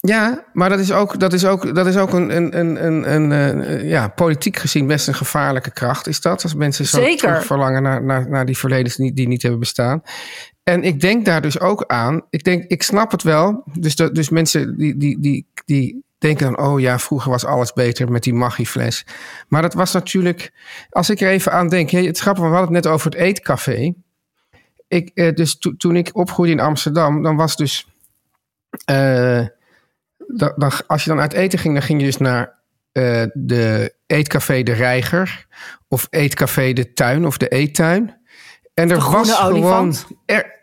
Ja, 0.09 0.45
maar 0.53 0.69
dat 0.69 0.79
is 0.79 0.93
ook, 0.93 1.21
dat 1.21 1.33
is 1.33 1.45
ook, 1.45 1.75
dat 1.75 1.87
is 1.87 1.97
ook 1.97 2.13
een, 2.13 2.37
een, 2.37 2.59
een, 2.59 2.87
een, 2.87 3.13
een, 3.31 3.63
eh, 3.63 3.89
ja, 3.89 4.09
politiek 4.09 4.57
gezien 4.57 4.87
best 4.87 5.09
een 5.09 5.15
gevaarlijke 5.15 5.71
kracht, 5.71 6.07
is 6.07 6.21
dat? 6.21 6.43
Als 6.43 6.55
mensen 6.55 6.87
zo 6.87 7.01
Zeker. 7.01 7.43
verlangen 7.43 7.83
naar, 7.83 8.03
naar, 8.05 8.29
naar 8.29 8.47
die 8.47 8.57
verledens 8.59 8.97
die, 8.97 9.13
die 9.13 9.29
niet 9.29 9.43
hebben 9.43 9.61
bestaan. 9.61 10.03
En 10.63 10.83
ik 10.83 11.01
denk 11.01 11.25
daar 11.25 11.41
dus 11.41 11.61
ook 11.61 11.85
aan. 11.87 12.23
Ik 12.31 12.45
denk, 12.45 12.65
ik 12.65 12.83
snap 12.83 13.11
het 13.11 13.23
wel. 13.23 13.63
Dus, 13.79 13.97
dat, 13.97 14.15
dus 14.15 14.29
mensen 14.29 14.77
die, 14.77 14.97
die, 14.97 15.21
die, 15.21 15.47
die 15.65 16.05
denken 16.19 16.53
dan, 16.53 16.67
oh 16.67 16.81
ja, 16.81 16.99
vroeger 16.99 17.31
was 17.31 17.45
alles 17.45 17.73
beter 17.73 18.11
met 18.13 18.23
die 18.23 18.35
Maggi-fles. 18.35 19.07
Maar 19.49 19.63
dat 19.63 19.75
was 19.75 19.93
natuurlijk, 19.93 20.53
als 20.91 21.11
ik 21.11 21.21
er 21.21 21.29
even 21.31 21.53
aan 21.53 21.69
denk, 21.69 21.91
het 21.91 22.19
grappige, 22.19 22.47
we 22.49 22.55
hadden 22.55 22.75
het 22.75 22.85
net 22.85 22.93
over 22.93 23.11
het 23.11 23.21
eetcafé. 23.21 23.93
Ik, 24.89 25.11
eh, 25.15 25.35
dus 25.35 25.59
to- 25.59 25.77
toen 25.77 25.97
ik 25.97 26.11
opgroeide 26.13 26.55
in 26.55 26.61
Amsterdam, 26.61 27.23
dan 27.23 27.37
was 27.37 27.57
dus. 27.57 27.87
eh, 28.85 29.47
als 30.87 31.05
je 31.05 31.11
dan 31.11 31.21
uit 31.21 31.33
eten 31.33 31.59
ging, 31.59 31.75
dan 31.75 31.83
ging 31.83 32.01
je 32.01 32.07
dus 32.07 32.17
naar 32.17 32.61
eh, 32.93 33.23
de 33.33 33.95
eetcafé 34.07 34.63
De 34.63 34.73
Reiger. 34.73 35.47
Of 35.89 36.07
eetcafé 36.11 36.73
De 36.73 36.93
Tuin 36.93 37.27
of 37.27 37.37
De 37.37 37.49
Eettuin. 37.49 38.21
En 38.75 38.91
er 38.91 38.99
De 38.99 39.05
was 39.05 39.33
gewoon. 39.33 39.95
Er, 40.27 40.62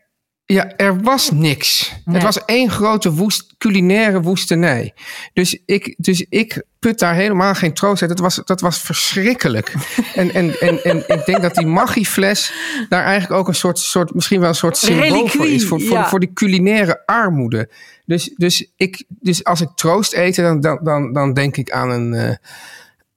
ja, 0.53 0.75
er 0.75 1.01
was 1.01 1.31
niks. 1.31 1.91
Nee. 2.05 2.15
Het 2.15 2.23
was 2.23 2.45
één 2.45 2.69
grote 2.69 3.13
woest, 3.13 3.53
culinaire 3.57 4.21
woestenij. 4.21 4.93
Dus 5.33 5.59
ik, 5.65 5.95
dus 5.97 6.25
ik 6.29 6.63
put 6.79 6.99
daar 6.99 7.13
helemaal 7.13 7.55
geen 7.55 7.73
troost 7.73 8.01
uit. 8.01 8.09
Dat 8.11 8.19
was, 8.19 8.41
dat 8.45 8.61
was 8.61 8.81
verschrikkelijk. 8.81 9.73
en, 10.15 10.33
en, 10.33 10.59
en, 10.59 10.83
en 10.83 10.97
ik 10.97 11.25
denk 11.25 11.41
dat 11.41 11.55
die 11.55 11.65
Maggi-fles 11.65 12.53
daar 12.89 13.03
eigenlijk 13.03 13.39
ook 13.39 13.47
een 13.47 13.55
soort, 13.55 13.79
soort 13.79 14.13
misschien 14.13 14.39
wel 14.39 14.49
een 14.49 14.55
soort 14.55 14.77
symbool 14.77 15.27
voor 15.27 15.47
is. 15.47 15.65
Voor, 15.65 15.81
voor, 15.81 15.97
ja. 15.97 16.09
voor 16.09 16.19
die 16.19 16.33
culinaire 16.33 17.05
armoede. 17.05 17.69
Dus, 18.05 18.33
dus, 18.35 18.71
ik, 18.75 19.03
dus 19.07 19.43
als 19.43 19.61
ik 19.61 19.69
troost 19.75 20.13
eten, 20.13 20.43
dan, 20.43 20.61
dan, 20.61 20.79
dan, 20.83 21.13
dan 21.13 21.33
denk 21.33 21.57
ik 21.57 21.71
aan 21.71 21.89
een, 21.89 22.13
eh, 22.13 22.35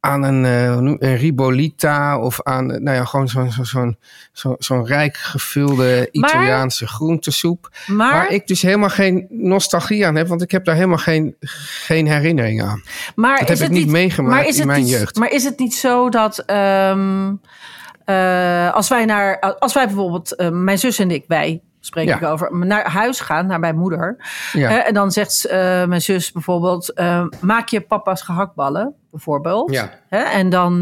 aan 0.04 0.22
een, 0.22 0.44
eh, 0.44 0.64
een 0.98 1.16
ribolita 1.16 2.18
of 2.18 2.42
aan 2.42 2.72
eh, 2.72 2.80
nou 2.80 2.96
ja, 2.96 3.04
gewoon 3.04 3.28
zo'n 3.28 3.52
zo, 3.52 3.64
zo'n 3.64 3.96
zo, 4.32 4.54
zo'n 4.58 4.86
rijk 4.86 5.16
gevulde 5.16 6.08
Italiaanse 6.12 6.86
groentesoep. 6.86 7.70
Maar, 7.86 8.12
Waar 8.12 8.30
ik 8.30 8.46
dus 8.46 8.62
helemaal 8.62 8.88
geen 8.88 9.26
nostalgie 9.30 10.06
aan 10.06 10.14
heb, 10.14 10.28
want 10.28 10.42
ik 10.42 10.50
heb 10.50 10.64
daar 10.64 10.74
helemaal 10.74 10.98
geen, 10.98 11.36
geen 11.84 12.06
herinnering 12.06 12.62
aan. 12.62 12.82
maar 13.14 13.38
dat 13.38 13.50
is 13.50 13.58
heb 13.58 13.68
ik 13.68 13.74
het 13.74 13.84
niet 13.84 13.92
meegemaakt 13.92 14.34
maar 14.34 14.46
is 14.46 14.58
in 14.58 14.66
mijn 14.66 14.80
niet- 14.82 14.90
jeugd. 14.90 15.16
Maar 15.16 15.30
is 15.30 15.44
het 15.44 15.58
niet 15.58 15.74
zo 15.74 16.08
dat 16.08 16.38
ehm, 16.38 17.32
eh, 18.04 18.72
als 18.74 18.88
wij 18.88 19.04
naar, 19.04 19.40
als 19.58 19.74
wij 19.74 19.86
bijvoorbeeld, 19.86 20.34
mijn 20.52 20.78
zus 20.78 20.98
en 20.98 21.10
ik, 21.10 21.24
wij 21.28 21.60
spreek 21.84 22.08
Ja. 22.08 22.16
ik 22.16 22.22
over, 22.22 22.56
naar 22.66 22.90
huis 22.90 23.20
gaan, 23.20 23.46
naar 23.46 23.60
mijn 23.60 23.78
moeder. 23.78 24.16
Ja. 24.52 24.70
Eh, 24.70 24.88
en 24.88 24.94
dan 24.94 25.10
zegt 25.12 25.44
eh, 25.44 25.58
mijn 25.84 26.02
zus 26.02 26.32
bijvoorbeeld, 26.32 26.92
eh, 26.92 27.24
maak 27.40 27.68
je 27.68 27.80
papa's 27.80 28.22
gehaktballen, 28.22 28.94
bijvoorbeeld. 29.10 29.70
Ja. 29.70 29.90
En 30.08 30.48
dan 30.50 30.78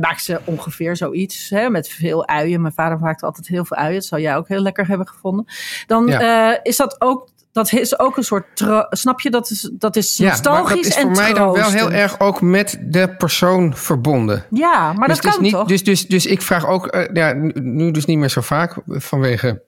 maakt 0.00 0.22
ze 0.22 0.40
ongeveer 0.44 0.96
zoiets 0.96 1.50
hè, 1.50 1.70
met 1.70 1.88
veel 1.88 2.26
uien. 2.26 2.60
Mijn 2.60 2.74
vader 2.74 2.98
maakte 2.98 3.26
altijd 3.26 3.46
heel 3.48 3.64
veel 3.64 3.76
uien. 3.76 3.94
Dat 3.94 4.04
zou 4.04 4.20
jij 4.20 4.36
ook 4.36 4.48
heel 4.48 4.60
lekker 4.62 4.86
hebben 4.86 5.08
gevonden. 5.08 5.44
Dan 5.86 6.06
Ja. 6.06 6.60
is 6.62 6.76
dat 6.76 6.96
ook... 6.98 7.28
Dat 7.52 7.72
is 7.72 7.98
ook 7.98 8.16
een 8.16 8.24
soort. 8.24 8.64
Snap 8.90 9.20
je? 9.20 9.30
Dat 9.30 9.50
is, 9.50 9.70
dat 9.72 9.96
is 9.96 10.16
Ja, 10.16 10.24
maar 10.24 10.32
nostalgisch 10.32 10.76
dat 10.76 10.84
is 10.84 10.96
en 10.96 11.02
voor 11.02 11.22
mij 11.22 11.32
dan 11.32 11.52
wel 11.52 11.70
heel 11.70 11.92
erg 11.92 12.20
ook 12.20 12.40
met 12.40 12.78
de 12.82 13.14
persoon 13.16 13.76
verbonden. 13.76 14.44
Ja, 14.50 14.92
maar 14.92 15.08
dus, 15.08 15.20
dat 15.20 15.32
kan 15.32 15.42
niet, 15.42 15.52
toch? 15.52 15.66
Dus, 15.66 15.84
dus, 15.84 16.06
dus 16.06 16.26
ik 16.26 16.42
vraag 16.42 16.66
ook, 16.66 17.08
ja, 17.12 17.32
nu 17.54 17.90
dus 17.90 18.04
niet 18.04 18.18
meer 18.18 18.28
zo 18.28 18.40
vaak 18.40 18.76
vanwege 18.86 19.62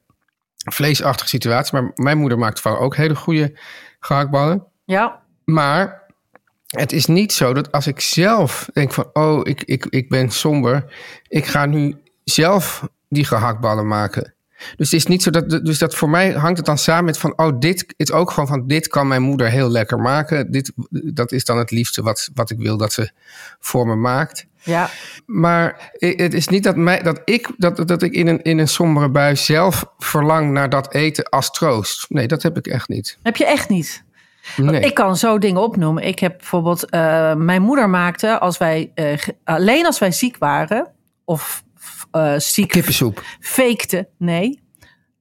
vleesachtige 0.64 1.29
situaties. 1.29 1.72
Maar 1.72 1.90
mijn 1.94 2.18
moeder 2.18 2.38
maakt 2.38 2.61
vooral 2.61 2.81
ook 2.81 2.96
hele 2.96 3.16
goede 3.16 3.59
gehaktballen. 4.01 4.64
ja, 4.85 5.20
Maar 5.44 6.03
het 6.66 6.92
is 6.92 7.07
niet 7.07 7.33
zo 7.33 7.53
dat 7.53 7.72
als 7.72 7.87
ik 7.87 8.01
zelf 8.01 8.68
denk 8.72 8.92
van, 8.92 9.11
oh, 9.12 9.40
ik, 9.42 9.62
ik, 9.62 9.87
ik 9.87 10.09
ben 10.09 10.31
somber. 10.31 10.85
Ik 11.29 11.46
ga 11.46 11.66
nu 11.66 11.96
zelf 12.25 12.88
die 13.09 13.25
gehaktballen 13.25 13.87
maken. 13.87 14.35
Dus 14.77 14.90
het 14.90 15.01
is 15.01 15.07
niet 15.07 15.22
zo 15.22 15.31
dat, 15.31 15.51
dus 15.51 15.79
dat 15.79 15.94
voor 15.94 16.11
mij 16.11 16.33
hangt 16.33 16.57
het 16.57 16.66
dan 16.66 16.79
samen 16.79 17.05
met 17.05 17.18
van, 17.18 17.38
oh, 17.38 17.59
dit 17.59 17.94
is 17.96 18.12
ook 18.12 18.31
gewoon 18.31 18.48
van, 18.48 18.66
dit 18.66 18.88
kan 18.88 19.09
mijn 19.09 19.22
moeder 19.22 19.48
heel 19.48 19.70
lekker 19.70 19.98
maken. 19.98 20.51
Dit, 20.51 20.72
dat 20.90 21.33
is 21.33 21.44
dan 21.44 21.59
het 21.59 21.70
liefste 21.70 22.03
wat, 22.03 22.31
wat 22.35 22.51
ik 22.51 22.59
wil 22.59 22.77
dat 22.77 22.92
ze 22.92 23.11
voor 23.59 23.87
me 23.87 23.94
maakt. 23.94 24.46
Ja. 24.62 24.90
Maar 25.27 25.90
het 25.92 26.35
is 26.35 26.48
niet 26.48 26.62
dat, 26.64 26.77
mij, 26.77 27.03
dat 27.03 27.20
ik, 27.25 27.51
dat, 27.57 27.88
dat 27.88 28.03
ik 28.03 28.12
in, 28.12 28.27
een, 28.27 28.42
in 28.42 28.59
een 28.59 28.68
sombere 28.68 29.11
bui 29.11 29.37
zelf 29.37 29.85
verlang 29.98 30.53
naar 30.53 30.68
dat 30.68 30.94
eten 30.94 31.25
als 31.25 31.51
troost. 31.51 32.07
Nee, 32.09 32.27
dat 32.27 32.42
heb 32.42 32.57
ik 32.57 32.66
echt 32.66 32.88
niet. 32.88 33.18
Heb 33.22 33.37
je 33.37 33.46
echt 33.46 33.68
niet? 33.68 34.05
Nee. 34.57 34.81
Ik 34.81 34.94
kan 34.94 35.16
zo 35.16 35.38
dingen 35.38 35.62
opnoemen. 35.62 36.03
Ik 36.03 36.18
heb 36.18 36.37
bijvoorbeeld, 36.38 36.90
eh, 36.90 37.35
mijn 37.35 37.62
moeder 37.62 37.88
maakte 37.88 38.38
als 38.38 38.59
wij, 38.59 38.90
eh, 38.94 39.18
alleen 39.44 39.87
als 39.87 39.98
wij 39.98 40.12
ziek 40.12 40.38
waren 40.38 40.92
of 41.25 41.62
eh 42.11 42.35
ziek 42.37 42.68
Kippensoep. 42.68 43.22
fakten, 43.40 44.09
nee. 44.18 44.61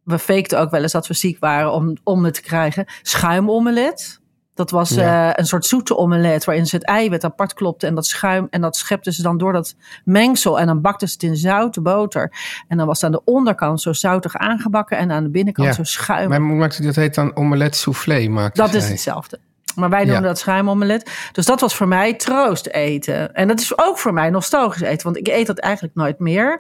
We 0.04 0.20
fakten 0.20 0.60
ook 0.60 0.72
wel 0.72 0.82
eens 0.82 0.92
dat 0.92 1.08
we 1.08 1.14
ziek 1.14 1.40
waren 1.40 1.72
om, 1.72 1.98
om 2.04 2.26
het 2.26 2.34
te 2.34 2.42
krijgen. 2.42 2.86
Schuimomelet. 3.02 4.21
Dat 4.62 4.72
was 4.72 4.90
Ja. 4.90 5.30
eh, 5.30 5.34
een 5.40 5.46
soort 5.46 5.66
zoete 5.66 5.98
omelet 5.98 6.44
waarin 6.46 6.66
ze 6.66 6.76
het 6.76 6.86
eiwit 6.86 7.24
apart 7.24 7.54
klopte 7.54 7.88
en 7.88 7.96
dat 7.96 8.06
schuim. 8.06 8.48
En 8.50 8.62
dat 8.62 8.76
schepten 8.76 9.14
ze 9.14 9.22
dan 9.22 9.38
door 9.38 9.54
dat 9.54 9.76
mengsel. 10.04 10.60
En 10.60 10.66
dan 10.66 10.82
bakten 10.82 11.08
ze 11.08 11.14
het 11.14 11.24
in 11.24 11.36
zoute 11.36 11.82
boter. 11.82 12.32
En 12.68 12.78
dan 12.78 12.88
was 12.88 12.96
het 13.02 13.06
aan 13.06 13.12
de 13.12 13.32
onderkant 13.32 13.82
zo 13.82 13.94
zoutig 13.94 14.36
aangebakken 14.36 14.98
en 14.98 15.12
aan 15.12 15.24
de 15.24 15.30
binnenkant 15.30 15.68
Ja. 15.68 15.74
zo 15.74 15.84
schuim. 15.84 16.30
Mijn 16.30 16.42
moeder 16.42 16.60
maakte 16.60 16.82
dat 16.84 16.96
heet 16.96 17.16
dan 17.16 17.36
omelet 17.36 17.76
soufflé. 17.76 18.28
Maakte 18.28 18.62
Dat 18.62 18.74
is 18.74 18.90
hetzelfde. 18.90 19.40
Maar 19.76 19.90
wij 19.90 20.00
noemen 20.04 20.22
Ja. 20.22 20.28
dat 20.28 20.40
schuimomelet. 20.40 21.10
Dus 21.32 21.46
dat 21.46 21.62
was 21.62 21.76
voor 21.76 21.88
mij 21.88 22.14
troost 22.14 22.68
eten. 22.68 23.34
En 23.34 23.48
dat 23.48 23.60
is 23.60 23.78
ook 23.78 23.98
voor 23.98 24.14
mij 24.14 24.30
nostalgisch 24.30 24.82
eten. 24.82 25.04
Want 25.04 25.18
ik 25.18 25.28
eet 25.28 25.48
dat 25.48 25.60
eigenlijk 25.60 25.96
nooit 25.96 26.20
meer. 26.20 26.60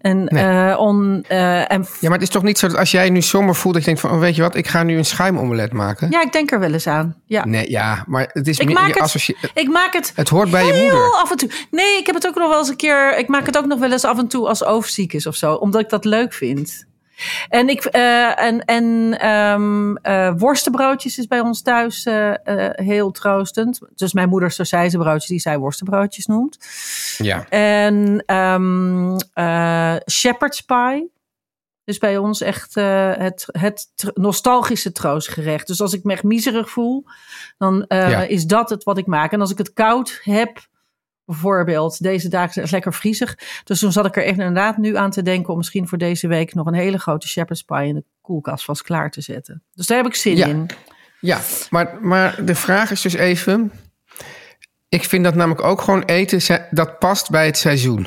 En, 0.00 0.24
Nee. 0.24 0.44
eh, 0.70 0.78
on, 0.78 1.24
eh, 1.28 1.72
en 1.72 1.86
Ja, 2.00 2.08
maar 2.08 2.18
het 2.18 2.22
is 2.22 2.28
toch 2.28 2.42
niet 2.42 2.58
zo 2.58 2.68
dat 2.68 2.76
als 2.76 2.90
jij 2.90 3.10
nu 3.10 3.22
somber 3.22 3.54
voelt... 3.54 3.74
dat 3.74 3.82
je 3.84 3.88
denkt 3.90 4.06
van, 4.06 4.10
oh, 4.12 4.18
weet 4.20 4.36
je 4.36 4.42
wat, 4.42 4.54
ik 4.54 4.66
ga 4.68 4.82
nu 4.82 4.96
een 4.96 5.04
schuimomelet 5.04 5.72
maken? 5.72 6.10
ja, 6.10 6.22
ik 6.22 6.32
denk 6.32 6.50
er 6.50 6.60
wel 6.60 6.72
eens 6.72 6.86
aan. 6.86 7.16
Ja. 7.26 7.44
Nee, 7.44 7.70
ja, 7.70 8.04
maar 8.06 8.30
het 8.32 8.48
is 8.48 8.58
Ik 8.58 8.66
meer... 8.66 8.74
maak 8.74 8.86
je 8.86 8.92
het, 8.92 9.02
associe- 9.02 9.36
ik 9.54 9.68
maak 9.68 9.92
het 9.92 10.12
het 10.14 10.28
hoort 10.28 10.50
bij 10.50 10.66
je 10.66 10.72
moeder. 10.82 11.12
af 11.22 11.30
en 11.30 11.36
toe. 11.36 11.50
Nee, 11.70 11.98
ik 11.98 12.06
heb 12.06 12.14
het 12.14 12.26
ook 12.26 12.34
nog 12.34 12.48
wel 12.48 12.58
eens 12.58 12.68
een 12.68 12.76
keer. 12.76 13.18
Ik 13.18 13.28
maak 13.28 13.46
het 13.46 13.58
ook 13.58 13.66
nog 13.66 13.78
wel 13.78 13.92
eens 13.92 14.04
af 14.04 14.18
en 14.18 14.28
toe 14.28 14.48
als 14.48 14.64
overziek 14.64 15.12
is 15.12 15.26
of 15.26 15.34
zo, 15.36 15.54
omdat 15.54 15.80
ik 15.80 15.88
dat 15.88 16.04
leuk 16.04 16.32
vind. 16.32 16.88
En, 17.48 17.68
ik, 17.68 17.84
eh, 17.84 18.40
en, 18.40 18.64
en 18.64 19.16
ehm, 19.18 19.94
eh, 19.96 20.32
worstenbroodjes 20.36 21.18
is 21.18 21.26
bij 21.26 21.40
ons 21.40 21.62
thuis 21.62 22.04
eh, 22.04 22.32
heel 22.72 23.10
troostend. 23.10 23.80
Dus 23.94 24.12
mijn 24.12 24.28
moeder 24.28 24.50
broodjes 24.98 25.26
die 25.26 25.40
zij 25.40 25.58
worstenbroodjes 25.58 26.26
noemt. 26.26 26.58
Ja. 27.18 27.48
En 27.48 28.24
eh, 29.34 29.96
shepherd's 30.10 30.60
pie. 30.60 31.12
Dus 31.84 31.98
bij 31.98 32.18
ons 32.18 32.40
echt 32.40 32.74
het, 32.74 33.44
het 33.46 33.88
nostalgische 34.14 34.92
troostgerecht. 34.92 35.66
Dus 35.66 35.80
als 35.80 35.92
ik 35.92 36.04
me 36.04 36.12
echt 36.12 36.22
miserig 36.22 36.70
voel, 36.70 37.04
dan 37.58 37.84
Ja. 37.88 38.22
is 38.22 38.44
dat 38.44 38.70
het 38.70 38.84
wat 38.84 38.98
ik 38.98 39.06
maak. 39.06 39.32
En 39.32 39.40
als 39.40 39.50
ik 39.50 39.58
het 39.58 39.72
koud 39.72 40.20
heb, 40.22 40.68
bijvoorbeeld. 41.30 42.02
Deze 42.02 42.28
dagen 42.28 42.62
is 42.62 42.70
lekker 42.70 42.94
vriezig. 42.94 43.38
Dus 43.64 43.78
toen 43.78 43.92
zat 43.92 44.06
ik 44.06 44.16
er 44.16 44.24
echt 44.24 44.38
inderdaad 44.38 44.76
nu 44.76 44.96
aan 44.96 45.10
te 45.10 45.22
denken 45.22 45.50
om 45.50 45.56
misschien 45.56 45.88
voor 45.88 45.98
deze 45.98 46.28
week 46.28 46.54
nog 46.54 46.66
een 46.66 46.74
hele 46.74 46.98
grote 46.98 47.28
shepherd's 47.28 47.62
pie 47.62 47.86
in 47.86 47.94
de 47.94 48.04
koelkast 48.20 48.64
vast 48.64 48.82
klaar 48.82 49.10
te 49.10 49.20
zetten. 49.20 49.62
Dus 49.74 49.86
daar 49.86 49.96
heb 49.96 50.06
ik 50.06 50.14
zin 50.14 50.36
Ja. 50.36 50.46
in. 50.46 50.66
Ja, 51.20 51.40
maar, 51.70 51.98
maar 52.00 52.44
de 52.44 52.54
vraag 52.54 52.90
is 52.90 53.00
dus 53.00 53.14
even... 53.14 53.72
Ik 54.88 55.04
vind 55.04 55.24
dat 55.24 55.34
namelijk 55.34 55.62
ook 55.66 55.80
gewoon 55.80 56.02
eten, 56.02 56.66
dat 56.70 56.98
past 56.98 57.30
bij 57.30 57.46
het 57.46 57.58
seizoen. 57.58 58.06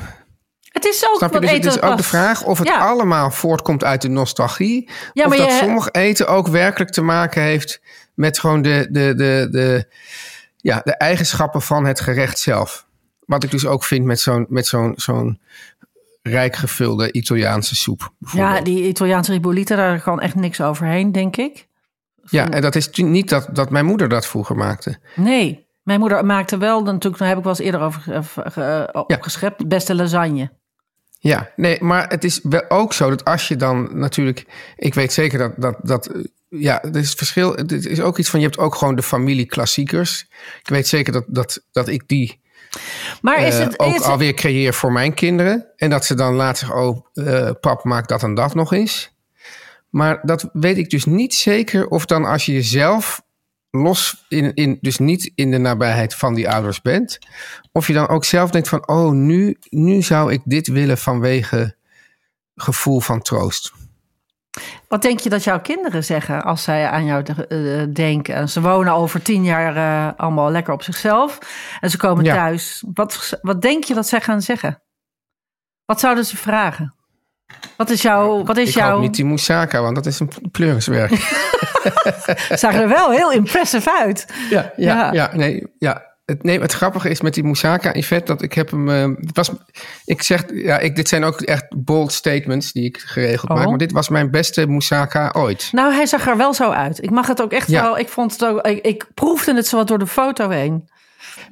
Het 0.68 0.84
is 0.84 1.06
ook 1.08 1.16
Snap 1.16 1.32
je? 1.32 1.40
Dus 1.40 1.50
het 1.50 1.64
is 1.64 1.80
ook 1.82 1.96
de 1.96 2.02
vraag 2.02 2.42
of 2.44 2.58
het 2.58 2.68
Ja. 2.68 2.78
allemaal 2.78 3.30
voortkomt 3.30 3.84
uit 3.84 4.02
de 4.02 4.08
nostalgie. 4.08 4.90
Ja, 5.12 5.24
of 5.24 5.36
dat 5.36 5.50
je- 5.50 5.56
sommig 5.58 5.88
eten 5.90 6.26
ook 6.28 6.48
werkelijk 6.48 6.90
te 6.90 7.02
maken 7.02 7.42
heeft 7.42 7.80
met 8.14 8.38
gewoon 8.38 8.62
de, 8.62 8.86
de, 8.90 9.14
de, 9.14 9.48
de, 9.50 9.86
ja, 10.56 10.80
de 10.84 10.96
eigenschappen 10.96 11.62
van 11.62 11.84
het 11.86 12.00
gerecht 12.00 12.38
zelf. 12.38 12.86
Wat 13.26 13.44
ik 13.44 13.50
dus 13.50 13.66
ook 13.66 13.84
vind 13.84 14.04
met 14.04 14.20
zo'n 14.20 14.46
met 14.48 14.66
zo'n 14.66 14.92
zo'n 14.96 15.40
rijk 16.22 16.56
gevulde 16.56 17.12
Italiaanse 17.12 17.74
soep. 17.76 18.12
Ja, 18.32 18.60
die 18.60 18.88
Italiaanse 18.88 19.32
ribolita, 19.32 19.76
daar 19.76 20.02
kan 20.02 20.20
echt 20.20 20.34
niks 20.34 20.60
overheen, 20.60 21.12
denk 21.12 21.36
ik. 21.36 21.66
ja, 22.24 22.50
en 22.50 22.62
dat 22.62 22.74
is 22.74 22.90
niet 22.90 23.28
dat, 23.28 23.48
dat 23.52 23.70
mijn 23.70 23.84
moeder 23.86 24.08
dat 24.08 24.26
vroeger 24.26 24.56
maakte. 24.56 24.98
Nee, 25.16 25.66
mijn 25.82 26.00
moeder 26.00 26.24
maakte 26.24 26.56
wel, 26.58 26.82
natuurlijk, 26.82 27.18
daar 27.18 27.28
heb 27.28 27.38
ik 27.38 27.44
wel 27.44 27.52
eens 27.52 27.62
eerder 27.62 27.80
over 27.80 28.00
ge- 28.34 28.88
opgeschept, 28.92 29.68
beste 29.68 29.94
lasagne. 29.94 30.50
Ja, 31.18 31.50
nee, 31.56 31.82
maar 31.82 32.08
het 32.08 32.24
is 32.24 32.40
wel 32.42 32.64
ook 32.70 32.92
zo 32.92 33.08
dat 33.08 33.24
als 33.24 33.48
je 33.48 33.56
dan 33.56 33.98
natuurlijk... 33.98 34.46
Ik 34.76 34.94
weet 34.94 35.12
zeker 35.12 35.38
dat... 35.38 35.52
dat, 35.56 35.76
dat 35.82 36.06
eh, 36.06 36.24
ja, 36.48 36.82
er 36.82 36.96
is 36.96 37.12
verschil. 37.12 37.52
Het 37.52 37.72
is 37.86 38.00
ook 38.00 38.18
iets 38.18 38.30
van... 38.30 38.40
Je 38.40 38.46
hebt 38.46 38.58
ook 38.58 38.74
gewoon 38.74 38.94
de 38.96 39.02
familie 39.02 39.46
klassiekers. 39.46 40.26
Ik 40.60 40.68
weet 40.68 40.86
zeker 40.88 41.12
dat, 41.12 41.24
dat, 41.26 41.62
dat 41.72 41.88
ik 41.88 42.02
die 42.08 42.40
Maar 43.22 43.46
is 43.46 43.54
eh, 43.54 43.64
het, 43.64 43.78
ook 43.78 43.94
is, 43.94 44.02
alweer 44.02 44.34
creëer 44.34 44.74
voor 44.74 44.92
mijn 44.92 45.14
kinderen. 45.14 45.66
En 45.76 45.90
dat 45.90 46.04
ze 46.04 46.14
dan 46.14 46.34
later. 46.34 46.74
Oh, 46.74 47.06
eh, 47.12 47.50
pap, 47.60 47.84
maak 47.84 48.08
dat 48.08 48.22
en 48.22 48.34
dat 48.34 48.54
nog 48.54 48.72
eens. 48.72 49.12
Maar 49.90 50.20
dat 50.22 50.48
weet 50.52 50.78
ik 50.78 50.90
dus 50.90 51.04
niet 51.04 51.34
zeker 51.34 51.88
of 51.88 52.06
dan 52.06 52.24
als 52.24 52.46
je 52.46 52.52
jezelf 52.52 53.22
los 53.70 54.24
in, 54.28 54.54
in 54.54 54.78
dus 54.80 54.98
niet 54.98 55.32
in 55.34 55.50
de 55.50 55.58
nabijheid 55.58 56.14
van 56.14 56.34
die 56.34 56.50
ouders 56.50 56.82
bent, 56.82 57.18
of 57.72 57.86
je 57.86 57.92
dan 57.92 58.08
ook 58.08 58.24
zelf 58.24 58.50
denkt 58.50 58.68
van 58.68 58.88
oh 58.88 59.12
nu 59.12 59.56
nu 59.68 60.02
zou 60.02 60.32
ik 60.32 60.40
dit 60.44 60.66
willen 60.66 60.98
vanwege 60.98 61.76
gevoel 62.54 63.00
van 63.00 63.22
troost. 63.22 63.72
Wat 64.88 65.02
denk 65.02 65.18
je 65.20 65.28
dat 65.28 65.44
jouw 65.44 65.60
kinderen 65.60 66.04
zeggen 66.04 66.42
als 66.42 66.62
zij 66.62 66.88
aan 66.88 67.04
jou 67.04 67.24
eh, 67.24 67.82
denken? 67.92 68.34
En 68.34 68.48
Ze 68.48 68.60
wonen 68.60 68.92
over 68.92 69.22
tien 69.22 69.44
jaar 69.44 69.76
eh, 69.76 70.18
allemaal 70.20 70.50
lekker 70.50 70.72
op 70.72 70.82
zichzelf. 70.82 71.38
En 71.80 71.90
ze 71.90 71.96
komen 71.96 72.24
Ja. 72.24 72.34
thuis. 72.34 72.84
Wat, 72.94 73.38
wat 73.42 73.62
denk 73.62 73.84
je 73.84 73.94
dat 73.94 74.08
zij 74.08 74.20
gaan 74.20 74.42
zeggen? 74.42 74.82
Wat 75.84 76.00
zouden 76.00 76.24
ze 76.24 76.36
vragen? 76.36 76.94
Wat 77.76 77.90
is 77.90 78.02
jouw... 78.02 78.44
Wat 78.44 78.56
is 78.56 78.68
ik 78.68 78.74
jouw 78.74 79.00
niet 79.00 79.14
die 79.14 79.24
moussaka, 79.24 79.80
want 79.82 79.94
dat 79.94 80.06
is 80.06 80.20
een 80.20 80.30
pleuriswerk. 80.50 81.10
zagen 82.54 82.80
er 82.80 82.88
wel 82.88 83.10
heel 83.10 83.32
impressive 83.32 83.98
uit. 83.98 84.26
ja, 84.50 84.72
ja, 84.76 84.94
Ja. 84.94 85.12
ja, 85.12 85.30
nee, 85.36 85.66
ja. 85.78 86.13
Het, 86.24 86.42
nee, 86.42 86.60
het 86.60 86.72
grappige 86.72 87.08
is 87.08 87.20
met 87.20 87.34
die 87.34 87.44
moussaka 87.44 87.92
in 87.92 88.02
vet 88.02 88.26
dat 88.26 88.42
ik 88.42 88.52
heb 88.52 88.70
hem. 88.70 88.88
eh, 88.90 89.02
het 89.26 89.36
was, 89.36 89.50
ik 90.04 90.22
zeg, 90.22 90.44
ja, 90.54 90.78
ik, 90.78 90.96
dit 90.96 91.08
zijn 91.08 91.24
ook 91.24 91.40
echt 91.40 91.64
bold 91.84 92.12
statements 92.12 92.72
die 92.72 92.84
ik 92.84 92.98
geregeld 92.98 93.50
Oh. 93.50 93.56
maak, 93.56 93.68
maar 93.68 93.78
dit 93.78 93.92
was 93.92 94.08
mijn 94.08 94.30
beste 94.30 94.66
moussaka 94.66 95.30
ooit. 95.36 95.68
Nou, 95.72 95.94
hij 95.94 96.06
zag 96.06 96.26
er 96.26 96.36
wel 96.36 96.54
zo 96.54 96.70
uit. 96.70 97.02
Ik 97.02 97.10
mag 97.10 97.26
het 97.26 97.42
ook 97.42 97.52
echt 97.52 97.68
Ja. 97.68 97.82
wel... 97.82 97.98
Ik, 97.98 98.08
vond 98.08 98.32
het 98.32 98.44
ook, 98.44 98.66
ik, 98.66 98.84
ik 98.86 99.06
proefde 99.14 99.54
het 99.54 99.66
zo 99.66 99.76
wat 99.76 99.88
door 99.88 99.98
de 99.98 100.06
foto 100.06 100.48
heen. 100.48 100.88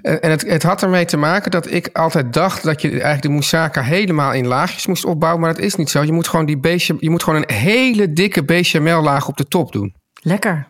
En 0.03 0.21
en 0.23 0.31
het, 0.31 0.43
het 0.43 0.63
had 0.63 0.83
ermee 0.83 1.05
te 1.05 1.17
maken 1.17 1.51
dat 1.51 1.71
ik 1.71 1.89
altijd 1.93 2.33
dacht 2.33 2.63
dat 2.63 2.83
je 2.83 2.89
eigenlijk 2.91 3.23
de 3.23 3.29
moussaka 3.29 3.83
helemaal 3.83 4.33
in 4.33 4.47
laagjes 4.47 4.87
moest 4.87 5.05
opbouwen. 5.05 5.41
Maar 5.43 5.55
dat 5.55 5.63
is 5.65 5.75
niet 5.75 5.91
zo. 5.91 6.03
Je 6.03 6.13
moet 6.13 6.29
gewoon, 6.29 6.47
die 6.47 6.59
je 6.99 7.11
moet 7.11 7.23
gewoon 7.23 7.43
een 7.47 7.55
hele 7.55 8.13
dikke 8.13 8.45
bechamellaag 8.45 9.29
op 9.29 9.37
de 9.37 9.45
top 9.45 9.73
doen. 9.73 9.95
Lekker. 10.21 10.69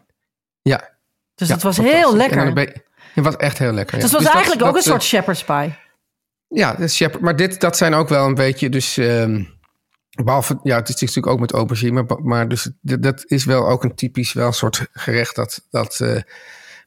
Ja. 0.63 0.91
Dus 1.35 1.49
ja, 1.49 1.55
het 1.55 1.63
was 1.63 1.77
heel 1.77 2.17
lekker. 2.17 2.73
Het 3.15 3.25
was 3.25 3.37
echt 3.37 3.59
heel 3.59 3.73
lekker. 3.73 3.95
Dus 3.95 4.03
het 4.03 4.13
was 4.13 4.21
Dus 4.21 4.31
dat- 4.33 4.33
eigenlijk 4.41 4.63
ook 4.67 4.75
dat, 4.75 4.85
een 4.85 4.91
soort 4.91 5.03
eh, 5.03 5.09
shepherd's 5.09 5.45
pie. 5.45 5.75
Ja, 6.49 6.89
shepherd- 6.89 7.23
maar 7.23 7.37
dit, 7.37 7.61
dat 7.61 7.77
zijn 7.77 7.95
ook 7.95 8.09
wel 8.09 8.27
een 8.27 8.35
beetje 8.35 8.69
dus... 8.69 8.97
ehm, 8.97 9.45
behalve, 10.25 10.59
ja, 10.63 10.77
het 10.77 10.89
is 10.89 11.01
natuurlijk 11.01 11.27
ook 11.27 11.41
met 11.41 11.53
aubergine. 11.53 12.03
Maar, 12.03 12.23
maar 12.23 12.49
dus, 12.49 12.71
dat 12.81 13.23
is 13.27 13.45
wel 13.45 13.69
ook 13.69 13.85
een 13.85 13.95
typisch 13.95 14.33
wel 14.33 14.53
soort 14.53 14.87
gerecht 14.93 15.37
dat... 15.37 15.67
dat 15.71 16.01
eh, 16.01 16.17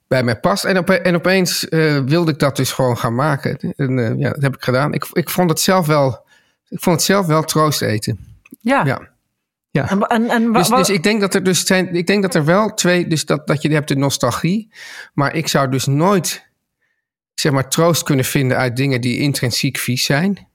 bij 0.08 0.24
mij 0.24 0.40
past. 0.40 0.64
En, 0.64 0.78
ope- 0.78 1.00
en 1.00 1.16
opeens 1.16 1.70
eh, 1.70 2.00
wilde 2.06 2.32
ik 2.32 2.40
dat 2.40 2.56
dus 2.56 2.72
gewoon 2.72 2.98
gaan 2.98 3.16
maken. 3.16 3.74
En 3.76 4.18
ja, 4.20 4.30
dat 4.30 4.42
heb 4.42 4.56
ik 4.56 4.64
gedaan. 4.64 4.94
Ik, 4.94 5.06
ik 5.12 5.30
vond 5.30 5.50
het 5.50 5.60
zelf 5.60 5.88
wel... 5.88 6.26
Ik 6.70 6.80
vond 6.82 6.96
het 6.96 7.06
zelf 7.06 7.26
wel 7.26 7.44
troost 7.44 7.82
eten. 7.82 8.20
Ja. 8.60 8.86
Ja. 8.86 9.14
Ja. 9.76 9.90
En, 9.90 10.30
en, 10.30 10.54
Dus, 10.54 10.68
dus 10.68 10.90
ik 10.90 11.04
denk 11.04 11.22
dat 11.22 11.34
er 11.34 11.44
dus 11.44 11.66
zijn. 11.66 11.96
Ik 11.96 12.08
denk 12.08 12.22
dat 12.22 12.36
er 12.36 12.46
wel 12.46 12.74
twee. 12.74 13.08
Dus 13.08 13.26
dat, 13.26 13.48
dat 13.48 13.62
je 13.62 13.70
hebt 13.70 13.88
de 13.88 13.96
nostalgie. 13.96 14.74
Maar 15.14 15.36
ik 15.36 15.48
zou 15.48 15.70
dus 15.70 15.86
nooit. 15.86 16.48
Zeg 17.34 17.52
maar 17.52 17.70
troost 17.70 18.04
kunnen 18.04 18.26
vinden 18.26 18.58
uit 18.58 18.76
dingen 18.76 19.02
die 19.02 19.18
intrinsiek 19.18 19.78
vies 19.78 20.06
zijn. 20.06 20.48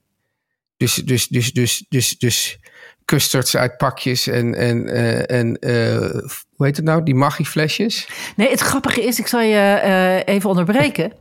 Dus, 0.77 0.95
dus, 0.95 1.27
dus, 1.27 1.51
dus, 1.51 1.85
dus, 1.89 2.17
dus 2.17 2.59
custards 3.05 3.57
uit 3.57 3.77
pakjes 3.77 4.27
en, 4.27 4.55
en, 4.55 4.87
eh, 4.87 5.39
en 5.39 5.59
eh, 5.59 6.09
hoe 6.55 6.65
heet 6.65 6.75
het 6.75 6.85
nou? 6.85 7.03
Die 7.03 7.15
maggi-flesjes. 7.15 8.07
Nee, 8.35 8.49
het 8.49 8.59
grappige 8.59 9.05
is, 9.05 9.19
ik 9.19 9.27
zal 9.27 9.41
je 9.41 9.79
eh, 9.83 10.35
even 10.35 10.49
onderbreken. 10.49 11.13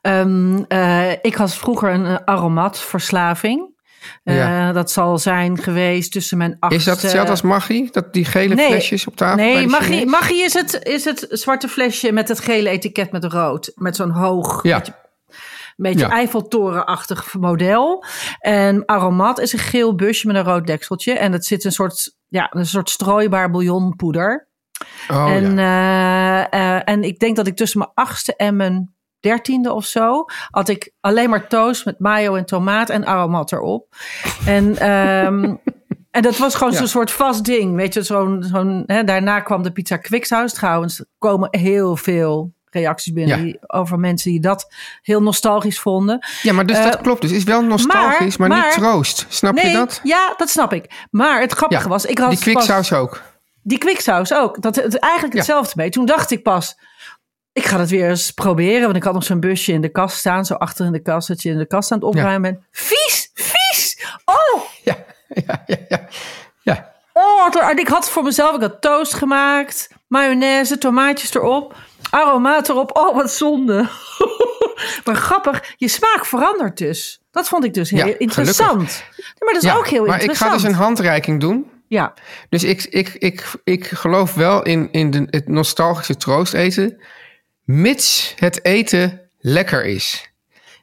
Ehm, 0.00 0.62
eh, 0.68 1.12
ik 1.12 1.34
had 1.34 1.54
vroeger 1.54 1.90
een 1.90 2.24
aromatverslaving. 2.24 3.73
Eh, 4.24 4.36
Ja. 4.36 4.72
Dat 4.72 4.90
zal 4.90 5.18
zijn 5.18 5.58
geweest 5.58 6.12
tussen 6.12 6.38
mijn 6.38 6.56
achtste... 6.60 6.80
Is 6.80 6.84
dat 6.84 7.02
hetzelfde 7.02 7.30
als 7.30 7.42
maggi? 7.42 7.88
Dat 7.92 8.12
die 8.12 8.24
gele 8.24 8.54
Nee. 8.54 8.66
flesjes 8.66 9.06
op 9.06 9.16
tafel? 9.16 9.36
bij 9.36 9.66
Nee, 9.88 10.06
magie 10.06 10.44
is, 10.44 10.52
het, 10.54 10.78
is 10.82 11.04
het 11.04 11.26
zwarte 11.30 11.68
flesje 11.68 12.12
met 12.12 12.28
het 12.28 12.40
gele 12.40 12.68
etiket 12.68 13.12
met 13.12 13.24
rood. 13.24 13.72
Met 13.74 13.96
zo'n 13.96 14.10
hoog, 14.10 14.62
Ja. 14.62 14.76
beetje, 14.78 14.94
beetje 15.76 15.98
Ja. 15.98 16.10
Eiffeltorenachtig 16.10 17.34
model. 17.34 18.04
En 18.38 18.82
aromat 18.86 19.40
is 19.40 19.52
een 19.52 19.58
geel 19.58 19.94
busje 19.94 20.26
met 20.26 20.36
een 20.36 20.44
rood 20.44 20.66
dekseltje. 20.66 21.12
En 21.12 21.32
het 21.32 21.44
zit 21.46 21.64
een 21.64 21.72
soort, 21.72 22.16
ja, 22.28 22.46
een 22.50 22.66
soort 22.66 22.90
strooibaar 22.90 23.50
bouillonpoeder. 23.50 24.48
Oh, 25.10 25.30
en, 25.30 25.56
ja. 25.56 26.48
eh, 26.50 26.76
eh, 26.76 26.82
en 26.84 27.02
ik 27.02 27.18
denk 27.18 27.36
dat 27.36 27.46
ik 27.46 27.56
tussen 27.56 27.78
mijn 27.78 27.90
achtste 27.94 28.36
en 28.36 28.56
mijn 28.56 28.93
dertiende 29.24 29.72
of 29.72 29.84
zo... 29.84 30.24
had 30.50 30.68
ik 30.68 30.92
alleen 31.00 31.30
maar 31.30 31.46
toast 31.48 31.84
met 31.84 31.98
mayo 31.98 32.34
en 32.34 32.44
tomaat 32.44 32.90
en 32.90 33.04
aromat 33.06 33.52
erop. 33.52 33.86
En, 34.46 34.76
ehm, 34.78 35.54
en 36.10 36.22
dat 36.22 36.36
was 36.36 36.54
gewoon 36.54 36.72
Ja. 36.72 36.78
zo'n 36.78 36.86
soort 36.88 37.10
vast 37.10 37.44
ding. 37.44 37.76
Weet 37.76 37.94
je, 37.94 38.02
zo'n, 38.02 38.42
zo'n, 38.52 38.82
hè, 38.86 39.04
daarna 39.04 39.40
kwam 39.40 39.62
de 39.62 39.72
pizza 39.72 39.96
Quickshouse. 39.96 40.54
Trouwens, 40.54 40.98
er 40.98 41.06
komen 41.18 41.48
heel 41.50 41.96
veel 41.96 42.52
reacties 42.70 43.12
binnen 43.12 43.36
Ja. 43.36 43.42
die, 43.42 43.58
over 43.66 43.98
mensen 43.98 44.30
die 44.30 44.40
dat 44.40 44.72
heel 45.02 45.22
nostalgisch 45.22 45.80
vonden. 45.80 46.26
ja, 46.42 46.52
maar 46.52 46.66
dus 46.66 46.76
eh, 46.78 46.84
dat 46.84 47.00
klopt. 47.00 47.20
Dus 47.22 47.30
is 47.32 47.44
wel 47.44 47.62
nostalgisch, 47.62 48.36
maar, 48.36 48.48
maar- 48.48 48.64
niet 48.64 48.72
troost. 48.72 49.26
Snap 49.28 49.54
nee, 49.54 49.66
je 49.66 49.72
dat? 49.76 50.00
ja, 50.02 50.34
dat 50.36 50.48
snap 50.50 50.72
ik. 50.72 51.06
Maar 51.10 51.40
het 51.40 51.52
grappige 51.52 51.82
Ja, 51.82 51.88
was, 51.88 52.04
ik 52.04 52.18
had 52.18 52.30
die 52.30 52.38
quicksaus 52.38 52.92
ook. 52.92 53.22
die 53.62 53.78
quicksaus 53.78 54.34
ook. 54.34 54.62
Dat 54.62 54.76
het 54.76 54.98
eigenlijk 54.98 55.34
hetzelfde 55.34 55.72
mee. 55.76 55.90
Toen 55.90 56.04
dacht 56.06 56.30
ik 56.30 56.42
pas, 56.42 56.76
ik 57.54 57.66
ga 57.66 57.78
het 57.78 57.90
weer 57.90 58.08
eens 58.08 58.30
proberen. 58.30 58.82
Want 58.82 58.96
ik 58.96 59.02
had 59.02 59.12
nog 59.14 59.24
zo'n 59.24 59.40
busje 59.40 59.72
in 59.72 59.80
de 59.80 59.88
kast 59.88 60.16
staan. 60.16 60.44
Zo 60.46 60.54
achter 60.54 60.86
in 60.86 60.92
de 60.92 61.02
kast. 61.02 61.28
Dat 61.28 61.42
je 61.42 61.50
in 61.50 61.58
de 61.58 61.66
kast 61.66 61.92
aan 61.92 61.98
het 61.98 62.06
opruimen 62.06 62.40
bent. 62.42 62.64
Vies, 62.70 63.30
vies. 63.34 64.06
Oh, 64.24 64.62
Ja, 64.82 64.96
ja, 65.28 65.62
ja, 65.66 65.76
ja. 65.88 66.08
ja. 66.62 66.92
oh. 67.12 67.46
ik 67.74 67.88
had 67.88 68.10
voor 68.10 68.22
mezelf, 68.22 68.54
ik 68.54 68.60
had 68.60 68.80
toast 68.80 69.14
gemaakt. 69.14 69.88
Mayonaise, 70.06 70.78
tomaatjes 70.78 71.34
erop. 71.34 71.74
Aromaat 72.10 72.68
erop. 72.68 72.96
Oh, 72.96 73.14
wat 73.14 73.32
zonde. 73.32 73.88
maar 75.04 75.16
grappig, 75.16 75.74
je 75.76 75.88
smaak 75.88 76.26
verandert 76.26 76.78
dus. 76.78 77.20
Dat 77.30 77.48
vond 77.48 77.64
ik 77.64 77.74
dus 77.74 77.90
heel 77.90 78.06
Ja, 78.06 78.18
interessant. 78.18 79.04
Maar 79.38 79.52
dat 79.52 79.62
is 79.62 79.68
Ja, 79.68 79.76
ook 79.76 79.88
heel 79.88 80.04
maar 80.04 80.14
ik 80.14 80.20
interessant. 80.20 80.50
ga 80.50 80.56
dus 80.56 80.66
een 80.66 80.74
handreiking 80.78 81.40
doen. 81.40 81.70
Ja, 81.88 82.14
Dus 82.48 82.64
ik, 82.64 82.82
ik, 82.82 83.08
ik, 83.18 83.52
ik 83.64 83.86
geloof 83.86 84.34
wel 84.34 84.62
in, 84.62 84.88
in 84.92 85.10
de, 85.10 85.26
het 85.30 85.48
nostalgische 85.48 86.16
troosteten. 86.16 86.98
Mits 87.64 88.34
het 88.38 88.64
eten 88.64 89.20
lekker 89.38 89.84
is. 89.84 90.32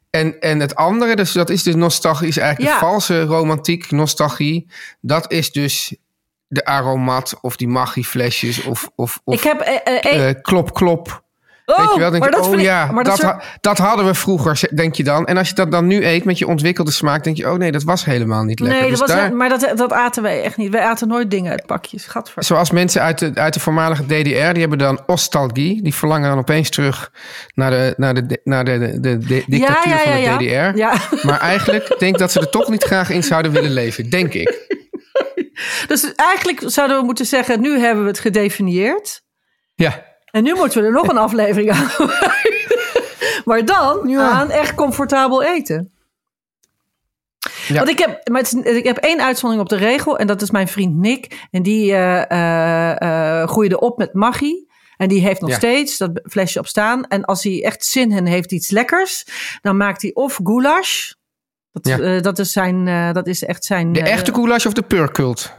En, 0.10 0.40
en 0.40 0.60
het 0.60 0.76
andere, 0.76 1.16
dus 1.16 1.32
dat 1.32 1.50
is 1.50 1.64
dus 1.64 1.76
nostalgie, 1.76 2.28
is 2.28 2.38
eigenlijk 2.38 2.74
Ja. 2.74 2.80
de 2.80 2.86
valse 2.86 3.22
romantiek, 3.24 3.92
nostalgie. 3.92 4.68
Dat 5.02 5.32
is 5.32 5.52
dus 5.52 5.96
de 6.48 6.66
aromat 6.66 7.38
of 7.42 7.56
die 7.56 7.68
maggi-flesjes 7.68 8.64
of, 8.64 8.90
of, 8.96 9.22
of 9.24 9.34
ik 9.36 9.42
heb... 9.44 9.60
eh, 9.60 9.76
eh, 10.06 10.30
eh, 10.30 10.36
klop, 10.42 10.74
klop. 10.74 11.24
Oh, 11.66 11.78
Weet 11.78 11.94
je 11.94 12.00
wel, 12.00 12.10
denk 12.12 12.24
maar 12.24 12.32
je, 12.32 12.38
dat 12.38 12.48
oh 12.48 12.54
ik- 12.54 12.60
ja, 12.62 12.92
maar 12.92 13.04
dat, 13.04 13.18
dat 13.18 13.26
ha- 13.26 13.42
dat 13.62 13.78
hadden 13.78 14.06
we 14.06 14.14
vroeger, 14.14 14.70
denk 14.76 14.96
je 14.96 15.04
dan. 15.04 15.26
En 15.26 15.38
als 15.38 15.50
je 15.50 15.56
dat 15.56 15.72
dan 15.72 15.88
nu 15.88 16.06
eet 16.06 16.24
met 16.24 16.38
je 16.38 16.48
ontwikkelde 16.48 16.92
smaak, 16.92 17.24
denk 17.24 17.38
je, 17.38 17.50
oh 17.52 17.58
nee, 17.58 17.72
dat 17.72 17.84
was 17.84 18.06
helemaal 18.06 18.44
niet 18.44 18.60
lekker. 18.60 18.80
Nee, 18.82 18.90
Dus 18.90 19.00
was, 19.00 19.10
daar- 19.10 19.34
maar 19.34 19.50
dat, 19.50 19.72
dat 19.76 19.92
aten 19.94 20.24
wij 20.24 20.44
echt 20.44 20.58
niet. 20.58 20.72
Wij 20.72 20.82
aten 20.82 21.08
nooit 21.08 21.32
dingen 21.32 21.52
uit 21.52 21.66
pakjes. 21.66 22.06
Gadver. 22.06 22.44
Zoals 22.44 22.72
mensen 22.72 23.02
uit 23.02 23.20
de, 23.20 23.32
uit 23.34 23.54
de 23.54 23.60
voormalige 23.60 24.04
DDR, 24.06 24.52
die 24.52 24.60
hebben 24.60 24.78
dan 24.78 25.00
nostalgie. 25.08 25.82
Die 25.84 25.96
verlangen 25.96 26.30
dan 26.30 26.38
opeens 26.38 26.70
terug 26.70 27.12
naar 27.54 27.72
de, 27.72 27.94
naar 27.98 28.14
de, 28.14 28.40
naar 28.44 28.66
de, 28.66 28.78
de, 28.80 29.00
de, 29.00 29.18
de 29.18 29.44
dictatuur 29.48 29.98
van 29.98 30.38
de 30.38 30.46
DDR. 30.46 30.78
Ja. 30.78 30.94
Maar 31.22 31.40
eigenlijk 31.40 31.96
denk 32.00 32.14
ik 32.14 32.18
dat 32.20 32.32
ze 32.32 32.40
er 32.40 32.50
toch 32.50 32.70
niet 32.70 32.84
graag 32.84 33.10
in 33.10 33.24
zouden 33.24 33.52
willen 33.52 33.72
leven, 33.74 34.10
denk 34.10 34.34
ik. 34.34 34.50
Dus 35.88 36.14
eigenlijk 36.16 36.62
zouden 36.66 36.98
we 37.00 37.04
moeten 37.06 37.26
zeggen, 37.26 37.62
nu 37.62 37.80
hebben 37.80 38.04
we 38.04 38.10
het 38.10 38.20
gedefinieerd. 38.20 39.22
Ja, 39.76 40.04
En 40.32 40.44
nu 40.44 40.54
moeten 40.54 40.82
we 40.82 40.88
er 40.88 40.94
nog 40.94 41.08
een 41.08 41.18
aflevering 41.18 41.72
aan. 41.72 41.90
Maar 43.46 43.66
dan 43.66 44.08
Ja. 44.08 44.30
aan 44.30 44.50
echt 44.50 44.76
comfortabel 44.76 45.44
eten. 45.44 45.92
Ja. 47.68 47.76
Want 47.76 47.90
ik 47.90 48.00
heb, 48.00 48.28
maar 48.30 48.42
het 48.42 48.54
is- 48.54 48.74
ik 48.76 48.84
heb 48.84 48.98
één 48.98 49.22
uitzondering 49.22 49.62
op 49.64 49.70
de 49.80 49.86
regel. 49.86 50.18
En 50.18 50.28
dat 50.28 50.42
is 50.42 50.52
mijn 50.52 50.68
vriend 50.68 50.96
Nick. 50.96 51.48
En 51.52 51.64
die 51.64 51.94
eh, 51.96 53.48
groeide 53.48 53.80
op 53.80 53.98
met 53.98 54.14
Maggi. 54.14 54.70
En 54.98 55.08
die 55.08 55.22
heeft 55.22 55.42
nog 55.42 55.50
Ja. 55.50 55.56
steeds 55.56 55.98
dat 55.98 56.20
flesje 56.24 56.60
op 56.60 56.68
staan. 56.68 57.08
En 57.08 57.26
als 57.26 57.44
hij 57.44 57.64
echt 57.64 57.86
zin 57.86 58.12
in 58.12 58.26
heeft 58.26 58.52
iets 58.52 58.70
lekkers, 58.70 59.26
dan 59.62 59.78
maakt 59.78 60.02
hij 60.02 60.12
of 60.14 60.40
goulash. 60.44 61.12
Dat, 61.72 61.88
Ja. 61.88 62.20
dat, 62.20 62.40
is, 62.40 62.52
zijn, 62.52 62.86
dat 63.14 63.28
is 63.28 63.44
echt 63.44 63.66
zijn. 63.66 63.94
de 63.94 64.02
echte 64.02 64.34
goulash 64.34 64.66
of 64.66 64.74
de 64.74 64.82
purkult? 64.82 65.54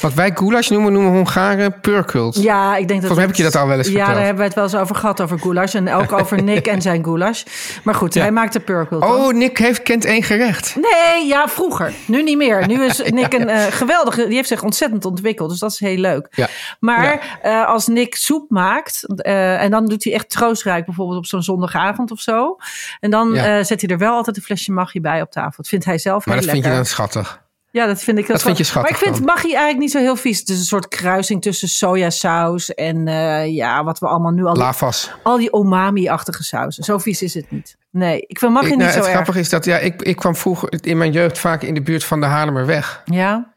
Wat 0.00 0.14
wij 0.14 0.30
goulash 0.34 0.68
noemen, 0.68 0.92
noemen 0.92 1.12
Hongaren 1.12 1.80
purkult. 1.80 2.42
Ja, 2.42 2.76
ik 2.76 2.88
denk 2.88 3.00
dat. 3.00 3.10
Volgens 3.10 3.18
heb 3.20 3.28
ik 3.30 3.36
je 3.36 3.42
dat 3.42 3.56
al 3.56 3.66
wel 3.68 3.76
eens 3.76 3.86
Ja, 3.86 3.92
verteld. 3.92 4.14
daar 4.16 4.24
hebben 4.24 4.42
we 4.42 4.44
het 4.48 4.54
wel 4.54 4.64
eens 4.64 4.74
over 4.76 4.96
gehad, 4.96 5.20
over 5.20 5.38
goulash. 5.38 5.74
En 5.74 5.92
ook 5.92 6.12
over 6.12 6.42
Nick 6.50 6.66
en 6.66 6.82
zijn 6.82 7.04
goulash. 7.04 7.42
Maar 7.82 7.94
goed, 7.94 8.14
Ja. 8.14 8.20
hij 8.20 8.30
maakte 8.30 8.60
purple. 8.60 8.98
Oh, 8.98 9.32
Nick 9.32 9.58
heeft, 9.58 9.82
kent 9.82 10.04
één 10.04 10.22
gerecht. 10.22 10.76
Nee, 10.76 11.26
ja, 11.26 11.48
vroeger. 11.48 11.92
Nu 12.06 12.22
niet 12.22 12.36
meer. 12.36 12.66
Nu 12.66 12.84
is 12.84 13.02
Nick 13.10 13.32
een 13.34 13.48
eh, 13.48 13.62
geweldige... 13.70 14.26
Die 14.26 14.34
heeft 14.36 14.48
zich 14.48 14.62
ontzettend 14.62 15.04
ontwikkeld. 15.04 15.50
Dus 15.50 15.58
dat 15.58 15.70
is 15.70 15.78
heel 15.80 15.96
leuk. 15.96 16.26
Ja. 16.30 16.48
Maar 16.80 17.38
eh, 17.42 17.66
als 17.66 17.86
Nick 17.86 18.14
soep 18.14 18.50
maakt... 18.50 19.04
eh, 19.16 19.62
en 19.62 19.70
dan 19.70 19.86
doet 19.86 20.04
hij 20.04 20.12
echt 20.12 20.30
troostrijk 20.30 20.84
bijvoorbeeld 20.84 21.18
op 21.18 21.26
zo'n 21.26 21.42
zondagavond 21.42 22.10
of 22.10 22.20
zo. 22.20 22.56
En 23.00 23.10
dan 23.10 23.32
Ja. 23.32 23.62
zet 23.64 23.80
hij 23.80 23.90
er 23.90 23.98
wel 23.98 24.12
altijd 24.14 24.36
een 24.36 24.42
flesje 24.42 24.72
magie 24.72 25.00
bij 25.00 25.22
op 25.22 25.30
tafel. 25.30 25.52
Dat 25.56 25.68
vindt 25.68 25.84
hij 25.84 25.98
zelf 25.98 26.26
Maar 26.26 26.34
heel 26.36 26.44
dat 26.44 26.52
vind 26.54 26.64
je 26.64 26.70
lekker. 26.70 26.86
dan 26.88 26.96
schattig. 26.96 27.46
Ja, 27.70 27.86
dat 27.86 28.02
vind 28.02 28.18
ik 28.18 28.26
Dat 28.26 28.42
vind 28.42 28.58
je 28.58 28.64
schattig 28.64 28.90
Maar 28.90 29.00
ik 29.00 29.06
vind 29.06 29.16
dan. 29.16 29.34
magie 29.34 29.50
eigenlijk 29.50 29.78
niet 29.78 29.90
zo 29.90 29.98
heel 29.98 30.16
vies. 30.16 30.38
Het 30.38 30.48
is 30.48 30.58
een 30.58 30.64
soort 30.64 30.88
kruising 30.88 31.42
tussen 31.42 31.68
sojasaus 31.68 32.74
en 32.74 33.08
eh, 33.08 33.54
ja, 33.54 33.84
wat 33.84 33.98
we 33.98 34.06
allemaal 34.06 34.32
nu 34.32 34.44
al... 34.44 34.56
Lavas. 34.56 35.10
Al 35.22 35.36
die 35.36 35.56
umami-achtige 35.56 36.44
sausen. 36.44 36.84
Zo 36.84 36.98
vies 36.98 37.22
is 37.22 37.34
het 37.34 37.50
niet. 37.50 37.76
Nee, 37.90 38.24
ik 38.26 38.38
vind 38.38 38.52
magie 38.52 38.68
Ik, 38.70 38.76
niet 38.76 38.86
nou, 38.86 38.98
zo 38.98 39.04
het 39.04 39.10
grappige 39.14 39.38
is 39.38 39.48
dat 39.48 39.64
ja, 39.64 39.78
ik, 39.78 40.02
ik 40.02 40.16
kwam 40.16 40.36
vroeger 40.36 40.68
in 40.80 40.98
mijn 40.98 41.12
jeugd 41.12 41.38
vaak 41.38 41.62
in 41.62 41.74
de 41.74 41.82
buurt 41.82 42.04
van 42.04 42.20
de 42.20 42.26
Haarlemmerweg. 42.26 43.02
Ja? 43.04 43.52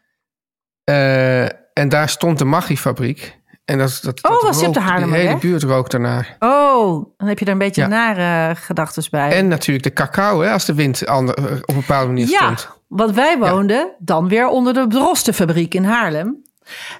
Eh, 0.83 1.43
en 1.73 1.89
daar 1.89 2.09
stond 2.09 2.37
de 2.37 2.45
Maggi-fabriek. 2.45 3.39
En 3.65 3.77
dat, 3.77 3.99
dat, 4.01 4.23
Oh, 4.23 4.31
dat 4.31 4.41
was 4.41 4.59
je 4.59 4.67
op 4.67 4.73
de 4.73 4.79
Haarlemmerweg? 4.79 5.21
De 5.21 5.27
hele 5.27 5.39
buurt 5.39 5.63
rook 5.63 5.89
daarnaar. 5.89 6.35
Oh, 6.39 7.05
dan 7.17 7.27
heb 7.27 7.39
je 7.39 7.45
er 7.45 7.51
een 7.51 7.57
beetje 7.57 7.81
Ja. 7.81 7.87
nare 7.87 8.55
gedachtes 8.55 9.09
bij. 9.09 9.31
En 9.31 9.47
natuurlijk 9.47 9.83
de 9.83 9.93
cacao, 9.93 10.41
hè, 10.41 10.51
als 10.51 10.65
de 10.65 10.73
wind 10.73 11.05
ander, 11.07 11.35
op 11.61 11.69
een 11.69 11.75
bepaalde 11.75 12.07
manier 12.07 12.27
ja, 12.27 12.37
stond. 12.55 12.79
Want 12.91 13.15
wij 13.15 13.37
woonden 13.37 13.95
dan 13.99 14.27
weer 14.27 14.47
onder 14.47 14.73
de 14.73 14.87
Drostenfabriek 14.87 15.73
in 15.73 15.83
Haarlem. 15.83 16.41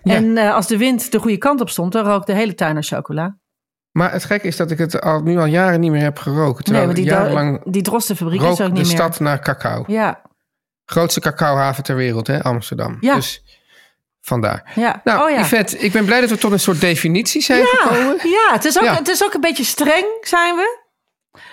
Ja. 0.04 0.14
En 0.16 0.38
eh, 0.38 0.54
als 0.54 0.68
de 0.68 0.78
wind 0.78 1.12
de 1.12 1.20
goede 1.20 1.38
kant 1.38 1.62
op 1.62 1.70
stond, 1.70 1.92
dan 1.92 2.06
rook 2.06 2.26
de 2.26 2.34
hele 2.34 2.56
tuin 2.56 2.74
naar 2.74 2.84
chocola. 2.84 3.38
Maar 3.92 4.12
het 4.12 4.24
gekke 4.24 4.48
is 4.48 4.56
dat 4.58 4.72
ik 4.72 4.78
het 4.78 5.02
al, 5.02 5.22
nu 5.22 5.38
al 5.38 5.46
jaren 5.46 5.80
niet 5.80 5.92
meer 5.92 6.02
heb 6.02 6.18
geroken. 6.18 6.54
Nee, 6.54 6.64
Terwijl 6.64 6.86
want 6.86 6.96
die, 6.98 7.06
jarenlang 7.06 7.62
die 7.66 7.82
Drostenfabriek 7.82 8.42
is 8.42 8.48
ook 8.48 8.58
de 8.58 8.64
niet 8.64 8.74
meer. 8.74 8.86
stad 8.86 9.20
naar 9.20 9.40
cacao. 9.40 9.84
Ja, 9.88 10.22
Grootste 10.86 11.20
cacaohaven 11.20 11.84
ter 11.84 11.96
wereld, 11.96 12.28
hè, 12.28 12.44
Amsterdam. 12.44 12.98
Ja. 13.00 13.16
Dus 13.16 13.44
vandaar. 14.22 14.72
ja. 14.76 15.02
Nou, 15.04 15.24
oh 15.24 15.30
ja. 15.30 15.40
Yvette, 15.42 15.78
ik 15.78 15.92
ben 15.92 16.06
blij 16.06 16.22
dat 16.22 16.30
we 16.30 16.38
tot 16.38 16.52
een 16.52 16.60
soort 16.60 16.82
definitie 16.82 17.42
zijn 17.42 17.60
Ja, 17.60 17.66
gekomen. 17.66 18.18
ja, 18.30 18.52
het 18.54 18.66
is, 18.66 18.78
ook, 18.78 18.84
Ja. 18.84 18.94
het 18.96 19.08
is 19.08 19.24
ook 19.24 19.34
een 19.34 19.42
beetje 19.42 19.64
streng, 19.64 20.06
zijn 20.22 20.56
we. 20.56 20.80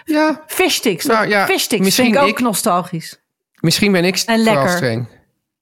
Ja, 0.05 0.43
Fishsticks. 0.47 1.05
Nou 1.05 1.29
ja, 1.29 1.45
Fishsticks 1.47 1.95
vind 1.95 2.15
ik 2.15 2.21
ook 2.21 2.29
ik- 2.29 2.41
nostalgisch. 2.41 3.21
Misschien 3.61 3.93
ben 3.93 4.05
ik 4.05 4.15
En 4.15 4.21
vooral 4.37 4.55
lekker. 4.55 4.69
streng. 4.77 5.09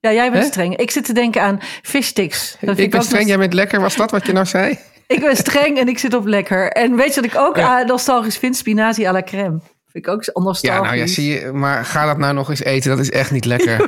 Ja, 0.00 0.12
jij 0.12 0.30
bent 0.30 0.44
streng. 0.44 0.76
Ik 0.76 0.90
zit 0.90 1.04
te 1.04 1.12
denken 1.12 1.42
aan 1.42 1.58
fishsticks. 1.82 2.50
Dat 2.50 2.58
vind 2.60 2.78
Ik 2.78 2.90
ben 2.90 3.02
streng, 3.02 3.18
nost- 3.18 3.28
jij 3.28 3.38
bent 3.38 3.52
lekker. 3.54 3.80
Was 3.80 3.96
dat 3.96 4.10
wat 4.10 4.26
je 4.26 4.32
nou 4.32 4.46
zei? 4.46 4.78
Ik 5.06 5.20
ben 5.20 5.36
streng 5.36 5.78
en 5.78 5.88
ik 5.88 5.98
zit 5.98 6.14
op 6.14 6.26
lekker. 6.26 6.70
En 6.72 6.96
weet 6.96 7.14
je 7.14 7.20
wat 7.20 7.30
ik 7.30 7.36
ook 7.38 7.56
Ja. 7.56 7.82
nostalgisch 7.82 8.36
vind? 8.38 8.56
Spinazie 8.56 9.08
à 9.08 9.12
la 9.12 9.22
crème. 9.22 9.58
Vind 9.92 10.06
ik 10.06 10.08
ook 10.08 10.24
nostalgisch. 10.34 10.60
Ja, 10.60 10.80
nou 10.80 10.96
ja, 10.96 11.06
zie 11.06 11.32
je. 11.40 11.52
Maar 11.52 11.84
ga 11.84 12.06
dat 12.06 12.18
nou 12.18 12.34
nog 12.34 12.50
eens 12.50 12.62
eten. 12.62 12.90
Dat 12.90 12.98
is 12.98 13.10
echt 13.10 13.30
niet 13.30 13.44
lekker. 13.44 13.80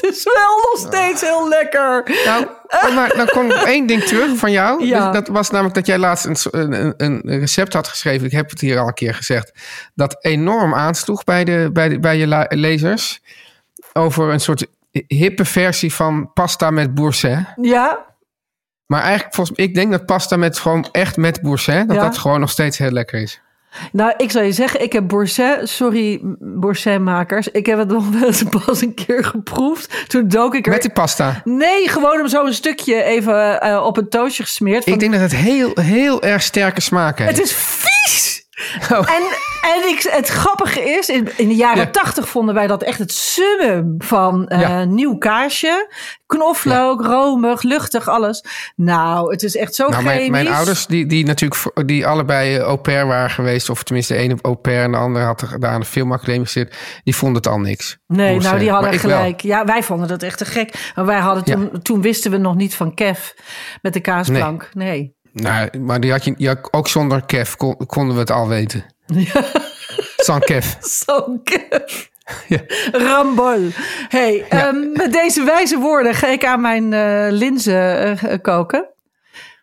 Het 0.00 0.16
is 0.16 0.22
wel 0.24 0.56
nog 0.72 0.92
steeds 0.92 1.20
heel 1.20 1.48
lekker. 1.48 2.10
nou, 2.24 2.46
oh, 2.68 2.94
maar 2.94 3.16
dan 3.16 3.26
kom 3.26 3.50
ik 3.50 3.56
op 3.56 3.62
één 3.66 3.86
ding 3.86 4.02
terug 4.02 4.36
van 4.36 4.50
jou. 4.52 4.84
Ja. 4.86 5.10
Dus 5.10 5.20
Dat 5.20 5.28
was 5.28 5.50
namelijk 5.50 5.74
dat 5.74 5.86
jij 5.86 5.98
laatst 5.98 6.24
een, 6.24 6.72
een, 6.72 6.94
een 6.96 7.22
recept 7.38 7.72
had 7.72 7.88
geschreven. 7.88 8.26
Ik 8.26 8.32
heb 8.32 8.50
het 8.50 8.60
hier 8.60 8.78
al 8.78 8.86
een 8.86 8.94
keer 8.94 9.14
gezegd. 9.14 9.52
Dat 9.94 10.16
enorm 10.24 10.74
aansloeg 10.74 11.24
bij, 11.24 11.44
de, 11.44 11.70
bij, 11.72 11.88
de, 11.88 12.00
bij 12.00 12.16
je 12.16 12.46
lezers. 12.48 13.20
Over 13.92 14.28
een 14.32 14.40
soort 14.40 14.66
hippe 15.06 15.44
versie 15.44 15.94
van 15.94 16.32
pasta 16.32 16.70
met 16.70 16.94
boursin. 16.94 17.46
Ja, 17.60 18.06
Maar 18.86 19.02
eigenlijk, 19.02 19.34
volgens 19.34 19.58
ik 19.58 19.74
denk 19.74 19.90
dat 19.90 20.06
pasta 20.06 20.36
met 20.36 20.58
gewoon 20.58 20.88
echt 20.92 21.16
met 21.16 21.42
boursin, 21.42 21.86
dat 21.86 21.96
Ja. 21.96 22.02
dat 22.02 22.18
gewoon 22.18 22.40
nog 22.40 22.50
steeds 22.50 22.78
heel 22.78 22.90
lekker 22.90 23.20
is. 23.20 23.40
Nou 23.92 24.12
ik 24.16 24.30
zou 24.30 24.44
je 24.44 24.52
zeggen, 24.52 24.82
ik 24.82 24.92
heb 24.92 25.08
boursin, 25.08 25.56
sorry 25.62 26.18
boursin-makers. 26.40 27.48
Ik 27.48 27.66
heb 27.66 27.78
het 27.78 27.88
nog 27.88 28.08
wel 28.18 28.26
eens 28.26 28.42
pas 28.66 28.82
een 28.82 28.94
keer 28.94 29.24
geproefd. 29.24 30.04
Toen 30.08 30.28
dook 30.28 30.54
ik 30.54 30.66
er... 30.66 30.72
Met 30.72 30.82
die 30.82 30.92
pasta. 30.92 31.40
Nee, 31.44 31.88
gewoon 31.88 32.16
hem 32.18 32.28
zo 32.28 32.44
een 32.46 32.54
stukje 32.54 33.02
even 33.02 33.60
eh, 33.60 33.84
op 33.86 33.96
een 33.96 34.08
toastje 34.08 34.42
gesmeerd. 34.42 34.84
Van- 34.84 34.92
Ik 34.92 34.98
denk 35.00 35.12
dat 35.12 35.20
het 35.20 35.34
heel, 35.36 35.70
heel 35.74 36.22
erg 36.22 36.42
sterke 36.42 36.80
smaak 36.80 37.18
heeft. 37.18 37.30
Het 37.30 37.40
is 37.40 37.52
vies! 37.54 38.39
Oh. 38.92 38.98
En, 38.98 39.22
en 39.74 39.88
ik, 39.88 40.06
het 40.10 40.28
grappige 40.28 40.80
is, 40.80 41.08
in, 41.08 41.28
de 41.36 41.54
jaren 41.54 41.78
Ja. 41.84 41.90
tachtig 41.90 42.28
vonden 42.28 42.54
wij 42.54 42.66
dat 42.66 42.82
echt 42.82 42.98
het 42.98 43.12
summum 43.12 43.94
van 43.98 44.48
eh, 44.48 44.60
Ja. 44.60 44.84
nieuw 44.84 45.18
kaasje. 45.18 45.92
Knoflook, 46.26 47.04
romig, 47.04 47.62
luchtig, 47.62 48.08
alles. 48.08 48.44
Nou, 48.76 49.30
het 49.30 49.42
is 49.42 49.56
echt 49.56 49.74
zo 49.74 49.88
Nou, 49.88 50.02
mijn, 50.04 50.30
mijn 50.30 50.48
ouders, 50.48 50.86
die, 50.86 51.06
die 51.06 51.24
natuurlijk 51.24 51.86
die 51.86 52.06
allebei 52.06 52.56
eh, 52.56 52.62
au 52.62 52.76
pair 52.76 53.06
waren 53.06 53.30
geweest, 53.30 53.70
of 53.70 53.82
tenminste 53.82 54.12
de 54.12 54.18
ene 54.18 54.36
au 54.42 54.54
pair 54.54 54.82
en 54.82 54.90
de 54.90 54.96
andere 54.96 55.24
had 55.24 55.44
daar 55.58 55.70
aan 55.70 55.80
de 55.80 55.86
filmacademie 55.86 56.44
gezeten, 56.46 56.76
die 57.04 57.16
vonden 57.16 57.36
het 57.42 57.46
al 57.52 57.58
niks. 57.58 57.98
Nee, 58.06 58.38
nou, 58.38 58.58
die 58.58 58.70
hadden 58.70 58.98
gelijk. 58.98 59.40
Ja, 59.40 59.64
wij 59.64 59.82
vonden 59.82 60.08
dat 60.08 60.22
echt 60.22 60.38
te 60.38 60.44
gek. 60.44 60.92
Maar 60.94 61.06
wij 61.06 61.18
hadden 61.18 61.42
Ja. 61.46 61.54
toen, 61.54 61.82
toen 61.82 62.02
wisten 62.02 62.30
we 62.30 62.36
nog 62.36 62.54
niet 62.54 62.74
van 62.74 62.94
Kev 62.94 63.30
met 63.82 63.92
de 63.92 64.00
kaasplank. 64.00 64.68
Nee. 64.72 65.18
Nou, 65.32 65.78
maar 65.78 66.00
die 66.00 66.10
had 66.10 66.24
je, 66.24 66.34
ja, 66.36 66.56
ook 66.70 66.88
zonder 66.88 67.24
Kev 67.24 67.54
kon- 67.54 67.86
konden 67.86 68.14
we 68.14 68.20
het 68.20 68.30
al 68.30 68.48
weten. 68.48 68.84
Sans 70.16 70.44
Kev. 70.44 70.66
Zo'n 71.04 71.40
Kev. 71.44 72.04
Ja. 72.48 72.58
Rambol. 72.92 73.68
Hey, 74.08 74.44
ehm, 74.48 74.92
met 74.92 75.12
deze 75.12 75.42
wijze 75.44 75.78
woorden 75.78 76.14
ga 76.14 76.26
ik 76.26 76.44
aan 76.44 76.60
mijn 76.60 76.92
eh, 76.92 77.26
linzen 77.30 78.18
eh, 78.18 78.38
koken. 78.42 78.88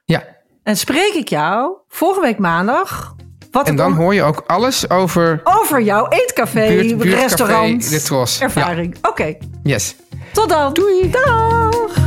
Ja, 0.06 0.24
En 0.64 0.78
spreek 0.78 1.14
ik 1.14 1.28
jou 1.30 1.72
volgende 1.90 2.28
week 2.28 2.38
maandag. 2.38 3.16
Wat 3.52 3.68
en 3.68 3.76
dan 3.76 3.92
om- 3.92 3.98
hoor 3.98 4.14
je 4.14 4.24
ook 4.24 4.44
alles 4.48 4.90
over 4.90 5.42
over 5.44 5.82
jouw 5.82 6.08
eetcafé, 6.10 6.68
Buurt- 6.68 6.98
buurtcafé 6.98 7.22
restaurant, 7.22 7.90
De 7.90 8.02
Tros. 8.02 8.40
ervaring. 8.42 8.96
Oké, 9.02 9.38
yes. 9.64 9.96
tot 10.34 10.50
dan. 10.50 10.74
Doei. 10.74 11.10
Dag. 11.12 12.07